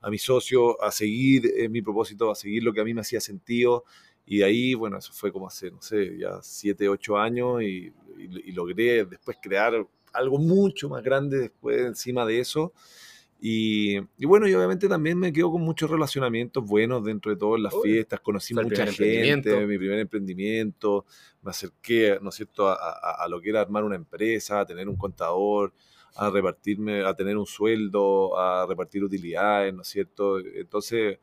[0.00, 3.00] a mi socio, a seguir eh, mi propósito, a seguir lo que a mí me
[3.00, 3.84] hacía sentido.
[4.26, 8.48] Y ahí, bueno, eso fue como hace, no sé, ya siete, ocho años y, y-
[8.50, 12.72] y logré después crear algo mucho más grande después encima de eso.
[13.46, 17.60] Y, y bueno, y obviamente también me quedo con muchos relacionamientos buenos dentro de todas
[17.60, 21.04] las fiestas, conocí mucha gente, mi primer emprendimiento,
[21.42, 24.66] me acerqué, ¿no es cierto?, a, a- a lo que era armar una empresa, a
[24.66, 25.74] tener un contador,
[26.16, 30.38] a repartirme, a tener un sueldo, a repartir utilidades, ¿no es cierto?
[30.38, 31.18] Entonces,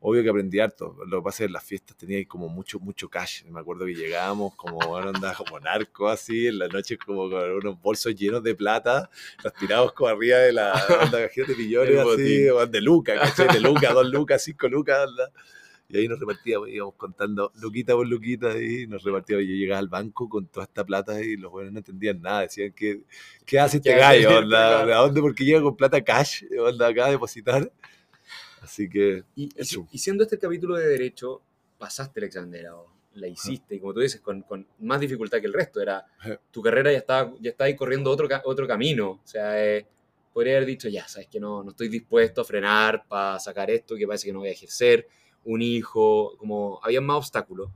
[0.00, 0.96] obvio que aprendí harto.
[1.06, 3.44] Lo que pasa es que en las fiestas tenía como mucho, mucho cash.
[3.44, 7.50] Me acuerdo que llegábamos como, bueno, andaba como narco así, en la noche como con
[7.50, 9.10] unos bolsos llenos de plata,
[9.42, 10.72] los tirados como arriba de la
[11.02, 13.54] onda, imagínate, millones así, de lucas, ¿cachai?
[13.54, 15.30] De lucas, dos lucas, cinco lucas, anda.
[15.90, 19.44] Y ahí nos repartíamos, íbamos contando luquita por luquita y nos repartíamos.
[19.44, 22.42] Y yo llegaba al banco con toda esta plata y los buenos no entendían nada.
[22.42, 23.00] Decían, ¿qué,
[23.46, 24.42] qué hace este este gallo?
[24.86, 25.22] ¿De dónde?
[25.22, 27.72] Porque llega con plata cash, onda, acá a depositar.
[28.68, 29.88] Así que, Y, Eso.
[29.90, 31.40] y siendo este el capítulo de Derecho,
[31.78, 35.40] pasaste el examen de grado, la hiciste, y como tú dices, con, con más dificultad
[35.40, 35.80] que el resto.
[35.80, 36.04] Era,
[36.50, 39.12] tu carrera ya estaba, ya estaba ahí corriendo otro, otro camino.
[39.12, 39.86] O sea, eh,
[40.34, 43.96] podría haber dicho, ya, sabes que no, no estoy dispuesto a frenar para sacar esto,
[43.96, 45.08] que parece que no voy a ejercer,
[45.44, 47.70] un hijo, como había más obstáculos.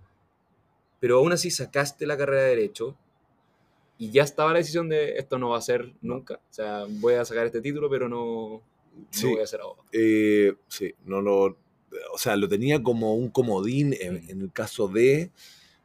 [1.00, 2.98] Pero aún así sacaste la carrera de Derecho
[3.96, 6.34] y ya estaba la decisión de esto no va a ser nunca.
[6.34, 8.62] O sea, voy a sacar este título, pero no,
[8.96, 9.26] no Sí.
[9.28, 9.84] voy a ser abogado.
[9.92, 11.56] Eh, sí, no lo.
[12.14, 15.30] O sea, lo tenía como un comodín en, en el caso de,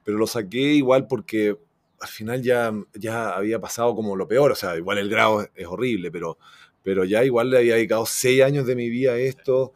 [0.04, 1.58] pero lo saqué igual porque
[2.00, 4.52] al final ya, ya había pasado como lo peor.
[4.52, 6.38] O sea, igual el grado es, es horrible, pero,
[6.84, 9.74] pero ya igual le había dedicado seis años de mi vida a esto,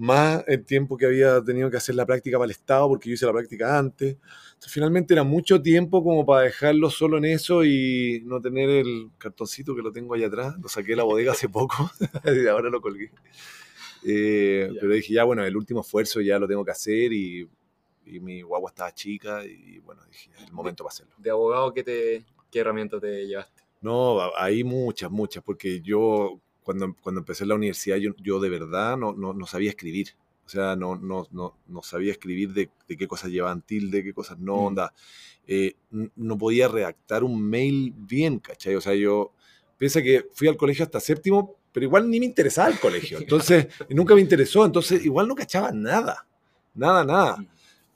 [0.00, 3.14] más el tiempo que había tenido que hacer la práctica para el Estado, porque yo
[3.14, 4.16] hice la práctica antes.
[4.54, 9.10] Entonces, finalmente era mucho tiempo como para dejarlo solo en eso y no tener el
[9.18, 10.54] cartoncito que lo tengo allá atrás.
[10.60, 11.90] Lo saqué de la bodega hace poco
[12.24, 13.10] y ahora lo colgué.
[14.04, 14.70] Eh.
[14.80, 17.48] Pero dije, ya, bueno, el último esfuerzo ya lo tengo que hacer y,
[18.06, 21.14] y mi guagua estaba chica y bueno, dije, es el momento para hacerlo.
[21.18, 23.62] De abogado, ¿qué, te, qué herramienta te llevaste?
[23.82, 26.40] No, a- hay muchas, muchas, porque yo
[26.70, 30.10] cuando, cuando empecé la universidad yo, yo de verdad no, no, no sabía escribir.
[30.46, 34.12] O sea, no, no, no, no sabía escribir de, de qué cosas llevaban tilde, qué
[34.14, 34.66] cosas no, Mm.
[34.66, 34.94] onda.
[35.48, 35.74] Eh,
[36.14, 38.76] no podía redactar un mail bien, ¿cachai?
[38.76, 39.32] O sea, yo
[39.78, 43.18] piensa que fui al colegio hasta séptimo, pero igual ni me interesaba el colegio.
[43.26, 46.24] Entonces, nunca me interesó, entonces igual no cachaba nada.
[46.74, 47.36] Nada, nada.
[47.36, 47.46] Mm.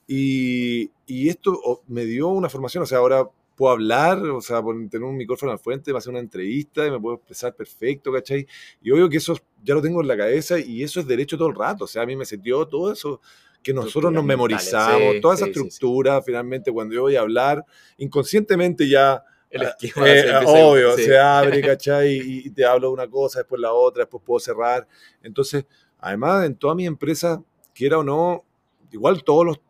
[0.09, 3.25] Y, y esto me dio una formación, o sea, ahora
[3.55, 7.01] puedo hablar, o sea, tener un micrófono al frente, me hacer una entrevista y me
[7.01, 8.47] puedo expresar perfecto, ¿cachai?
[8.83, 11.49] Y obvio que eso ya lo tengo en la cabeza y eso es derecho todo
[11.49, 13.21] el rato, o sea, a mí me sentió todo eso
[13.63, 15.67] que nosotros nos memorizamos, sí, toda esa sí, sí, sí.
[15.67, 17.65] estructura, finalmente cuando yo voy a hablar,
[17.97, 22.13] inconscientemente ya El Ah, esquema eh, se obvio, se abre, ¿cachai?
[22.13, 24.87] Y, y te hablo de una cosa, después la otra, después puedo cerrar.
[25.23, 25.65] Entonces,
[25.99, 27.43] además, en toda mi empresa,
[27.73, 28.45] quiera o no,
[28.91, 29.61] igual todos los,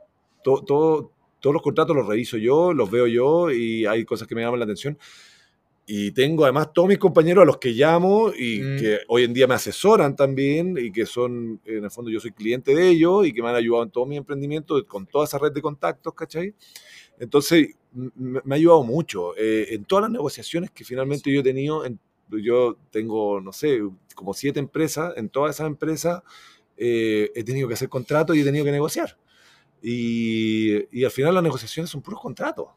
[0.43, 1.13] to- to-
[1.45, 4.61] todos los contratos los reviso yo, los veo yo y hay cosas que me llaman
[4.61, 4.97] la atención.
[5.87, 8.79] y tengo además todos mis compañeros a los que llamo y Mm.
[8.79, 12.33] que hoy en día me asesoran también y que son, en el fondo yo soy
[12.33, 15.37] cliente de ellos y que me han ayudado en todo mi emprendimiento con toda esa
[15.39, 16.55] red de contactos, ¿cachai?
[17.21, 19.37] Entonces, me ha ayudado mucho.
[19.37, 23.81] eh, en todas las negociaciones que finalmente yo he tenido, en- yo tengo, no sé,
[24.15, 26.23] como siete empresas, en todas esas empresas
[26.79, 29.19] eh, he tenido que hacer contratos y he tenido que negociar.
[29.87, 32.69] Y, y al final las negociaciones son puros contratos.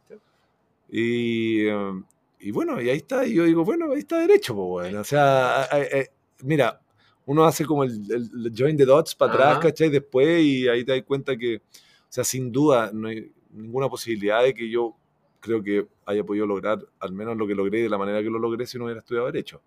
[0.90, 2.04] Y, eh,
[2.42, 5.00] y bueno, y ahí está, y yo digo, bueno, ahí está derecho, pues, bueno.
[5.00, 6.06] O sea, a- a- a-
[6.44, 6.82] mira,
[7.26, 9.60] uno hace como el, el- el join the dots para atrás, Ajá.
[9.62, 9.90] ¿cachai?
[9.90, 11.62] Después, y ahí te das cuenta que, o
[12.10, 14.94] sea, sin duda, no hay ninguna posibilidad de que yo
[15.40, 18.38] creo que haya podido lograr al menos lo que logré de la manera que lo
[18.38, 19.62] logré si no hubiera estudiado Derecho.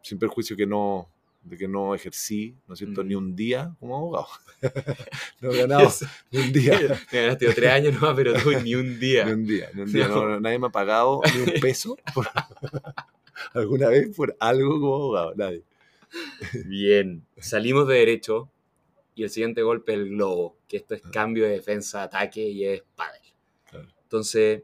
[0.00, 1.08] Sin perjuicio que no,
[1.48, 3.08] de que no ejercí, ¿no es cierto?, Mm.
[3.08, 4.26] ni un día como abogado.
[5.40, 5.90] no he ganado
[6.30, 6.78] ni un día.
[7.12, 9.24] Me ganaste tres años nomás, pero tú ni un día.
[9.24, 10.08] Ni un día, ni un día.
[10.08, 10.26] No.
[10.26, 12.28] No, nadie me ha pagado ni un peso por-
[13.54, 15.34] alguna vez por algo como abogado.
[15.36, 15.62] Nadie.
[16.64, 18.50] Bien, salimos de derecho
[19.14, 22.64] y el siguiente golpe es el globo, que esto es cambio de defensa, ataque y
[22.64, 23.20] es pádel.
[23.70, 23.88] Claro.
[24.04, 24.62] Entonces,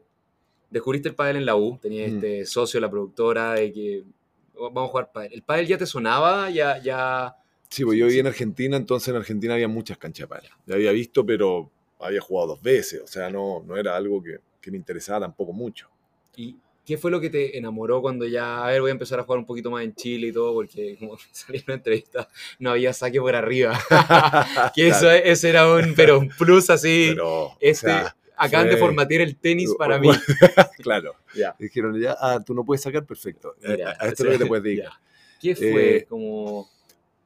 [0.69, 2.15] descubriste el pádel en la U, tenías Mm.
[2.15, 4.05] este socio, la productora, de que "Oh,
[4.59, 5.33] vamos a jugar pádel.
[5.33, 6.49] ¿El pádel ya te sonaba?
[6.49, 7.35] ¿Ya, ya...
[7.69, 10.49] Sí, pues yo viví en Argentina, entonces en Argentina había muchas canchas de pádel.
[10.65, 13.01] Ya había visto, pero había jugado dos veces.
[13.01, 15.89] O sea, no, no era algo que, que me interesaba tampoco mucho.
[16.35, 19.23] ¿Y qué fue lo que te enamoró cuando ya, a ver, voy a empezar a
[19.23, 20.53] jugar un poquito más en Chile y todo?
[20.53, 22.29] Porque como salí en una entrevista,
[22.59, 23.77] no había saque por arriba.
[24.75, 27.07] que eso, Claro, ese era un, pero un plus así.
[27.09, 30.09] pero, o este, sea, acaban de fue- formatear el tenis para mí.
[30.83, 31.13] Claro.
[31.35, 31.55] Ya.
[31.59, 33.55] Dijeron, ya, ah, tú no puedes sacar, perfecto.
[33.61, 34.91] Mira, a, a esto es lo que te puedes dedicar.
[34.91, 35.01] ya.
[35.41, 35.97] ¿Qué fue?
[35.97, 36.69] Eh, como.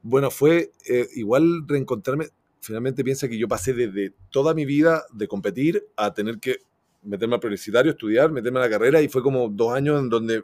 [0.02, 2.28] Bueno, fue eh, igual reencontrarme.
[2.60, 6.58] Finalmente piensa que yo pasé desde toda mi vida de competir a tener que
[7.02, 10.42] meterme al universitario, estudiar, meterme a la carrera y fue como dos años en donde,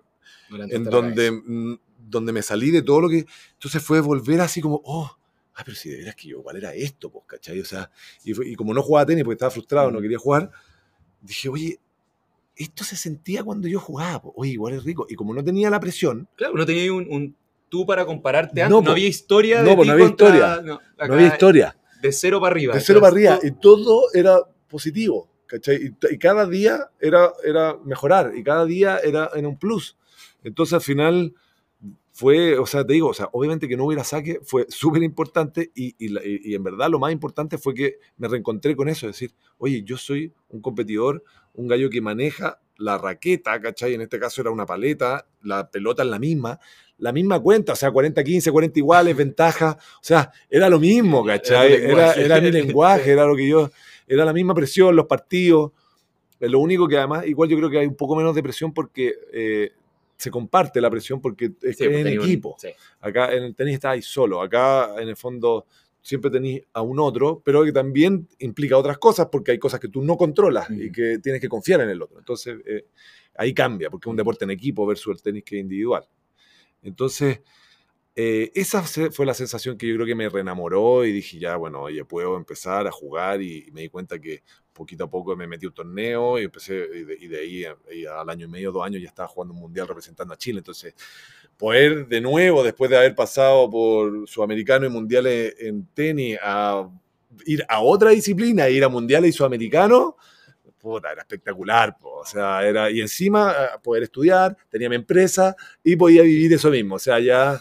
[0.50, 3.26] le en donde, donde me salí de todo lo que...
[3.52, 5.14] Entonces fue volver así como, oh,
[5.56, 7.60] ah, pero si de veras que yo igual era esto, pues, ¿cachai?
[7.60, 7.90] O sea,
[8.24, 10.02] y, fue- y como no jugaba tenis porque estaba frustrado, no Mm.
[10.02, 10.50] quería jugar,
[11.20, 11.80] dije, oye,
[12.56, 14.32] esto se sentía cuando yo jugaba, po.
[14.36, 15.06] oye, igual es rico.
[15.08, 17.36] Y como no tenía la presión, Claro, no tenía un, un
[17.68, 18.70] tú para compararte No, antes.
[18.76, 18.90] No, po.
[18.92, 20.62] había historia No, de ti no había contra- historia.
[20.62, 21.76] no, no había historia.
[22.00, 22.74] De cero para arriba.
[22.74, 23.38] de cero para arriba.
[23.42, 24.38] Y todo era
[24.68, 25.76] positivo, ¿cachai?
[26.10, 29.96] Y, y cada día era, era mejorar, y cada día era, era un plus.
[30.44, 31.34] Entonces al final
[32.16, 35.70] fue, o sea, te digo, o sea, obviamente que no hubiera saque fue súper importante
[35.74, 39.34] y, y en verdad lo más importante fue que me reencontré con eso, es decir,
[39.58, 43.92] oye, yo soy un competidor, un gallo que maneja la raqueta, ¿cachai?
[43.92, 46.58] En este caso era una paleta, la pelota es la misma,
[46.96, 51.74] la misma cuenta, o sea, 40-15, 40 iguales, ventaja, o sea, era lo mismo, ¿cachai?
[51.74, 53.68] Era Era, mi lenguaje, era lo que yo,
[54.06, 55.72] era la misma presión, los partidos.
[56.40, 59.12] Lo único que además, igual yo creo que hay un poco menos de presión porque
[59.34, 59.72] eh,
[60.16, 62.56] se comparte la presión porque es sí, que en equipo.
[62.58, 62.68] sí.
[63.00, 65.66] Acá en el tenis estáis solo, acá en el fondo
[66.00, 69.88] siempre tenéis a un otro, pero que también implica otras cosas porque hay cosas que
[69.88, 72.18] tú no controlas y que tienes que confiar en el otro.
[72.18, 72.86] Entonces eh,
[73.34, 76.08] ahí cambia porque es un deporte en equipo versus el tenis que es individual.
[76.82, 77.40] Entonces,
[78.18, 81.82] eh, esa fue la sensación que yo creo que me reenamoró y dije, ya, bueno,
[81.82, 84.42] oye, puedo empezar a jugar y, y me di cuenta que
[84.72, 88.06] poquito a poco me metí un torneo y empecé, y de, y de ahí y
[88.06, 90.58] al año y medio, dos años ya estaba jugando un mundial representando a Chile.
[90.58, 90.94] Entonces,
[91.56, 96.88] poder de nuevo, después de haber pasado por sudamericano y mundiales en tenis, a
[97.44, 100.16] ir a otra disciplina, ir a mundiales y sudamericano,
[100.78, 102.20] puta, era espectacular, po.
[102.20, 106.70] o sea, era, y encima eh, poder estudiar, tenía mi empresa y podía vivir eso
[106.70, 107.60] mismo, o sea, ya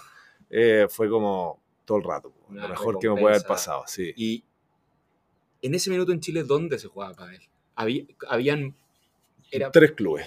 [0.49, 2.33] eh, fue como todo el rato.
[2.49, 3.47] Una lo mejor que me puede haber recompensa.
[3.47, 4.13] pasado, sí.
[4.15, 4.43] Y
[5.61, 7.41] en ese minuto en Chile, ¿dónde se jugaba pádel?
[7.75, 8.75] Había, habían...
[9.51, 10.25] Era, Tres clubes,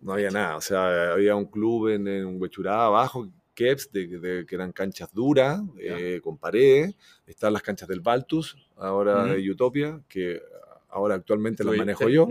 [0.00, 4.44] no había nada, o sea, había un club en, en Huechurá abajo, Keps, de, de-
[4.46, 6.94] que eran canchas duras, eh, con paredes,
[7.26, 10.42] están las canchas del Baltus, ahora de Utopia, que
[10.90, 12.28] ahora actualmente las manejo yo.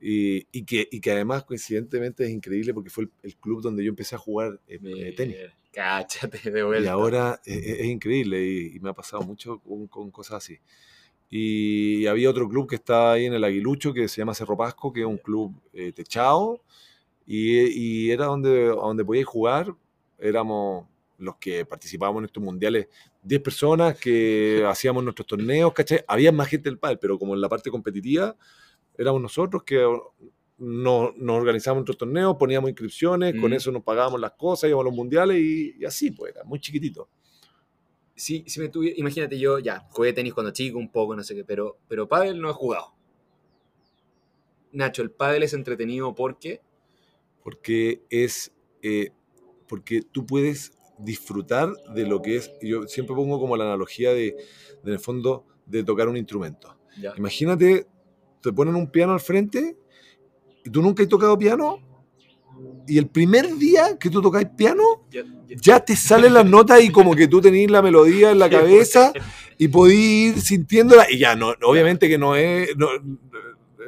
[0.00, 3.82] Y, y que, y que además, coincidentemente, es increíble porque fue el, el club donde
[3.84, 5.36] yo empecé a jugar eh, eh, tenis.
[5.72, 6.84] Cáchate de vuelta.
[6.84, 10.44] Y ahora eh, eh, es increíble y, y me ha pasado mucho con, con cosas
[10.44, 10.58] así.
[11.30, 14.92] Y había otro club que está ahí en el Aguilucho que se llama Cerro Pasco,
[14.92, 16.62] que es un club eh, techado.
[17.26, 19.74] Y, y era donde, donde podíais jugar.
[20.18, 20.84] Éramos
[21.16, 22.88] los que participábamos en estos mundiales,
[23.22, 26.04] 10 personas que hacíamos nuestros torneos, ¿cachai?
[26.06, 28.36] Había más gente del pádel, pero como en la parte competitiva,
[28.98, 29.86] éramos nosotros que
[30.64, 33.54] no- nos organizábamos nuestros torneos, poníamos inscripciones, con Mm.
[33.54, 36.60] eso nos pagábamos las cosas, íbamos a los mundiales y, y así, pues era muy
[36.60, 37.08] chiquitito.
[38.14, 41.34] Si, si me tuviera, imagínate yo, ya, jugué tenis cuando chico un poco, no sé
[41.34, 42.94] qué, pero, pero pádel no he jugado.
[44.72, 46.60] Nacho, el pádel es entretenido porque
[47.42, 48.52] Porque es
[48.82, 49.10] eh,
[49.68, 54.32] porque tú puedes disfrutar de lo que es, yo siempre pongo como la analogía de,
[54.36, 54.36] de
[54.84, 56.78] en el fondo, de tocar un instrumento.
[57.00, 57.14] Ya.
[57.16, 57.86] Imagínate,
[58.42, 59.76] te ponen un piano al frente
[60.64, 61.78] y tú nunca has tocado piano
[62.86, 64.82] y el primer día que tú tocáis piano
[65.60, 69.12] Ya- te salen las notas y como que tú tenés la melodía en la cabeza
[69.58, 72.88] y podís ir sintiéndola y ya, no, obviamente que no es, no-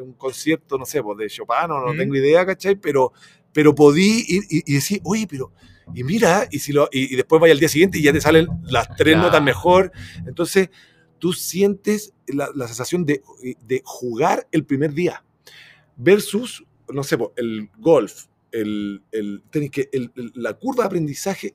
[0.02, 1.96] un concierto, no sé, pues de Chopin, o no Mm.
[1.96, 2.74] tengo idea, ¿cachai?
[2.74, 3.12] Pero,
[3.52, 5.52] pero podí ir y, y decir, oye, pero,
[5.94, 8.20] y mira, y, si lo, y, y después vaya al día siguiente y ya te
[8.20, 9.28] salen las tres Claro.
[9.28, 9.92] notas mejor.
[10.26, 10.68] Entonces,
[11.20, 13.22] tú sientes la, la sensación de,
[13.64, 15.23] de jugar el primer día
[15.96, 21.54] versus, no sé, el golf, el, el tenis, que el- el- la curva de aprendizaje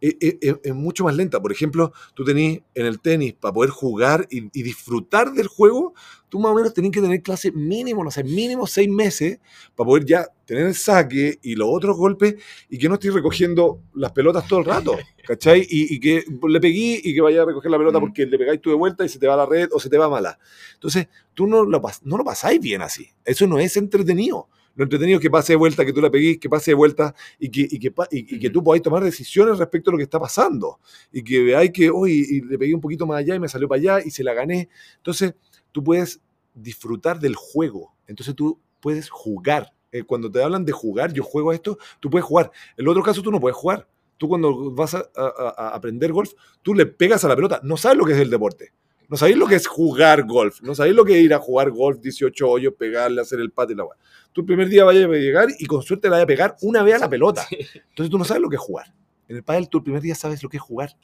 [0.00, 1.40] es, es- es- es mucho más lenta.
[1.40, 5.94] Por ejemplo, tú tenés en el tenis, para poder jugar y, y disfrutar del juego,
[6.28, 9.38] tú más o menos tenés que tener clase mínimo, no sé, mínimo seis meses,
[9.74, 12.34] para poder ya tener el saque y los otros golpes
[12.68, 14.96] y que no estés recogiendo las pelotas todo el rato,
[15.26, 15.60] ¿cachai?
[15.68, 18.60] Y, y que le peguí y que vaya a recoger la pelota porque le pegáis
[18.60, 20.38] tú de vuelta y se te va a la red o se te va mala.
[20.74, 23.08] Entonces, tú no lo, no lo pasáis bien así.
[23.24, 24.48] Eso no es entretenido.
[24.76, 27.14] Lo entretenido es que pase de vuelta, que tú la peguís, que pase de vuelta
[27.38, 30.04] y que, y que, y- y que tú podáis tomar decisiones respecto a lo que
[30.04, 30.78] está pasando.
[31.12, 33.80] Y que veáis que, hoy le pegué un poquito más allá y me salió para
[33.80, 34.68] allá y se la gané.
[34.96, 35.34] Entonces,
[35.72, 36.20] tú puedes
[36.54, 37.94] disfrutar del juego.
[38.06, 39.72] Entonces, tú puedes jugar.
[39.92, 42.50] Eh, cuando te hablan de jugar, yo juego a esto, tú puedes jugar.
[42.76, 43.88] En el otro caso, tú no puedes jugar.
[44.18, 47.60] Tú cuando vas a, a- a aprender golf, tú le pegas a la pelota.
[47.64, 48.72] No sabes lo que es el deporte.
[49.08, 50.60] No sabéis lo que es jugar golf.
[50.62, 53.72] No sabéis lo que es ir a jugar golf, 18 hoyos, pegarle, hacer el pate
[53.72, 53.96] y la weá.
[54.32, 56.82] Tú el primer día vayas a llegar y con suerte le vayas a pegar una
[56.82, 57.46] vez a la pelota.
[57.50, 58.94] Entonces tú no sabes lo que es jugar.
[59.28, 60.96] En el pádel tú el primer día sabes lo que es jugar.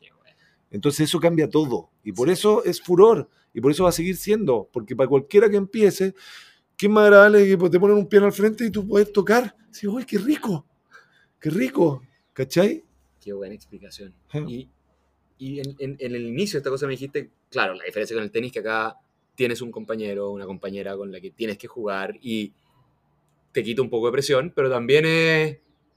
[0.70, 1.90] Entonces eso cambia todo.
[2.04, 3.28] Y por eso es furor.
[3.54, 4.68] Y por eso va a seguir siendo.
[4.72, 6.14] Porque para cualquiera que empiece,
[6.76, 9.56] qué más agradable que te ponen un piano al frente y tú puedes tocar.
[9.70, 10.66] Sí, uy, qué rico.
[11.40, 12.02] Qué rico.
[12.32, 12.84] ¿Cachai?
[13.20, 14.12] Qué buena explicación.
[14.48, 14.68] Y,
[15.38, 18.22] y en, en- en el inicio de esta cosa me dijiste, claro, la diferencia con
[18.24, 18.96] el tenis que acá
[19.34, 22.52] tienes un compañero, una compañera con la que tienes que jugar y
[23.56, 25.56] te quita un poco de presión, pero también es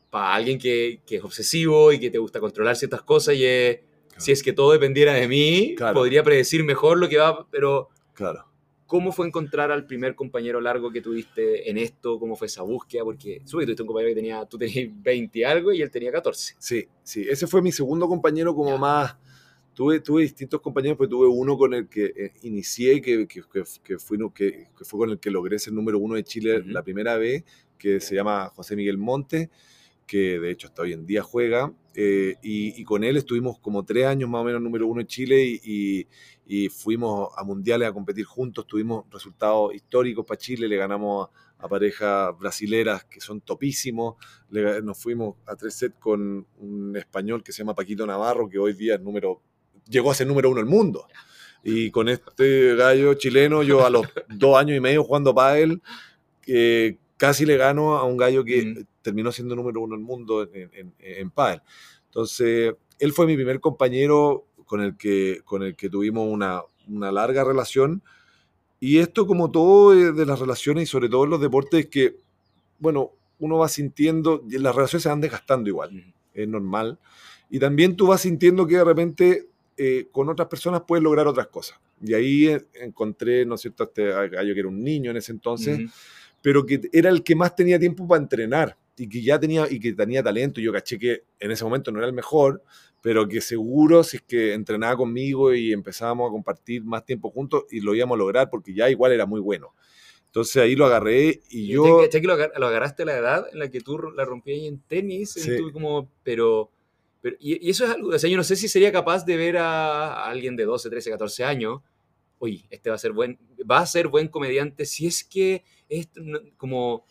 [0.09, 3.79] para alguien que, que es obsesivo y que te gusta controlar ciertas cosas y es,
[4.17, 5.95] si es que todo dependiera de mí, Claro.
[5.95, 8.45] podría predecir mejor lo que va, pero Claro.
[8.87, 12.17] ¿cómo fue encontrar al primer compañero largo que tuviste en esto?
[12.17, 13.03] ¿Cómo fue esa búsqueda?
[13.03, 15.91] Porque supe que tuviste un compañero que tenía, tú tenías 20 y algo y él
[15.91, 16.55] tenía 14.
[16.59, 17.25] Sí, sí.
[17.29, 18.77] Ese fue mi segundo compañero como Ya.
[18.77, 19.15] más...
[19.79, 23.63] Tuve, tuve distintos compañeros, pero tuve uno con el que eh, inicié que, que, que,
[23.81, 26.59] que fui, no- que, que fue con el que logré ser número uno de Chile
[26.59, 26.69] Ujú.
[26.69, 27.45] la primera vez,
[27.77, 29.49] que se llama José Miguel Monte,
[30.07, 31.73] que de hecho hasta hoy en día juega.
[31.95, 35.07] eh, y, y con él estuvimos como tres años más o menos número uno de
[35.07, 36.07] Chile y, y-
[36.45, 38.65] y fuimos a mundiales a competir juntos.
[38.67, 44.15] Tuvimos resultados históricos para Chile, le ganamos a, a parejas brasileras que son topísimos.
[44.83, 48.73] Nos fuimos a tres sets con un español que se llama Paquito Navarro, que hoy
[48.73, 49.41] día es número,
[49.89, 51.07] llegó a ser número uno del mundo.
[51.63, 55.81] Y con este gallo chileno, yo a los dos años y medio jugando pádel,
[56.47, 58.85] eh, casi le gano a un gallo que Mm.
[59.01, 61.61] terminó siendo número uno del mundo en, en, en pádel.
[62.05, 67.11] Entonces, él fue mi primer compañero con el que, con el que tuvimos una, una
[67.11, 68.01] larga relación.
[68.79, 72.15] Y esto, como todo eh, de las relaciones y sobre todo en los deportes, que,
[72.79, 76.99] bueno, uno va sintiendo, las relaciones se van desgastando igual, es normal.
[77.49, 79.47] Y también tú vas sintiendo que de repente
[79.79, 81.79] eh, con otras personas puedes lograr otras cosas.
[82.03, 85.17] Y ahí eh, encontré, ¿no es cierto?, a este gallo que era un niño en
[85.17, 85.79] ese entonces,
[86.41, 89.79] pero que era el que más tenía tiempo para entrenar y que ya tenía y
[89.79, 90.61] que tenía talento.
[90.61, 92.61] Yo caché que en ese momento no era el mejor,
[93.01, 97.63] pero que seguro si es que entrenaba conmigo y empezábamos a compartir más tiempo juntos
[97.71, 99.73] y lo íbamos a lograr porque ya igual era muy bueno.
[100.25, 102.01] Entonces ahí lo agarré y Y yo...
[102.01, 104.59] ¿Cachai que lo, agar- lo agarraste a la edad en la que tú la rompías
[104.59, 105.35] ahí en tenis?
[105.37, 105.57] y Sí.
[105.57, 106.69] tú como, pero,
[107.21, 109.35] pero y, y eso es algo, o sea, yo no sé si sería capaz de
[109.37, 111.81] ver a, a alguien de 12, 13, 14 años,
[112.39, 113.37] oye, este va a ser buen,
[113.69, 117.05] va a ser buen comediante si es que es no- como,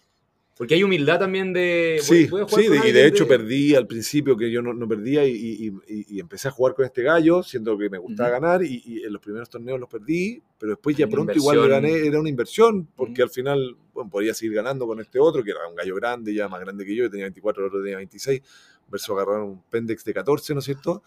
[0.57, 1.99] porque hay humildad también de...
[2.03, 5.25] Sí, jugar sí, de- y de hecho perdí al principio que yo no, no perdía
[5.27, 8.41] y, y- y- y empecé a jugar con este gallo, siendo que me gustaba Ujú.
[8.41, 11.67] ganar y, y en los primeros torneos los perdí, pero después ya pronto igual le
[11.67, 11.93] inversión.
[11.93, 13.29] gané, era una inversión, porque Ujú.
[13.29, 16.49] al final bueno, podía seguir ganando con este otro, que era un gallo grande, ya
[16.49, 18.43] más grande que yo, yo tenía 24, el otro tenía 26,
[18.91, 21.03] versus agarrar un pendex de 14, ¿no es cierto?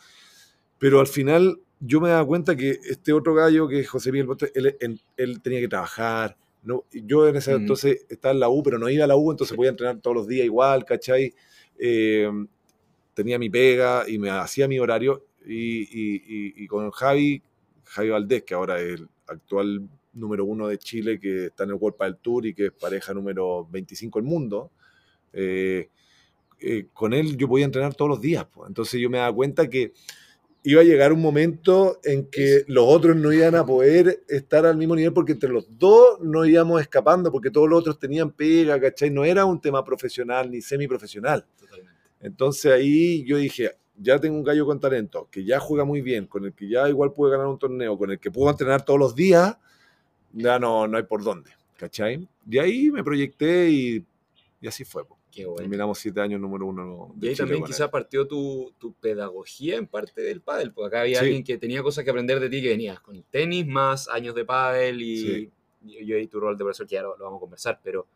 [0.77, 4.27] Pero al final yo me daba cuenta que este otro gallo, que es José Miguel
[4.27, 6.37] Bote, él, él- él tenía que trabajar.
[6.63, 7.61] No, yo en ese Ujú.
[7.61, 10.15] entonces estaba en la U, pero no iba a la U, entonces podía entrenar todos
[10.15, 11.33] los días igual, ¿cachai?
[11.79, 12.29] Eh,
[13.15, 15.25] tenía mi pega y me hacía mi horario.
[15.45, 17.41] Y, y- y- y con Javi,
[17.85, 21.75] Javi Valdés, que ahora es el actual número uno de Chile, que está en el
[21.77, 24.69] World del Tour y que es pareja número 25 del mundo,
[25.33, 25.89] eh,
[26.61, 28.45] eh, con él yo podía entrenar todos los días.
[28.51, 28.67] Pues.
[28.67, 29.93] Entonces yo me daba cuenta que
[30.63, 34.77] iba a llegar un momento en que los otros no iban a poder estar al
[34.77, 38.79] mismo nivel porque entre los dos no íbamos escapando, porque todos los otros tenían pega,
[38.79, 39.09] ¿cachai?
[39.09, 41.45] No era un tema profesional ni semiprofesional.
[41.59, 41.99] Totalmente.
[42.19, 46.27] Entonces ahí yo dije, ya tengo un gallo con talento, que ya juega muy bien,
[46.27, 48.99] con el que ya igual puede ganar un torneo, con el que puedo entrenar todos
[48.99, 49.57] los días,
[50.31, 52.27] ya no, no hay por dónde, ¿cachai?
[52.45, 54.05] De ahí me proyecté y,
[54.61, 55.03] y así fue.
[55.31, 57.15] Terminamos siete años número uno.
[57.19, 61.19] y ahí también quizás partió tu, tu, pedagogía en parte del pádel, porque acá había
[61.19, 64.45] alguien que tenía cosas que aprender de ti que venías con tenis más años de
[64.45, 65.51] pádel y,
[65.83, 68.07] yo y tu rol de profesor que ya lo, vamos a conversar, pero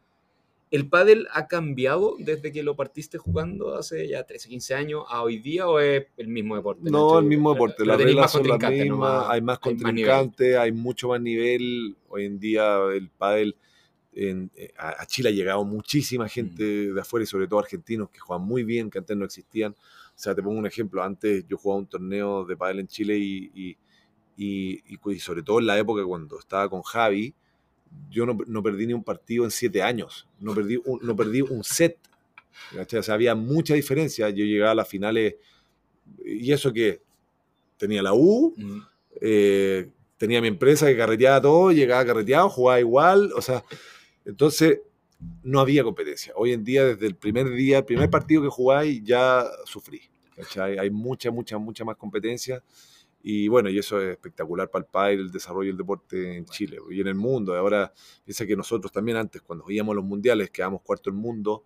[0.72, 5.24] ¿el pádel ha cambiado desde que lo partiste jugando hace ya 13, 15 años a
[5.24, 6.89] hoy día o es el mismo deporte?
[6.89, 11.22] No, el mismo deporte, las reglas son las mismas, hay más contrincantes, hay, mucho más
[11.22, 13.55] nivel, hoy en día el pádel
[14.16, 16.95] eh, a, Chile ha llegado muchísima gente mm.
[16.95, 19.74] de afuera y sobre todo argentinos que juegan muy bien, que antes no existían.
[19.74, 21.03] O sea, te pongo un ejemplo.
[21.03, 23.78] Antes yo jugaba un torneo de pádel en Chile y,
[24.38, 27.34] y, sobre todo en la época cuando estaba con Javi,
[28.09, 30.28] yo no, perdí ni un partido en siete años.
[30.39, 31.97] No perdí un, no perdí un set.
[32.78, 34.30] O sea, había mucha diferencia.
[34.30, 35.36] Yo llegaba a las finales
[36.24, 37.01] y eso que
[37.78, 38.80] tenía la U, mm.
[39.22, 43.32] eh, tenía mi empresa que carreteaba todo, llegaba carreteado, jugaba igual.
[43.36, 43.63] O sea,
[44.26, 44.82] entonces,
[45.43, 46.34] no había competencia.
[46.36, 50.01] Hoy en día, desde el primer día, el primer partido que jugáis, ya sufrí.
[50.57, 52.61] Hay mucha, mucha, mucha más competencia.
[53.28, 56.78] Y bueno, y eso es espectacular para el país, el desarrollo del deporte en Chile
[56.91, 57.55] y en el mundo.
[57.55, 57.91] Ahora,
[58.23, 61.63] piensa que nosotros también antes, cuando íbamos a los mundiales, quedábamos cuarto del mundo,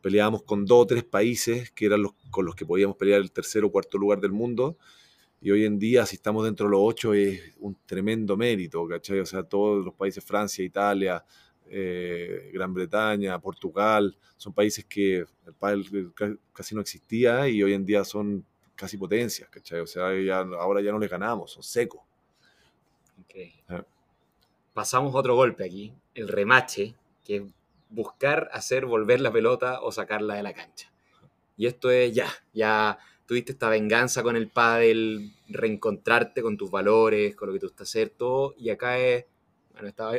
[0.00, 3.32] peleábamos con dos o tres países que eran los con los que podíamos pelear el
[3.32, 4.78] tercero o cuarto lugar del mundo.
[5.40, 9.18] Y hoy en día, si estamos dentro de los ocho, es un tremendo mérito, ¿cachai?
[9.20, 11.24] O sea, todos los países, Francia, Italia,
[11.68, 16.12] eh, Gran Bretaña, Portugal, son países que el pádel
[16.52, 18.44] casi no existía y hoy en día son
[18.74, 19.80] casi potencias, ¿cachai?
[19.80, 20.08] O sea,
[20.58, 22.02] ahora ya no les ganamos, son secos.
[23.68, 23.84] Ah.
[24.72, 26.94] Pasamos otro golpe aquí, el remache,
[27.24, 27.42] que es
[27.90, 30.90] buscar hacer volver la pelota o sacarla de la cancha.
[31.56, 37.34] Y esto es ya, ya tuviste esta venganza con el pádel, reencontrarte con tus valores,
[37.34, 39.24] con lo que tú estás hacer, todo, y acá es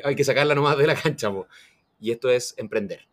[0.04, 1.32] hay que sacarla nomás de la cancha,
[2.00, 3.08] y esto es emprender.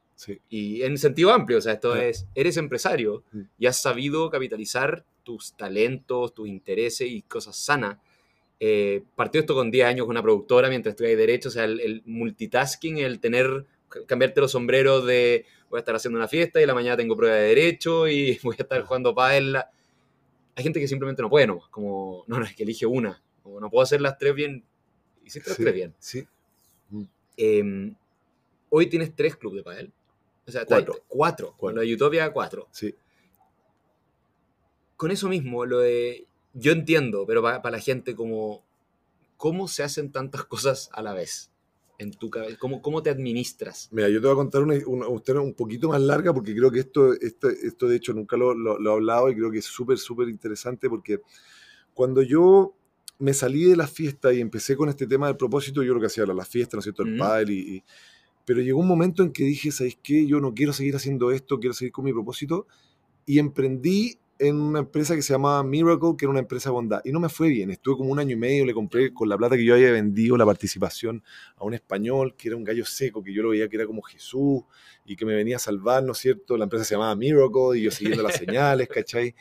[0.49, 3.40] Y en sentido amplio, o sea, esto es, eres empresario mm.
[3.59, 7.99] y has sabido capitalizar tus talentos, tus intereses y cosas sanas.
[8.61, 12.03] Eh, partió esto con 10 años con una productora mientras estudias derecho, o sea, el,
[12.07, 13.66] multitasking, el tener,
[14.07, 17.34] cambiarte los sombreros de voy a estar haciendo una fiesta y la mañana tengo prueba
[17.34, 19.57] de derecho y voy a estar jugando pádel.
[20.57, 21.62] Hay gente que simplemente no puede, ¿no?
[21.70, 23.20] Como, no, no, es que elige una.
[23.42, 24.64] Como no puedo hacer las tres bien.
[25.24, 25.95] Hiciste las tres bien.
[25.99, 26.24] Sí.
[27.37, 27.95] Em,
[28.70, 29.93] hoy tienes tres clubes de pádel.
[30.47, 30.95] O sea, cuatro.
[31.09, 31.55] cuatro.
[31.57, 32.68] Con lo de Utopia, cuatro.
[32.70, 32.95] Sí.
[34.97, 36.26] Con eso mismo, lo de.
[36.53, 38.62] Yo entiendo, pero para, la gente, como.
[39.37, 41.51] ¿Cómo se hacen tantas cosas a la vez?
[41.99, 42.57] En tu cabeza.
[42.59, 43.89] ¿Cómo, ¿Cómo te administras?
[43.93, 46.80] Mira, yo te voy a contar una, una, un poquito más larga porque creo que
[46.80, 49.64] esto, esto, esto de hecho, nunca lo, lo, lo he hablado y creo que es
[49.64, 51.20] súper, súper interesante porque
[51.95, 52.74] cuando yo
[53.24, 56.06] me salí de la fiesta y empecé con este tema del propósito, yo lo que
[56.06, 57.04] hacía era la fiesta, ¿no es cierto?
[57.04, 57.82] El padre y,
[58.44, 60.26] Pero llegó un momento en que dije, ¿sabes qué?
[60.26, 62.66] Yo no quiero seguir haciendo esto, quiero seguir con mi propósito.
[63.24, 67.00] Y emprendí en una empresa que se llamaba Miracle, que era una empresa de bondad.
[67.02, 67.70] Y no me fue bien.
[67.70, 70.36] Estuve como un año y medio, le compré con la plata que yo había vendido
[70.36, 71.24] la participación
[71.56, 74.02] a un español, que era un gallo seco, que yo lo veía que era como
[74.02, 74.64] Jesús
[75.06, 76.58] y que me venía a salvar, ¿no es cierto?
[76.58, 79.34] La empresa se llamaba Miracle y yo siguiendo las señales, ¿cachai?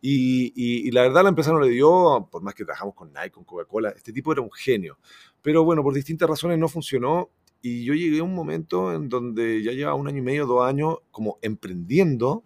[0.00, 3.44] Y, la verdad la empresa no le dio, por más que trabajamos con Nike, con
[3.44, 4.98] Coca-Cola, este tipo era un genio.
[5.42, 7.30] Pero bueno, por distintas razones no funcionó
[7.62, 10.64] y yo llegué a un momento en donde ya llevaba un año y medio, dos
[10.64, 12.44] años como emprendiendo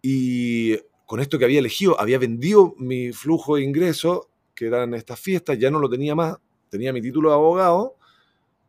[0.00, 5.20] y con esto que había elegido, había vendido mi flujo de ingresos, que eran estas
[5.20, 6.36] fiestas, ya no lo tenía más,
[6.68, 7.96] tenía mi título de abogado,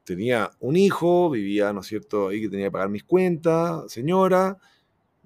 [0.03, 4.57] tenía un hijo, vivía, ¿no es cierto?, ahí que tenía que pagar mis cuentas, señora,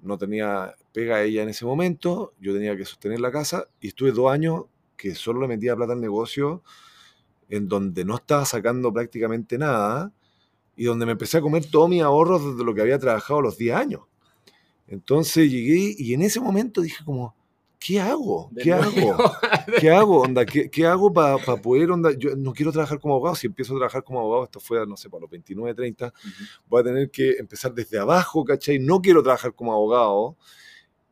[0.00, 4.12] no tenía pega ella en ese momento, yo tenía que sostener la casa y estuve
[4.12, 4.64] dos años
[4.96, 6.62] que solo le metía plata al negocio,
[7.48, 10.12] en donde no estaba sacando prácticamente nada
[10.76, 13.58] y donde me empecé a comer todos mis ahorros desde lo que había trabajado los
[13.58, 14.02] 10 años.
[14.86, 17.34] Entonces llegué y en ese momento dije como,
[17.78, 18.50] ¿qué hago?
[18.62, 19.16] ¿Qué hago?
[19.80, 20.20] ¿Qué hago?
[20.22, 21.90] Onda, ¿qué, qué hago para poder?
[21.90, 22.12] Onda?
[22.16, 23.36] Yo no quiero trabajar como abogado.
[23.36, 26.12] Si empiezo a trabajar como abogado, esto fue, no sé, para los 29, 30,
[26.68, 28.78] voy a tener que empezar desde abajo, ¿cachai?
[28.78, 30.36] No quiero trabajar como abogado.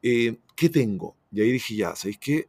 [0.02, 1.16] Eh, ¿Qué tengo?
[1.30, 2.48] Y ahí dije, ya, ¿sabéis qué?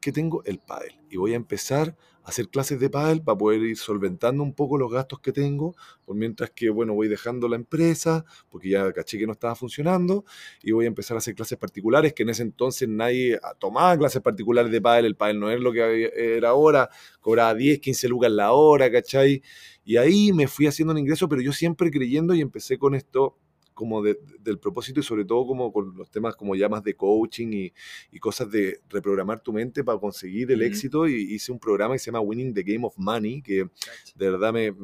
[0.00, 0.44] ¿Qué tengo?
[0.44, 0.92] El pádel.
[1.10, 4.78] Y voy a empezar a hacer clases de pádel para poder ir solventando un poco
[4.78, 5.74] los gastos que tengo,
[6.04, 10.24] por mientras que, bueno, voy dejando la empresa, porque ya caché que no estaba funcionando,
[10.62, 14.22] y voy a empezar a hacer clases particulares, que en ese entonces nadie tomaba clases
[14.22, 16.90] particulares de pádel, el pádel no es lo que era ahora,
[17.20, 19.42] cobraba 10, 15 lucas la hora, ¿cachai?
[19.84, 23.36] Y ahí me fui haciendo un ingreso, pero yo siempre creyendo y empecé con esto
[23.78, 27.70] como del propósito y sobre todo como con los temas como llamas de coaching
[28.10, 31.06] y, cosas de reprogramar tu mente para conseguir el éxito.
[31.06, 33.68] Y hice un programa que se llama Winning the Game of Money que
[34.16, 34.74] de verdad me,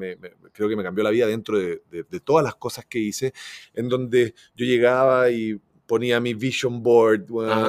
[0.52, 3.34] creo que me cambió la vida dentro de, de todas las cosas que hice
[3.74, 7.26] en donde yo llegaba y ponía mi vision board,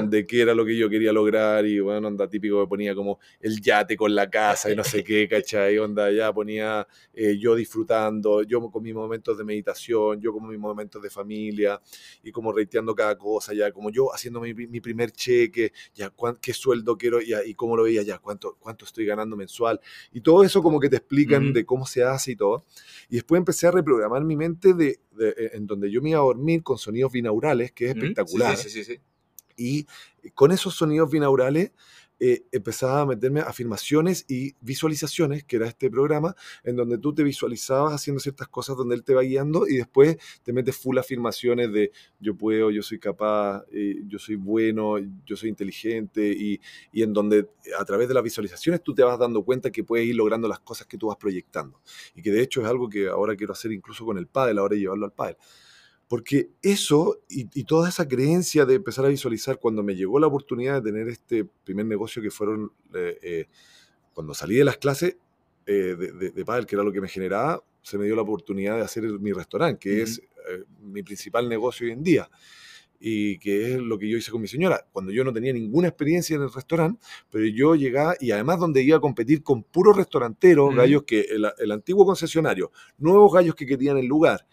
[0.09, 3.19] de qué era lo que yo quería lograr y, bueno, onda típico que ponía como
[3.39, 5.77] el yate con la casa y no sé qué, ¿cachai?
[5.77, 10.59] Onda ya ponía eh, yo disfrutando, yo con mis momentos de meditación, yo con mis
[10.59, 11.81] momentos de familia
[12.23, 16.53] y como reiteando cada cosa, ya como yo haciendo mi, mi primer cheque, ya qué
[16.53, 19.79] sueldo quiero ya, y cómo lo veía, ya cuánto, cuánto estoy ganando mensual
[20.13, 22.65] y todo eso como que te explican de cómo se hace y todo.
[23.09, 26.23] Y después empecé a reprogramar mi mente de, eh, en donde yo me iba a
[26.23, 28.57] dormir con sonidos binaurales, que es espectacular.
[29.57, 29.85] y
[30.33, 31.71] con esos sonidos binaurales
[32.17, 36.33] eh, empezaba a meterme afirmaciones y visualizaciones, que era este programa,
[36.63, 40.17] en donde tú te visualizabas haciendo ciertas cosas donde él te va guiando y después
[40.43, 44.95] te metes full afirmaciones de yo puedo, yo soy capaz, eh, yo soy bueno,
[45.25, 46.61] yo soy inteligente y,
[46.93, 50.07] y, en donde a través de las visualizaciones tú te vas dando cuenta que puedes
[50.07, 51.81] ir logrando las cosas que tú vas proyectando.
[52.15, 54.77] Y que de hecho es algo que ahora quiero hacer incluso con el pádel, ahora
[54.77, 55.35] llevarlo al pádel.
[56.07, 60.81] Porque eso y, toda esa creencia de empezar a visualizar cuando me llegó la oportunidad
[60.81, 63.45] de tener este primer negocio que fueron, eh, eh,
[64.13, 65.17] cuando salí de las clases
[65.65, 68.75] eh, de, de, pádel, que era lo que me generaba, se me dio la oportunidad
[68.75, 70.21] de hacer mi restaurante, que es
[70.79, 72.29] mi principal negocio hoy en día
[72.99, 75.87] y que es lo que yo hice con mi señora, cuando yo no tenía ninguna
[75.87, 76.99] experiencia en el restaurante,
[77.29, 81.45] pero yo llegaba y además donde iba a competir con puros restauranteros, gallos que el,
[81.57, 84.47] el, antiguo concesionario, nuevos gallos que querían el lugar,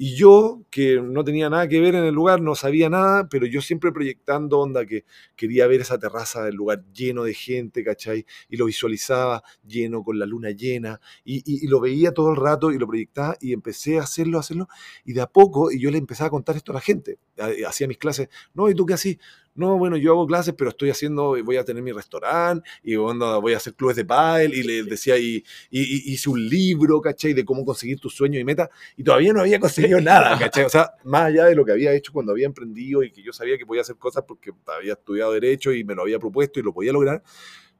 [0.00, 3.46] y yo, que no tenía nada que ver en el lugar, no sabía nada, pero
[3.46, 8.24] yo siempre proyectando onda que quería ver esa terraza del lugar lleno de gente, ¿cachai?
[8.48, 12.78] Y lo visualizaba lleno con la luna llena, y, lo veía todo el rato y
[12.78, 14.68] lo proyectaba y empecé a hacerlo, a hacerlo,
[15.04, 17.18] y de a poco, y yo le empezaba a contar esto a la gente,
[17.66, 19.18] hacía mis clases, no, ¿y tú qué así?
[19.58, 23.54] No, bueno, yo hago clases, pero estoy haciendo, voy a tener mi restaurante y voy
[23.54, 27.32] a hacer clubes de pádel y le decía, y, hice un libro, ¿cachai?
[27.32, 30.64] De cómo conseguir tu sueño y meta y todavía no había conseguido nada, ¿cachai?
[30.64, 33.32] O sea, más allá de lo que había hecho cuando había emprendido y que yo
[33.32, 36.62] sabía que podía hacer cosas porque había estudiado Derecho y me lo había propuesto y
[36.62, 37.20] lo podía lograr,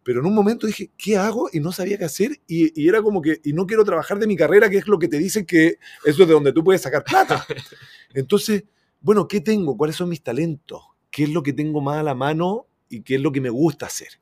[0.03, 1.49] pero en un momento dije, ¿qué hago?
[1.53, 2.41] Y no sabía qué hacer.
[2.49, 4.99] Y, y, era como que, y no quiero trabajar de mi carrera, que es lo
[4.99, 7.47] que te dicen que eso es de donde tú puedes sacar plata.
[8.15, 8.65] Entonces,
[9.01, 9.77] bueno, ¿qué tengo?
[9.77, 10.83] ¿Cuáles son mis talentos?
[11.19, 13.51] Qué es lo que tengo más a la mano y qué es lo que me
[13.51, 14.21] gusta hacer.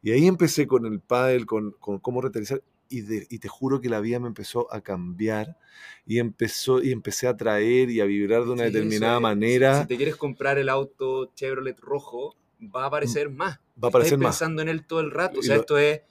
[0.00, 3.00] Y ahí empecé con el pádel, con, con cómo rentabilizar, y,
[3.34, 5.58] y, te juro que la vida me empezó a cambiar
[6.06, 9.82] y empezó y empecé a traer y a vibrar de una determinada manera.
[9.82, 13.58] Si, te quieres comprar el auto Chevrolet rojo, va a aparecer más.
[13.82, 15.40] Va a aparecer Estás pensando en él todo el rato.
[15.40, 16.02] O sea, esto es.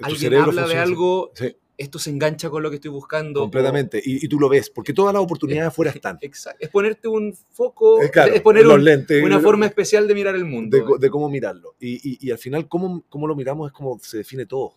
[0.00, 1.32] Alguien habla de algo
[1.78, 3.40] esto se engancha con lo que estoy buscando.
[3.40, 6.18] Completamente, y, tú lo ves, porque todas las oportunidades afuera están.
[6.20, 6.64] Exacto.
[6.64, 10.98] Es ponerte un foco, es, poner una forma especial de mirar el mundo.
[10.98, 11.74] De, cómo mirarlo.
[11.80, 14.74] Y, al final, cómo, cómo, lo miramos es como se define todo.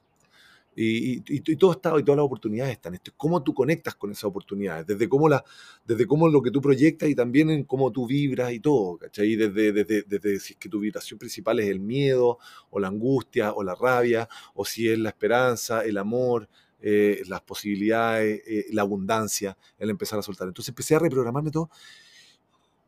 [0.82, 1.20] Y,
[1.58, 2.94] todo está, y todas las oportunidades están.
[2.94, 5.44] Esto es cómo tú conectas con esas oportunidades, desde cómo, la,
[5.86, 9.36] desde cómo lo que tú proyectas y también en cómo tú vibras y todo, ¿cachai?
[9.36, 12.38] Desde, desde, desde si es que tu vibración principal es el miedo,
[12.70, 16.48] o la angustia, o la rabia, o si es la esperanza, el amor,
[16.82, 20.48] eh, las posibilidades, eh, la abundancia, el empezar a soltar.
[20.48, 21.70] Entonces empecé a reprogramarme todo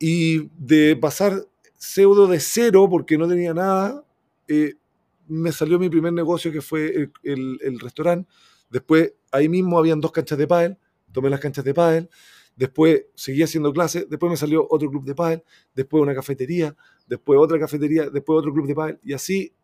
[0.02, 4.04] y de pasar pseudo de cero porque no tenía nada,
[4.48, 4.74] eh,
[5.28, 8.28] me salió mi primer negocio que fue el, restaurante.
[8.68, 10.76] Después ahí mismo habían dos canchas de pádel,
[11.12, 12.10] tomé las canchas de pádel.
[12.56, 16.76] Después seguí haciendo clases, después me salió otro club de pádel, después una cafetería,
[17.06, 19.54] después otra cafetería, después otro club de pádel y así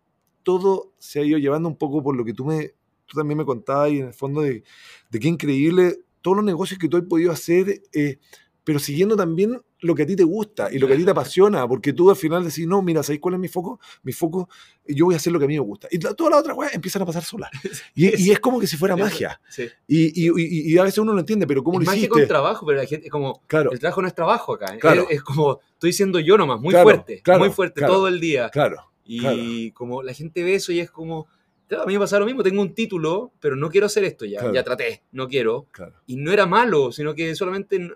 [0.44, 2.74] todo se ha ido llevando un poco por lo que tú me
[3.08, 4.62] tú también me contabas y en el fondo de,
[5.10, 8.18] de qué increíble todos los negocios que tú has podido hacer, eh,
[8.64, 11.10] pero siguiendo también lo que a ti te gusta y lo que a ti te
[11.12, 13.80] apasiona, porque tú al final decís, no, mira, ¿sabes cuál es mi foco?
[14.02, 14.48] Mi foco,
[14.86, 15.88] yo voy a hacer lo que a mí me gusta.
[15.90, 17.50] Y todas las otras cosas empiezan a pasar solas.
[17.94, 19.40] Y, es como que si fuera magia.
[19.86, 22.10] Y, y, a veces uno lo entiende, pero ¿cómo es lo hiciste?
[22.10, 23.72] magia con trabajo, pero la gente es como, claro.
[23.72, 24.74] el trabajo no es trabajo acá.
[24.74, 25.06] ¿eh?
[25.10, 28.50] Es, como, estoy diciendo yo nomás, muy fuerte, muy fuerte todo el día.
[28.50, 28.92] Claro.
[29.04, 31.26] Y como la gente ve eso y es como,
[31.70, 34.52] a mí me pasa lo mismo, tengo un título, pero no quiero hacer esto ya,
[34.52, 35.66] ya traté, no quiero.
[36.06, 37.90] Y no era malo, sino que solamente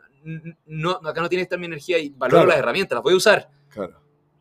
[0.66, 3.16] no, acá no tiene que estar mi energía y valoro las herramientas, las voy a
[3.16, 3.51] usar.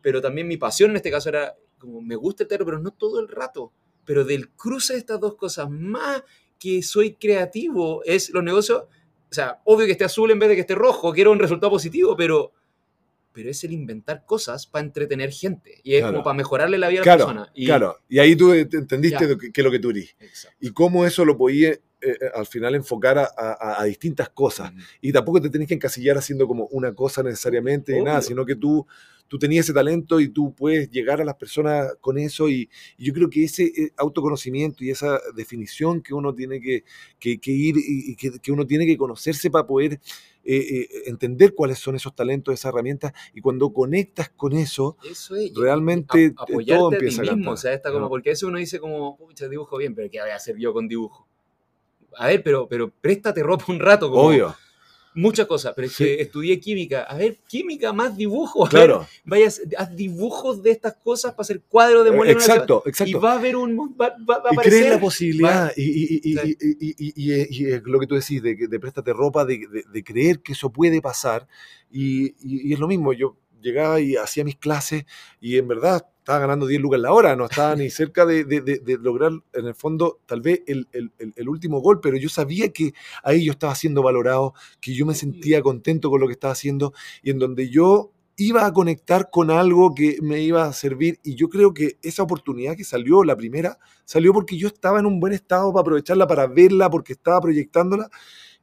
[0.00, 2.90] Pero también mi pasión en este caso era, como me gusta el teatro, pero no
[2.90, 3.72] todo el rato.
[4.04, 6.22] pero del cruce de estas dos cosas, más
[6.58, 10.54] que soy creativo, es los negocios, o sea, obvio que esté azul en vez de
[10.54, 12.52] que esté rojo, quiero un resultado positivo, pero,
[13.32, 16.14] pero es el inventar cosas para entretener gente, y es Claro.
[16.14, 17.50] como para mejorarle la vida a la persona.
[17.54, 17.98] Y, claro.
[18.08, 19.36] Y ahí tú te- entendiste Ya.
[19.52, 20.14] que, es lo que tú eres.
[20.20, 20.56] Exacto.
[20.60, 24.72] Y cómo eso lo podías eh, eh, al final enfocar a, a- a distintas cosas.
[25.00, 28.84] Y tampoco te tenés que encasillar haciendo como una cosa necesariamente nada, sino que tú,
[29.28, 32.48] tú tenías ese talento y tú puedes llegar a las personas con eso.
[32.48, 32.68] Y,
[32.98, 36.82] y yo creo que ese eh, autoconocimiento y esa definición que uno tiene que,
[37.20, 40.00] que- que ir y, y que, que uno tiene que conocerse para poder
[40.44, 43.12] eh, eh, entender cuáles son esos talentos, esas herramientas.
[43.34, 45.54] Y cuando conectas con eso, Eso es.
[45.54, 47.52] realmente eh, a- apoyarte todo a ti empieza a mismo, cantar.
[47.54, 48.08] o sea, está como, No.
[48.08, 50.72] porque a veces uno dice como, pucha, dibujo bien, pero ¿qué voy a hacer yo
[50.72, 51.26] con dibujo?
[52.16, 54.54] A ver, pero, pero préstate ropa un rato, como Obvio,
[55.14, 56.04] muchas cosas, pero es Sí.
[56.04, 59.06] que estudié química, a ver, química más dibujo, a ver, claro.
[59.24, 63.20] vaya, haz dibujos de estas cosas para hacer cuadros de Eh, Exacto, y exacto.
[63.20, 66.32] va a haber un, va, va- va a y crees la posibilidad y, y- y-
[66.34, 66.48] Claro.
[66.48, 69.44] y- y- y- y- y- y es lo que tú decís, de, de préstate ropa,
[69.44, 71.46] de, de- de creer que eso puede pasar.
[71.90, 75.04] Y, y- y es lo mismo, yo llegaba y hacía mis clases
[75.40, 78.60] y en verdad estaba ganando 10 lucas la hora, no estaba ni cerca de, de-
[78.60, 82.16] de- de lograr en el fondo tal vez el, el- el- el último gol, pero
[82.16, 82.94] yo sabía que
[83.24, 86.92] ahí yo estaba siendo valorado, que yo me sentía contento con lo que estaba haciendo
[87.22, 91.34] y en donde yo iba a conectar con algo que me iba a servir y
[91.34, 95.20] yo creo que esa oportunidad que salió, la primera, salió porque yo estaba en un
[95.20, 98.08] buen estado para aprovecharla, para verla, porque estaba proyectándola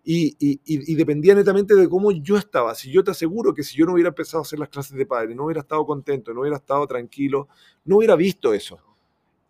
[0.03, 2.73] y, y- y- y dependía netamente de cómo yo estaba.
[2.75, 5.05] Si yo te aseguro que si yo no hubiera empezado a hacer las clases de
[5.05, 7.47] padre, no hubiera estado contento, no hubiera estado tranquilo,
[7.85, 8.79] no hubiera visto eso.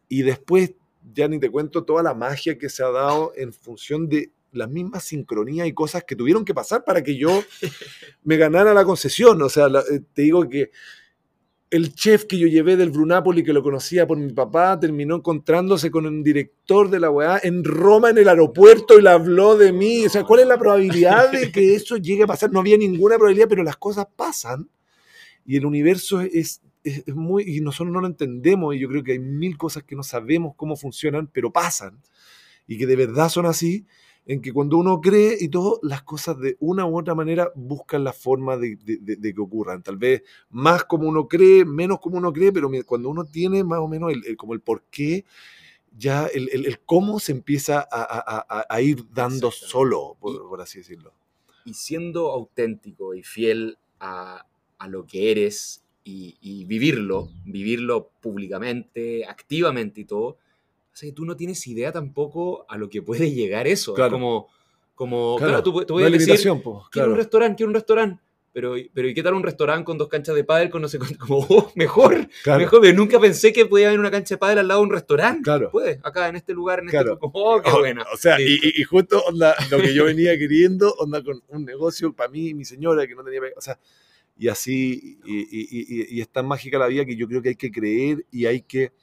[0.07, 0.73] Y después,
[1.13, 4.69] ya ni te cuento toda la magia que se ha dado en función de las
[4.69, 7.43] mismas sincronías y cosas que tuvieron que pasar para que yo
[8.23, 9.41] me ganara la concesión.
[9.41, 10.71] O sea, eh, te digo que
[11.71, 15.91] el chef que yo llevé del Brunapoli, que lo conocía por mi papá, terminó encontrándose
[15.91, 19.71] con un director de la weá en Roma en el aeropuerto y le habló de
[19.71, 20.05] mí.
[20.05, 22.51] O sea, ¿cuál es la probabilidad de que eso llegue a pasar?
[22.51, 24.67] No había ninguna probabilidad, pero las cosas pasan
[25.45, 27.43] y el universo es, es- es muy...
[27.45, 30.53] y nosotros no lo entendemos y yo creo que hay mil cosas que no sabemos
[30.55, 31.99] cómo funcionan, pero pasan
[32.67, 33.85] y que de verdad son así
[34.29, 38.03] en que cuando uno cree y todo, las cosas de una u otra manera buscan
[38.03, 39.81] la forma de, de- de- de que ocurran.
[39.81, 40.21] Tal vez
[40.51, 44.11] más como uno cree, menos como uno cree, pero cuando uno tiene más o menos
[44.13, 45.25] el, el- como el por qué,
[45.97, 50.21] ya el, el- el cómo se empieza a, a- a- a ir dando solo, Y-
[50.21, 51.11] por, así decirlo.
[51.65, 54.45] y siendo auténtico y fiel a,
[54.77, 60.37] a lo que eres y, y vivirlo, vivirlo públicamente, activamente y todo,
[60.95, 63.91] sea que tú no tienes idea tampoco a lo que puede llegar eso.
[63.91, 64.11] Es Claro.
[64.13, 64.47] como,
[64.95, 67.15] como Claro, claro, tú, tú puedes decir, po, quiero un claro.
[67.15, 68.21] restaurante, quiero un restaurante.
[68.51, 70.97] Pero, pero ¿y qué tal un restaurante con dos canchas de pádel con no sé?
[71.19, 72.81] Como, oh, mejor, Claro, mejor.
[72.81, 75.43] Pero nunca pensé que podía haber una cancha de pádel al lado de un restaurante.
[75.43, 75.69] Claro.
[75.69, 77.13] Puede, acá en este lugar, en Claro.
[77.13, 77.27] este...
[77.31, 78.13] Oh, qué O-.
[78.13, 78.43] O sea, Sí.
[78.61, 82.29] y, y- y justo onda, lo que yo venía queriendo, onda con un negocio para
[82.31, 83.39] mí y mi señora que no tenía.
[83.55, 83.79] O sea,
[84.35, 87.49] y así, y, y- y- y es tan mágica la vida que yo creo que
[87.49, 88.93] hay que creer y hay que,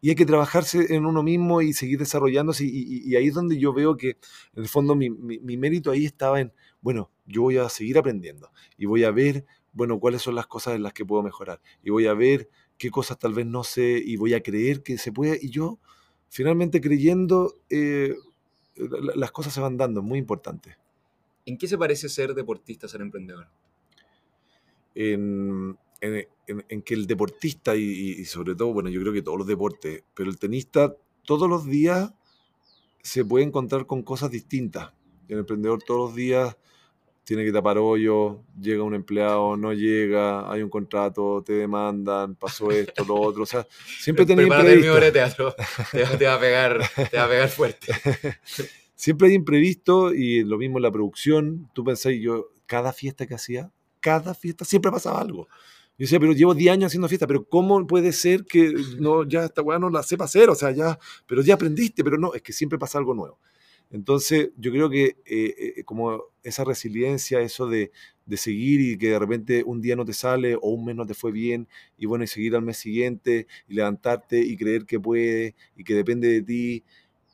[0.00, 2.64] y hay que trabajarse en uno mismo y seguir desarrollándose.
[2.64, 4.10] Y, y- y ahí es donde yo veo que,
[4.54, 7.98] en el fondo, mi, mi- mi mérito ahí estaba en, bueno, yo voy a seguir
[7.98, 11.60] aprendiendo y voy a ver, bueno, cuáles son las cosas en las que puedo mejorar
[11.82, 14.98] y voy a ver qué cosas tal vez no sé y voy a creer que
[14.98, 15.38] se puede.
[15.42, 15.78] Y yo,
[16.28, 18.14] finalmente creyendo, eh,
[18.76, 20.76] la- las cosas se van dando, es muy importante.
[21.46, 23.48] ¿En qué se parece ser deportista ser emprendedor?
[24.94, 29.22] En, en- en- en que el deportista, y, y- sobre todo, bueno, yo creo que
[29.22, 30.94] todos los deportes, pero el tenista
[31.24, 32.12] todos los días
[33.02, 34.92] se puede encontrar con cosas distintas.
[35.28, 36.56] El emprendedor todos los días
[37.24, 42.70] tiene que tapar hoyo, llega un empleado, no llega, hay un contrato, te demandan, pasó
[42.70, 43.42] esto, lo otro.
[43.42, 43.66] O sea,
[44.00, 45.12] siempre tenía obra de imprevisto.
[45.12, 45.54] teatro.
[45.90, 47.92] Te, va- te va a pegar, te va a pegar fuerte.
[48.98, 51.68] Siempre hay imprevisto y lo mismo en la producción.
[51.74, 53.70] Tú pensás, yo, cada fiesta que hacía,
[54.00, 55.48] cada fiesta siempre pasaba algo.
[55.98, 59.44] Yo decía, pero llevo 10 años haciendo fiesta, pero ¿cómo puede ser que no, ya
[59.46, 60.50] esta weá no la sepa hacer?
[60.50, 63.38] O sea, ya, pero ya aprendiste, pero no, es que siempre pasa algo nuevo.
[63.90, 67.92] Entonces, yo creo que eh, eh, como esa resiliencia, eso de,
[68.26, 71.06] de seguir y que de repente un día no te sale o un mes no
[71.06, 75.00] te fue bien, y bueno, y seguir al mes siguiente y levantarte y creer que
[75.00, 76.84] puede y que depende de ti,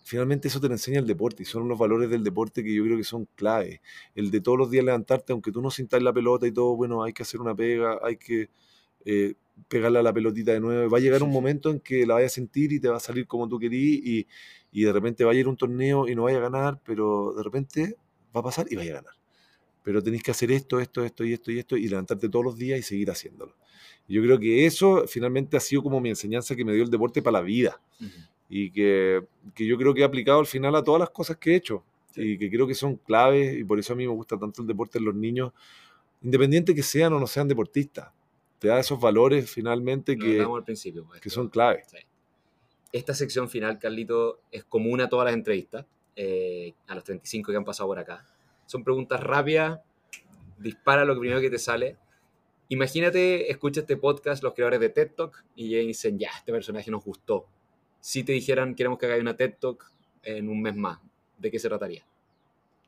[0.02, 2.84] finalmente eso te lo enseña el deporte y son los valores del deporte que yo
[2.84, 3.80] creo que son clave.
[4.14, 7.02] El de todos los días levantarte, aunque tú no sintas la pelota y todo, bueno,
[7.02, 8.50] hay que hacer una pega, hay que
[9.04, 9.34] eh,
[9.68, 10.90] pegarle a la pelotita de nuevo.
[10.90, 13.00] Va a llegar un momento en que la vayas a sentir y te va a
[13.00, 14.26] salir como tú querías y,
[14.72, 17.42] y de repente vaya a ir un torneo y no vaya a ganar, pero de
[17.42, 17.96] repente
[18.34, 19.14] va a pasar y vaya a ganar.
[19.84, 22.56] Pero tenéis que hacer esto, esto, esto y esto y esto y levantarte todos los
[22.56, 23.56] días y seguir haciéndolo.
[24.08, 27.22] Yo creo que eso finalmente ha sido como mi enseñanza que me dio el deporte
[27.22, 27.80] para la vida.
[28.54, 29.24] Y que,
[29.54, 31.82] que yo creo que he aplicado al final a todas las cosas que he hecho
[32.14, 34.68] y que creo que son claves y por eso a mí me gusta tanto el
[34.68, 35.54] deporte en los niños,
[36.20, 38.10] independiente que sean o no sean deportistas.
[38.58, 41.06] Te da esos valores finalmente que, al principio.
[41.06, 41.86] pues, que son claves.
[41.88, 41.96] Sí.
[42.92, 47.56] Esta sección final, Carlito, es común a todas las entrevistas, eh, a los 35 que
[47.56, 48.26] han pasado por acá.
[48.66, 49.80] Son preguntas rápidas,
[50.58, 51.96] dispara lo primero que te sale.
[52.68, 57.02] Imagínate, escucha este podcast, los creadores de TED Talk, y dicen, ya, este personaje nos
[57.02, 57.46] gustó.
[58.02, 59.90] Si te dijeran, queremos que haga una TED Talk
[60.24, 60.98] en un mes más,
[61.38, 62.04] ¿de qué se trataría?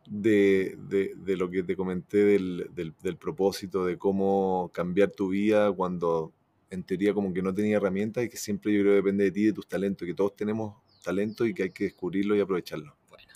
[0.06, 5.28] de, de- de lo que te comenté del, del- del propósito, de cómo cambiar tu
[5.30, 6.30] vida cuando
[6.70, 9.30] en teoría como que no tenía herramientas y que siempre yo creo que depende de
[9.30, 12.40] ti, de tus talentos, y que todos tenemos talento y que hay que descubrirlo y
[12.40, 12.94] aprovecharlo.
[13.08, 13.32] Bueno.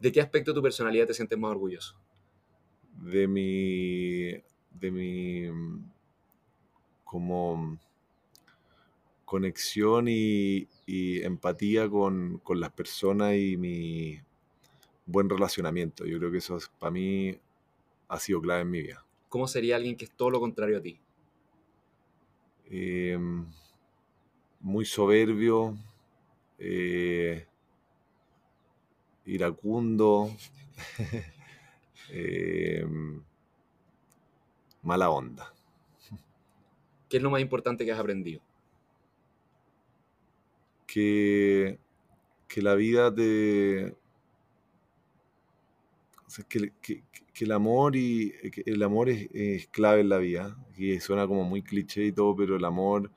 [0.00, 1.94] ¿De qué aspecto de tu personalidad te sientes más orgulloso?
[3.00, 4.32] De mi,
[4.80, 5.48] de mi
[7.04, 7.78] como
[9.32, 14.20] conexión y, y empatía con, con las personas y mi
[15.06, 16.06] buen relacionamiento.
[16.06, 17.38] Yo creo que eso es- para mí
[18.08, 19.06] ha sido clave en mi vida.
[19.28, 21.00] ¿Cómo sería alguien que es todo lo contrario a ti?
[22.70, 23.18] eh,
[24.60, 25.76] muy soberbio,
[26.58, 27.46] eh,
[29.24, 30.30] iracundo,
[32.10, 32.84] eh,
[34.82, 35.52] mala onda.
[37.08, 38.42] ¿Qué es lo más importante que has aprendido?
[40.92, 41.78] Que,
[42.48, 43.96] que la vida te...
[46.26, 47.02] o sea, que, que-
[47.34, 48.34] que el amor y
[48.66, 52.36] el amor es, es clave en la vida y suena como muy cliché y todo
[52.36, 53.10] pero el amor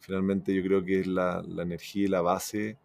[0.00, 2.78] finalmente yo creo que es la, la energía y la base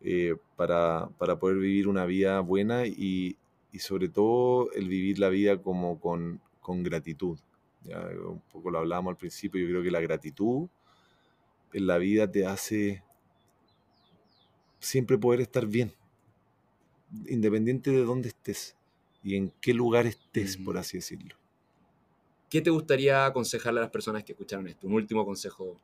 [0.00, 3.36] eh, para, para poder vivir una vida buena y,
[3.72, 7.38] y sobre todo el vivir la vida como con, con gratitud.
[7.84, 10.68] Ya, un poco lo hablábamos al principio, yo creo que la gratitud
[11.72, 13.02] en la vida te hace
[14.80, 15.92] siempre poder estar bien,
[17.28, 18.76] independiente de dónde estés
[19.22, 21.36] y en qué lugar estés, por así decirlo.
[22.50, 24.86] ¿Qué te gustaría aconsejarle a las personas que escucharon esto?
[24.86, 25.80] Un último consejo.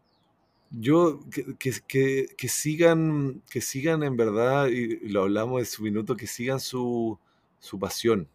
[0.71, 5.83] Yo, que, que- que- que sigan, que sigan en verdad, y lo hablamos de su
[5.83, 7.19] minuto, que sigan su,
[7.61, 8.29] su pasión.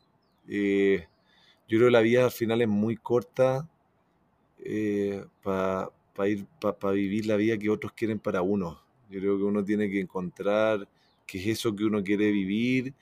[0.47, 1.07] Eh,
[1.67, 3.69] yo creo que la vida al final es muy corta
[5.43, 8.79] para ir para vivir la vida que otros quieren para uno.
[9.09, 10.87] Yo creo que uno tiene que encontrar
[11.25, 12.93] qué es eso que uno quiere vivir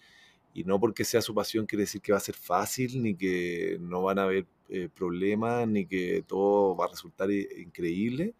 [0.53, 3.77] y no porque sea su pasión quiere decir que va a ser fácil, ni que
[3.79, 8.33] no van a haber eh, problemas, ni que todo va a resultar i- increíble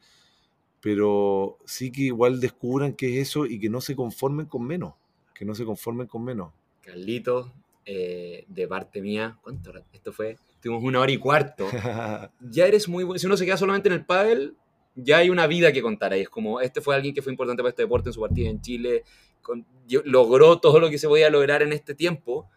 [0.80, 4.94] pero sí que igual descubran qué es eso y que no se conformen con menos,
[5.34, 6.53] que no se conformen con menos.
[6.81, 7.52] Carlito,
[7.85, 9.73] eh, de parte mía, ¿cuánto?
[9.91, 11.68] Esto fue, tuvimos una hora y cuarto.
[12.39, 13.18] Ya eres muy bueno.
[13.18, 14.56] Si uno se queda solamente en el pádel,
[14.97, 16.21] ya hay una vida que contar ahí.
[16.21, 18.59] Es como, este fue alguien que fue importante para este deporte en su partida en
[18.61, 19.03] Chile,
[19.41, 22.49] con- yo- logró todo lo que se podía lograr en este tiempo,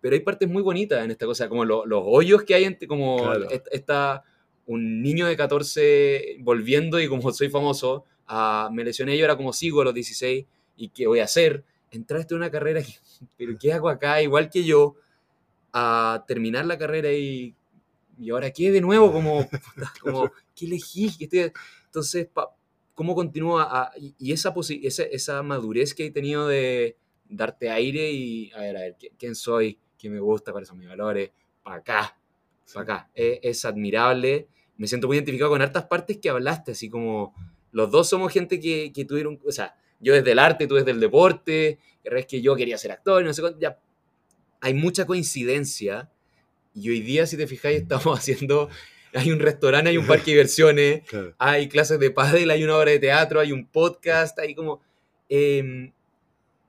[0.00, 2.88] pero hay partes muy bonitas en esta cosa, como lo- los hoyos que hay, entre,
[2.88, 3.48] como Claro.
[3.50, 4.24] est- esta,
[4.66, 9.52] un niño de 14 volviendo y como soy famoso, a, me lesioné y ahora como
[9.52, 10.46] sigo a los 16
[10.76, 12.80] y qué voy a hacer, entraste en una carrera,
[13.36, 14.22] pero ¿qué hago acá?
[14.22, 14.94] Igual que yo,
[15.72, 17.54] a terminar la carrera y,
[18.20, 19.48] y ahora qué de nuevo, como,
[20.02, 21.10] como ¿qué elegí?
[21.18, 21.52] ¿Qué estoy-
[21.86, 22.54] Entonces, pa-
[22.94, 23.90] ¿cómo continúa?
[24.18, 26.96] y esa, esa, esa madurez que he tenido de
[27.28, 29.78] darte aire y, a ver, a ver, ¿qui- ¿quién soy?
[29.98, 30.52] ¿Qué me gusta?
[30.52, 31.30] ¿Cuáles son mis valores?
[31.62, 32.18] Para acá,
[32.72, 33.10] para acá.
[33.14, 34.48] Es, es admirable.
[34.76, 37.34] Me siento muy identificado con hartas partes que hablaste, así como
[37.72, 40.90] los dos somos gente que, que tuvieron, o sea, yo desde el arte, tú desde
[40.90, 43.78] el deporte, es que yo quería ser actor, no sé cuánto, ya.
[44.62, 46.10] Hay mucha coincidencia
[46.74, 48.68] y hoy día, si te fijáis, estamos haciendo,
[49.14, 51.34] hay un restaurante, hay un parque de diversiones, Claro.
[51.38, 54.80] hay clases de pádel, hay una obra de teatro, hay un podcast, hay como...
[55.28, 55.92] eh,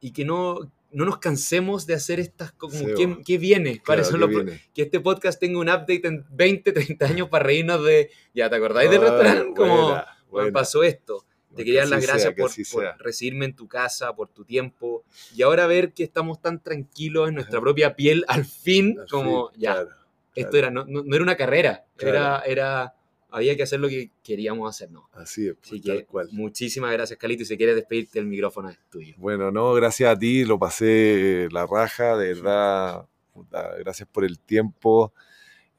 [0.04, 0.60] y que no,
[0.92, 2.52] no nos cansemos de hacer estas...
[2.54, 3.80] Como, Sí, ¿qué, qué viene?
[3.86, 4.62] ¿Cuáles Claro, son ¿qué los pro- viene?
[4.74, 8.10] que este podcast tenga un update en 20, 30 años para reírnos de...
[8.34, 9.54] ¿Ya te acordáis del restaurante?
[9.56, 10.52] Como, buena, "Bueno, buena.
[10.52, 11.24] pasó esto.
[11.52, 14.30] Te Que quería dar las así gracias por, así por recibirme en tu casa, por
[14.30, 15.04] tu tiempo.
[15.36, 19.50] Y ahora ver que estamos tan tranquilos en nuestra propia piel, al fin, Al como
[19.52, 19.90] fin, ya, claro,
[20.36, 20.58] esto claro.
[20.58, 22.44] era, no, no- no era una carrera, era, Claro.
[22.46, 22.94] era,
[23.32, 25.10] había que hacer lo que queríamos hacer, ¿no?
[25.14, 26.30] Así es, Así pues, tal que cual.
[26.32, 29.14] muchísimas gracias, Calito, y si quieres despedirte, el micrófono es tuyo.
[29.18, 33.06] Bueno, no, gracias a ti, lo pasé la raja, de verdad,
[33.80, 35.14] gracias por el tiempo.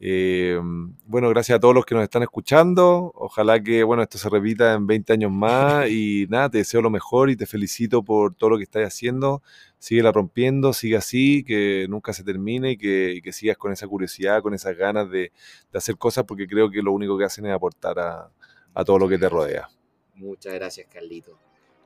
[0.05, 0.59] Eh,
[1.07, 3.13] bueno, gracias a todos los que nos están escuchando.
[3.15, 6.91] Ojalá que, bueno, esto se repita en 20 años más y nada, te deseo lo
[6.91, 9.43] mejor y te felicito por todo lo que estás haciendo.
[9.79, 13.87] Sigue rompiendo, sigue así, que nunca se termine y que, y que sigas con esa
[13.87, 15.31] curiosidad, con esas ganas de,
[15.71, 18.29] de hacer cosas porque creo que lo único que hacen es aportar a,
[18.75, 19.69] a todo lo que te rodea.
[20.17, 21.39] Muchas gracias, Carlito.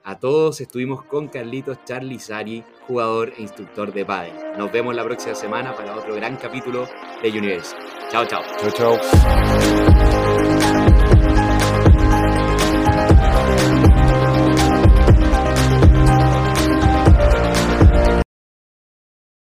[0.06, 0.62] A todos.
[0.62, 4.32] Estuvimos con Carlitos Charlie Sari, jugador e instructor de pádel.
[4.56, 6.88] Nos vemos la próxima semana para otro gran capítulo
[7.22, 7.76] de Universo.
[8.10, 8.42] Chao, chao.
[8.58, 10.95] Chao, chao.